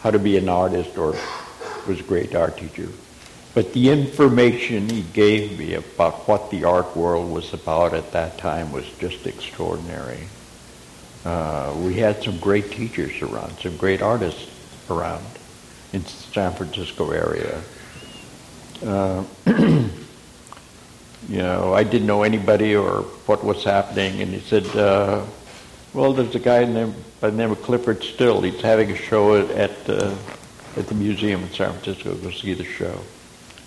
how 0.02 0.10
to 0.10 0.18
be 0.18 0.36
an 0.36 0.48
artist 0.48 0.96
or 0.96 1.14
was 1.86 2.00
a 2.00 2.02
great 2.02 2.34
art 2.34 2.56
teacher, 2.56 2.88
but 3.54 3.72
the 3.72 3.90
information 3.90 4.88
he 4.88 5.02
gave 5.02 5.58
me 5.58 5.74
about 5.74 6.28
what 6.28 6.50
the 6.50 6.64
art 6.64 6.96
world 6.96 7.30
was 7.30 7.52
about 7.52 7.94
at 7.94 8.12
that 8.12 8.38
time 8.38 8.70
was 8.72 8.88
just 8.98 9.26
extraordinary. 9.26 10.20
Uh, 11.24 11.74
we 11.78 11.94
had 11.94 12.22
some 12.22 12.38
great 12.38 12.70
teachers 12.70 13.20
around, 13.22 13.58
some 13.58 13.76
great 13.76 14.00
artists 14.00 14.48
around 14.88 15.24
in 15.92 16.02
the 16.02 16.08
San 16.08 16.52
Francisco 16.52 17.10
area. 17.10 17.60
Uh, 18.84 19.24
you 21.28 21.38
know, 21.38 21.74
I 21.74 21.84
didn't 21.84 22.06
know 22.06 22.22
anybody 22.22 22.74
or 22.74 23.02
what 23.26 23.44
was 23.44 23.64
happening, 23.64 24.22
and 24.22 24.32
he 24.32 24.40
said, 24.40 24.64
uh, 24.76 25.24
"Well, 25.92 26.14
there's 26.14 26.34
a 26.34 26.38
guy 26.38 26.64
named, 26.64 26.94
by 27.20 27.30
the 27.30 27.36
name 27.36 27.50
of 27.50 27.58
Clyfford 27.58 28.02
Still. 28.02 28.40
He's 28.40 28.60
having 28.62 28.90
a 28.90 28.96
show 28.96 29.36
at 29.36 29.50
at, 29.50 29.90
uh, 29.90 30.14
at 30.76 30.86
the 30.86 30.94
museum 30.94 31.42
in 31.42 31.50
San 31.50 31.72
Francisco. 31.72 32.14
Go 32.14 32.30
see 32.30 32.54
the 32.54 32.64
show, 32.64 32.98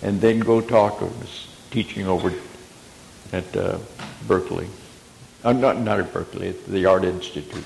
and 0.04 0.20
then 0.20 0.38
go 0.38 0.60
talk 0.60 1.00
him. 1.00 1.10
He's 1.20 1.48
teaching 1.70 2.06
over 2.06 2.32
at 3.32 3.56
uh, 3.56 3.78
Berkeley, 4.28 4.68
uh, 5.42 5.52
not 5.52 5.80
not 5.80 5.98
at 5.98 6.12
Berkeley, 6.12 6.50
at 6.50 6.64
the 6.66 6.86
Art 6.86 7.04
Institute." 7.04 7.64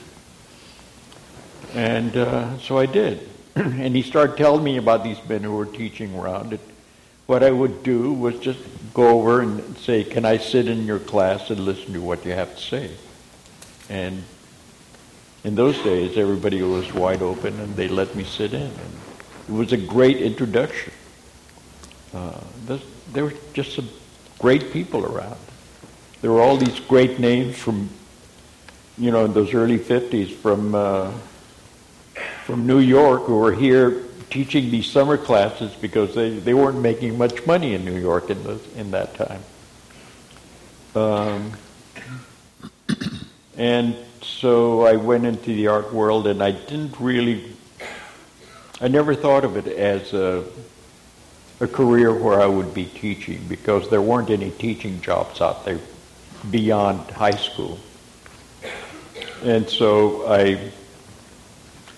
And 1.74 2.16
uh, 2.16 2.58
so 2.58 2.78
I 2.78 2.86
did. 2.86 3.28
and 3.56 3.94
he 3.94 4.02
started 4.02 4.36
telling 4.36 4.62
me 4.62 4.76
about 4.76 5.02
these 5.02 5.18
men 5.28 5.42
who 5.42 5.56
were 5.56 5.66
teaching 5.66 6.14
around 6.16 6.52
it. 6.52 6.60
What 7.26 7.42
I 7.42 7.50
would 7.50 7.82
do 7.82 8.12
was 8.12 8.38
just 8.38 8.60
go 8.94 9.08
over 9.08 9.40
and 9.40 9.76
say, 9.78 10.04
Can 10.04 10.24
I 10.24 10.38
sit 10.38 10.68
in 10.68 10.86
your 10.86 10.98
class 10.98 11.50
and 11.50 11.60
listen 11.60 11.92
to 11.92 12.00
what 12.00 12.24
you 12.24 12.32
have 12.32 12.54
to 12.54 12.62
say? 12.62 12.90
And 13.88 14.22
in 15.44 15.54
those 15.54 15.78
days, 15.82 16.16
everybody 16.16 16.62
was 16.62 16.92
wide 16.92 17.22
open 17.22 17.58
and 17.60 17.74
they 17.74 17.88
let 17.88 18.14
me 18.14 18.24
sit 18.24 18.54
in. 18.54 18.62
And 18.62 18.96
it 19.48 19.52
was 19.52 19.72
a 19.72 19.76
great 19.76 20.18
introduction. 20.18 20.92
Uh, 22.14 22.40
there 23.12 23.24
were 23.24 23.34
just 23.54 23.74
some 23.74 23.88
great 24.38 24.72
people 24.72 25.04
around. 25.04 25.38
There 26.20 26.30
were 26.32 26.40
all 26.40 26.56
these 26.56 26.80
great 26.80 27.18
names 27.18 27.56
from, 27.56 27.90
you 28.96 29.10
know, 29.10 29.24
in 29.24 29.32
those 29.32 29.54
early 29.54 29.78
50s 29.78 30.30
from. 30.32 30.74
Uh, 30.74 31.12
from 32.48 32.66
New 32.66 32.78
York 32.78 33.24
who 33.24 33.36
were 33.36 33.52
here 33.52 34.04
teaching 34.30 34.70
these 34.70 34.90
summer 34.90 35.18
classes 35.18 35.74
because 35.74 36.14
they, 36.14 36.30
they 36.30 36.54
weren't 36.54 36.80
making 36.80 37.18
much 37.18 37.44
money 37.44 37.74
in 37.74 37.84
New 37.84 38.00
York 38.00 38.30
in, 38.30 38.42
the, 38.42 38.58
in 38.74 38.90
that 38.92 39.14
time. 39.14 39.42
Um, 40.94 41.52
and 43.58 43.94
so 44.22 44.80
I 44.80 44.96
went 44.96 45.26
into 45.26 45.54
the 45.54 45.66
art 45.66 45.92
world 45.92 46.26
and 46.26 46.42
I 46.42 46.52
didn't 46.52 46.98
really, 46.98 47.54
I 48.80 48.88
never 48.88 49.14
thought 49.14 49.44
of 49.44 49.58
it 49.58 49.66
as 49.66 50.14
a, 50.14 50.42
a 51.60 51.66
career 51.66 52.12
where 52.14 52.40
I 52.40 52.46
would 52.46 52.72
be 52.72 52.84
teaching 52.84 53.44
because 53.48 53.90
there 53.90 54.02
weren't 54.02 54.30
any 54.30 54.50
teaching 54.50 55.00
jobs 55.00 55.40
out 55.40 55.64
there 55.64 55.80
beyond 56.50 57.10
high 57.10 57.36
school. 57.36 57.78
And 59.42 59.68
so 59.68 60.26
I 60.30 60.72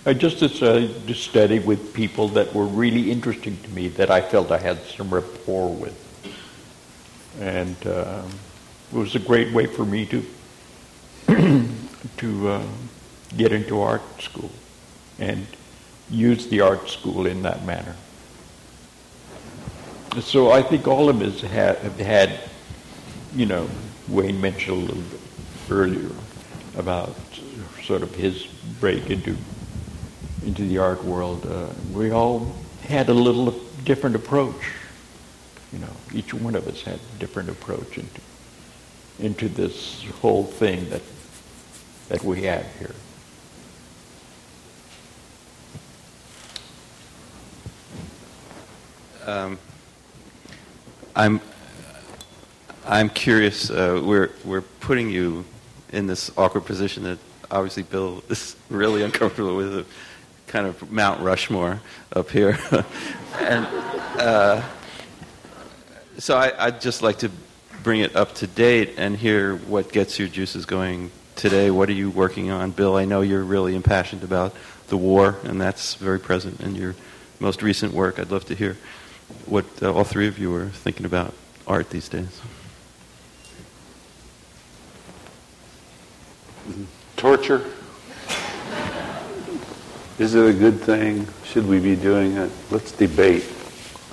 I 0.07 0.15
just 0.15 0.39
decided 0.39 1.07
to 1.07 1.15
study 1.15 1.59
with 1.59 1.93
people 1.93 2.29
that 2.29 2.55
were 2.55 2.65
really 2.65 3.11
interesting 3.11 3.59
to 3.65 3.69
me, 3.69 3.89
that 3.89 4.11
I 4.11 4.23
felt 4.23 4.51
I 4.51 4.57
had 4.57 4.79
some 4.87 5.13
rapport 5.13 5.69
with. 5.69 5.95
And 7.39 7.77
uh, 7.87 8.23
it 8.93 8.97
was 8.97 9.15
a 9.15 9.19
great 9.19 9.53
way 9.53 9.67
for 9.67 9.85
me 9.85 10.07
to 10.07 10.25
to 12.17 12.49
uh, 12.49 12.63
get 13.37 13.53
into 13.53 13.81
art 13.81 14.03
school 14.23 14.51
and 15.19 15.47
use 16.11 16.47
the 16.49 16.63
art 16.63 16.89
school 16.89 17.27
in 17.27 17.43
that 17.43 17.67
manner. 17.67 17.95
So 20.19 20.51
I 20.51 20.63
think 20.63 20.89
all 20.89 21.09
of 21.09 21.23
us 21.23 21.41
have, 21.43 21.79
have 21.79 21.99
had, 21.99 22.41
you 23.35 23.47
know, 23.47 23.69
Wayne 24.09 24.41
mentioned 24.41 24.77
a 24.77 24.81
little 24.81 25.03
bit 25.03 25.21
earlier 25.71 26.11
about 26.77 27.15
sort 27.85 28.03
of 28.03 28.13
his 28.15 28.47
break 28.81 29.09
into 29.11 29.37
into 30.45 30.63
the 30.63 30.79
art 30.79 31.05
world, 31.05 31.47
uh, 31.47 31.69
we 31.93 32.11
all 32.11 32.53
had 32.83 33.09
a 33.09 33.15
little 33.15 33.51
different 33.85 34.17
approach. 34.17 34.73
You 35.73 35.81
know, 35.81 35.93
each 36.15 36.33
one 36.33 36.55
of 36.55 36.67
us 36.67 36.83
had 36.83 36.95
a 36.95 37.19
different 37.19 37.51
approach 37.51 37.99
into 37.99 38.21
into 39.19 39.49
this 39.49 40.05
whole 40.21 40.45
thing 40.45 40.89
that 40.91 41.03
that 42.09 42.25
we 42.25 42.43
have 42.43 42.67
here. 42.79 42.95
Um, 49.27 49.59
I'm 51.15 51.41
I'm 52.87 53.09
curious. 53.09 53.71
Uh, 53.71 54.03
we're 54.05 54.31
we're 54.45 54.63
putting 54.63 55.11
you 55.11 55.45
in 55.93 56.07
this 56.07 56.31
awkward 56.37 56.67
position 56.67 57.03
that 57.05 57.19
obviously 57.51 57.83
Bill 57.83 58.23
is 58.29 58.57
really 58.69 59.03
uncomfortable 59.03 59.57
with 59.57 59.87
kind 60.47 60.67
of 60.67 60.91
Mount 60.91 61.21
Rushmore 61.21 61.81
up 62.13 62.31
here. 62.31 62.59
and 63.41 63.67
uh, 64.19 64.63
so 66.19 66.37
I, 66.37 66.67
would 66.67 66.81
just 66.81 67.03
like 67.03 67.19
to 67.19 67.31
bring 67.83 68.01
it 68.01 68.15
up 68.15 68.35
to 68.37 68.47
date 68.47 68.95
and 68.97 69.17
hear 69.17 69.57
what 69.57 69.93
gets 69.93 70.19
your 70.19 70.29
juices 70.29 70.67
going 70.67 71.11
today. 71.35 71.71
What 71.71 71.89
are 71.89 71.95
you 71.95 72.11
working 72.11 72.51
on? 72.51 72.71
Bill, 72.73 72.97
I 72.97 73.05
know 73.05 73.23
you're 73.23 73.45
really 73.45 73.75
impassioned 73.75 74.23
about 74.23 74.55
the 74.89 74.97
war, 74.97 75.39
and 75.45 75.61
that's 75.61 75.95
very 75.95 76.21
present 76.21 76.61
in 76.61 76.75
your 76.75 76.95
most 77.39 77.63
recent 77.63 77.95
work. 77.95 78.19
I'd 78.19 78.31
love 78.31 78.45
to 78.47 78.55
hear 78.55 78.77
what 79.47 79.64
uh, 79.83 79.93
all 79.93 80.05
three 80.05 80.28
of 80.28 80.39
you 80.39 80.55
are 80.55 80.68
thinking 80.68 81.07
about 81.07 81.35
art 81.66 81.91
these 81.91 82.09
days. 82.09 82.41
Torture. 87.16 87.64
Is 90.18 90.35
it 90.35 90.45
a 90.49 90.53
good 90.53 90.81
thing? 90.81 91.26
Should 91.45 91.66
we 91.66 91.81
be 91.81 91.97
doing 91.97 92.37
it? 92.37 92.51
Let's 92.70 92.93
debate 92.93 93.45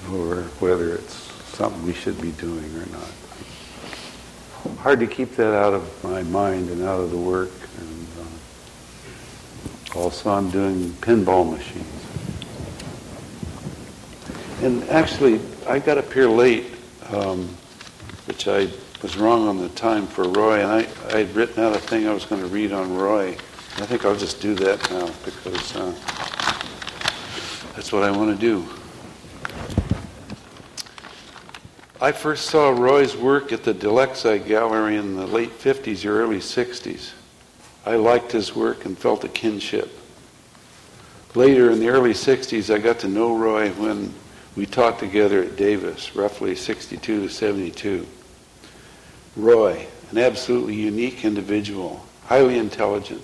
over 0.10 0.44
whether 0.60 0.94
it's 0.94 1.14
something 1.56 1.86
we 1.86 1.94
should 1.94 2.20
be 2.22 2.32
doing 2.32 2.64
or 2.76 2.86
not. 2.92 4.78
Hard 4.80 5.00
to 5.00 5.08
keep 5.08 5.36
that 5.36 5.54
out 5.54 5.74
of 5.74 6.04
my 6.04 6.24
mind 6.24 6.70
and 6.70 6.84
out 6.84 7.00
of 7.00 7.12
the 7.12 7.18
work. 7.18 7.52
And 7.80 8.08
uh, 9.96 10.00
also, 10.00 10.32
I'm 10.32 10.50
doing 10.50 10.90
pinball 11.02 11.52
machines. 11.52 11.97
And 14.62 14.84
actually, 14.90 15.40
I 15.68 15.78
got 15.78 16.00
up 16.00 16.12
here 16.12 16.28
late, 16.28 16.66
um, 17.12 17.48
which 18.26 18.48
I 18.48 18.68
was 19.04 19.16
wrong 19.16 19.48
on 19.48 19.60
the 19.60 19.70
time 19.70 20.08
for 20.08 20.28
Roy, 20.28 20.64
and 20.64 20.72
I, 20.72 20.88
I 21.14 21.20
had 21.20 21.36
written 21.36 21.64
out 21.64 21.76
a 21.76 21.80
thing 21.80 22.08
I 22.08 22.14
was 22.14 22.26
going 22.26 22.42
to 22.42 22.48
read 22.48 22.72
on 22.72 22.96
Roy. 22.96 23.38
I 23.78 23.86
think 23.86 24.04
I'll 24.04 24.16
just 24.16 24.42
do 24.42 24.56
that 24.56 24.90
now 24.90 25.12
because 25.24 25.76
uh, 25.76 25.92
that's 27.76 27.92
what 27.92 28.02
I 28.02 28.10
want 28.10 28.32
to 28.32 28.42
do. 28.42 28.68
I 32.02 32.12
first 32.12 32.48
saw 32.48 32.70
Roy's 32.70 33.16
work 33.16 33.54
at 33.54 33.64
the 33.64 33.76
Dilexi 33.76 34.44
Gallery 34.48 34.98
in 34.98 35.16
the 35.16 35.28
late 35.28 35.52
50s 35.52 36.04
or 36.04 36.20
early 36.20 36.40
60s. 36.40 37.12
I 37.86 37.96
liked 37.96 38.32
his 38.32 38.56
work 38.56 38.86
and 38.86 38.98
felt 38.98 39.24
a 39.24 39.30
kinship. 39.30 39.96
later 41.36 41.70
in 41.70 41.80
the 41.80 41.90
early 41.90 42.14
60s, 42.14 42.74
I 42.74 42.80
got 42.80 42.98
to 43.00 43.08
know 43.08 43.38
Roy 43.38 43.70
when 43.74 44.16
we 44.58 44.66
taught 44.66 44.98
together 44.98 45.44
at 45.44 45.56
Davis, 45.56 46.16
roughly 46.16 46.56
62 46.56 47.28
to 47.28 47.30
72. 47.30 48.08
Roy, 49.36 49.86
an 50.10 50.18
absolutely 50.18 50.74
unique 50.74 51.24
individual, 51.24 52.04
highly 52.26 52.58
intelligent, 52.58 53.22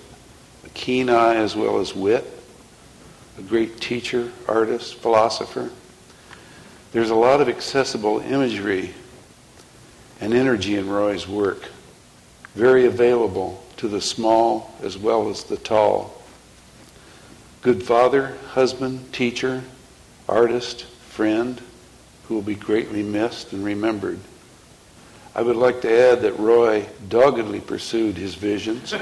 a 0.64 0.68
keen 0.68 1.10
eye 1.10 1.34
as 1.34 1.56
well 1.56 1.80
as 1.80 1.92
wit, 1.92 2.24
a 3.36 3.42
great 3.42 3.80
teacher, 3.80 4.30
artist, 4.46 4.94
philosopher. 4.94 5.72
There's 6.92 7.10
a 7.10 7.16
lot 7.16 7.40
of 7.40 7.48
accessible 7.48 8.20
imagery 8.20 8.94
and 10.20 10.32
energy 10.32 10.76
in 10.76 10.88
Roy's 10.88 11.26
work, 11.26 11.64
very 12.54 12.86
available 12.86 13.60
to 13.78 13.88
the 13.88 14.00
small 14.00 14.72
as 14.84 14.96
well 14.96 15.28
as 15.28 15.42
the 15.42 15.56
tall. 15.56 16.22
Good 17.60 17.82
father, 17.82 18.36
husband, 18.50 19.12
teacher, 19.12 19.64
artist, 20.28 20.86
friend, 21.14 21.62
who 22.24 22.34
will 22.34 22.42
be 22.42 22.56
greatly 22.56 23.00
missed 23.00 23.52
and 23.52 23.64
remembered. 23.64 24.18
I 25.32 25.42
would 25.42 25.54
like 25.54 25.80
to 25.82 26.10
add 26.10 26.22
that 26.22 26.36
Roy 26.40 26.88
doggedly 27.08 27.60
pursued 27.60 28.16
his 28.16 28.34
visions. 28.34 28.92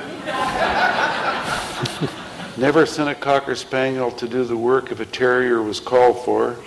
Never 2.59 2.85
sent 2.85 3.09
a 3.09 3.15
cocker 3.15 3.55
spaniel 3.55 4.11
to 4.11 4.29
do 4.29 4.45
the 4.45 4.59
work 4.59 4.93
if 4.93 5.01
a 5.01 5.07
terrier 5.07 5.63
was 5.63 5.81
called 5.81 6.23
for. 6.23 6.59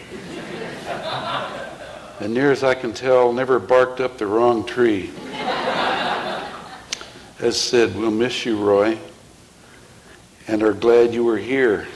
And 2.19 2.33
near 2.33 2.51
as 2.51 2.63
I 2.63 2.73
can 2.73 2.91
tell, 2.91 3.31
never 3.31 3.59
barked 3.59 3.99
up 3.99 4.17
the 4.17 4.25
wrong 4.25 4.65
tree. 4.65 5.11
As 7.39 7.61
said, 7.61 7.95
we'll 7.95 8.09
miss 8.09 8.47
you, 8.47 8.57
Roy, 8.57 8.97
and 10.47 10.63
are 10.63 10.73
glad 10.73 11.13
you 11.13 11.23
were 11.23 11.37
here. 11.37 11.87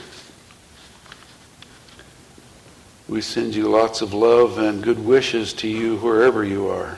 We 3.10 3.22
send 3.22 3.56
you 3.56 3.66
lots 3.66 4.02
of 4.02 4.14
love 4.14 4.58
and 4.58 4.84
good 4.84 5.04
wishes 5.04 5.52
to 5.54 5.66
you 5.66 5.96
wherever 5.96 6.44
you 6.44 6.68
are. 6.68 6.96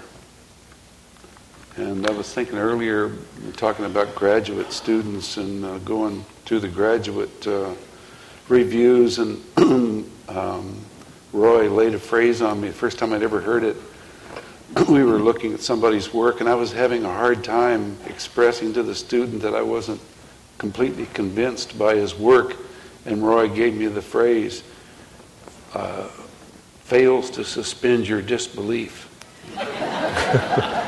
And 1.77 2.07
I 2.07 2.11
was 2.11 2.31
thinking 2.31 2.59
earlier, 2.59 3.13
talking 3.57 3.87
about 3.87 4.15
graduate 4.15 4.75
students 4.75 5.39
and 5.39 5.65
uh, 5.65 5.79
going 5.79 6.23
to 6.45 6.61
the 6.61 6.69
graduate 6.69 7.47
uh, 7.47 7.73
reviews, 8.51 9.21
and 9.21 9.43
um, 10.29 10.77
Roy 11.33 11.71
laid 11.71 11.95
a 11.95 11.99
phrase 11.99 12.43
on 12.43 12.61
me. 12.61 12.73
First 12.73 12.99
time 12.99 13.15
I'd 13.15 13.23
ever 13.23 13.41
heard 13.41 13.65
it, 13.65 13.77
we 14.91 15.05
were 15.05 15.19
looking 15.19 15.55
at 15.55 15.61
somebody's 15.61 16.13
work, 16.13 16.41
and 16.41 16.49
I 16.49 16.55
was 16.55 16.73
having 16.73 17.07
a 17.07 17.11
hard 17.11 17.43
time 17.43 17.97
expressing 18.05 18.75
to 18.75 18.83
the 18.83 18.95
student 18.95 19.41
that 19.41 19.55
I 19.55 19.63
wasn't 19.63 20.03
completely 20.59 21.07
convinced 21.15 21.79
by 21.79 21.95
his 21.95 22.15
work. 22.15 22.55
And 23.07 23.27
Roy 23.27 23.49
gave 23.49 23.75
me 23.75 23.87
the 23.87 24.03
phrase, 24.03 24.63
uh, 25.75 26.09
fails 26.85 27.31
to 27.31 27.45
suspend 27.45 28.09
your 28.09 28.23
disbelief. 28.23 29.09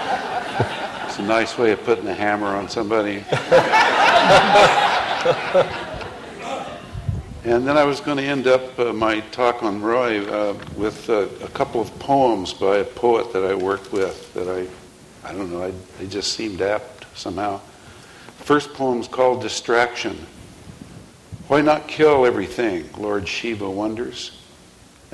It's 1.14 1.20
a 1.20 1.26
nice 1.26 1.56
way 1.56 1.70
of 1.70 1.84
putting 1.84 2.08
a 2.08 2.12
hammer 2.12 2.48
on 2.48 2.68
somebody. 2.68 3.18
and 7.44 7.64
then 7.64 7.76
I 7.76 7.84
was 7.84 8.00
going 8.00 8.16
to 8.16 8.24
end 8.24 8.48
up 8.48 8.76
uh, 8.80 8.92
my 8.92 9.20
talk 9.30 9.62
on 9.62 9.80
Roy 9.80 10.26
uh, 10.26 10.58
with 10.76 11.08
uh, 11.08 11.28
a 11.40 11.48
couple 11.50 11.80
of 11.80 11.96
poems 12.00 12.52
by 12.52 12.78
a 12.78 12.84
poet 12.84 13.32
that 13.32 13.44
I 13.44 13.54
worked 13.54 13.92
with 13.92 14.34
that 14.34 14.48
I, 14.48 14.66
I 15.28 15.32
don't 15.32 15.52
know, 15.52 15.62
I, 15.62 15.72
they 16.00 16.08
just 16.08 16.32
seemed 16.32 16.60
apt 16.60 17.06
somehow. 17.16 17.60
First 18.38 18.74
poem's 18.74 19.06
called 19.06 19.40
Distraction. 19.40 20.18
Why 21.46 21.60
not 21.60 21.86
kill 21.86 22.26
everything, 22.26 22.90
Lord 22.98 23.28
Shiva 23.28 23.70
wonders, 23.70 24.36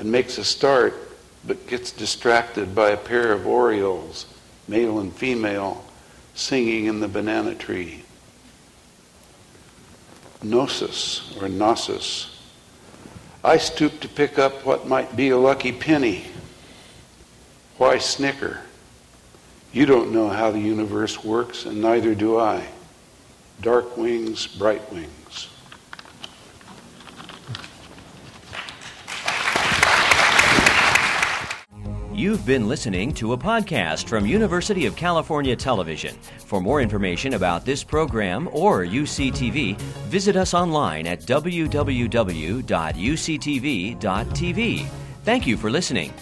and 0.01 0.11
makes 0.11 0.39
a 0.39 0.43
start, 0.43 0.95
but 1.45 1.67
gets 1.67 1.91
distracted 1.91 2.73
by 2.73 2.89
a 2.89 2.97
pair 2.97 3.31
of 3.31 3.45
orioles, 3.45 4.25
male 4.67 4.97
and 4.99 5.13
female, 5.13 5.85
singing 6.33 6.85
in 6.85 6.99
the 6.99 7.07
banana 7.07 7.53
tree. 7.53 8.03
Gnosis 10.41 11.37
or 11.39 11.47
gnosis. 11.47 12.35
I 13.43 13.57
stoop 13.57 13.99
to 13.99 14.07
pick 14.07 14.39
up 14.39 14.65
what 14.65 14.87
might 14.87 15.15
be 15.15 15.29
a 15.29 15.37
lucky 15.37 15.71
penny. 15.71 16.25
Why 17.77 17.99
snicker? 17.99 18.61
You 19.71 19.85
don't 19.85 20.11
know 20.11 20.29
how 20.29 20.49
the 20.49 20.59
universe 20.59 21.23
works, 21.23 21.67
and 21.67 21.79
neither 21.79 22.15
do 22.15 22.39
I. 22.39 22.65
Dark 23.61 23.97
wings, 23.97 24.47
bright 24.47 24.91
wings. 24.91 25.20
You've 32.21 32.45
been 32.45 32.67
listening 32.67 33.13
to 33.15 33.33
a 33.33 33.37
podcast 33.37 34.07
from 34.07 34.27
University 34.27 34.85
of 34.85 34.95
California 34.95 35.55
Television. 35.55 36.13
For 36.45 36.61
more 36.61 36.79
information 36.79 37.33
about 37.33 37.65
this 37.65 37.83
program 37.83 38.47
or 38.51 38.85
UCTV, 38.85 39.75
visit 40.07 40.35
us 40.35 40.53
online 40.53 41.07
at 41.07 41.21
www.uctv.tv. 41.21 42.59
Thank 45.23 45.47
you 45.47 45.57
for 45.57 45.71
listening. 45.71 46.13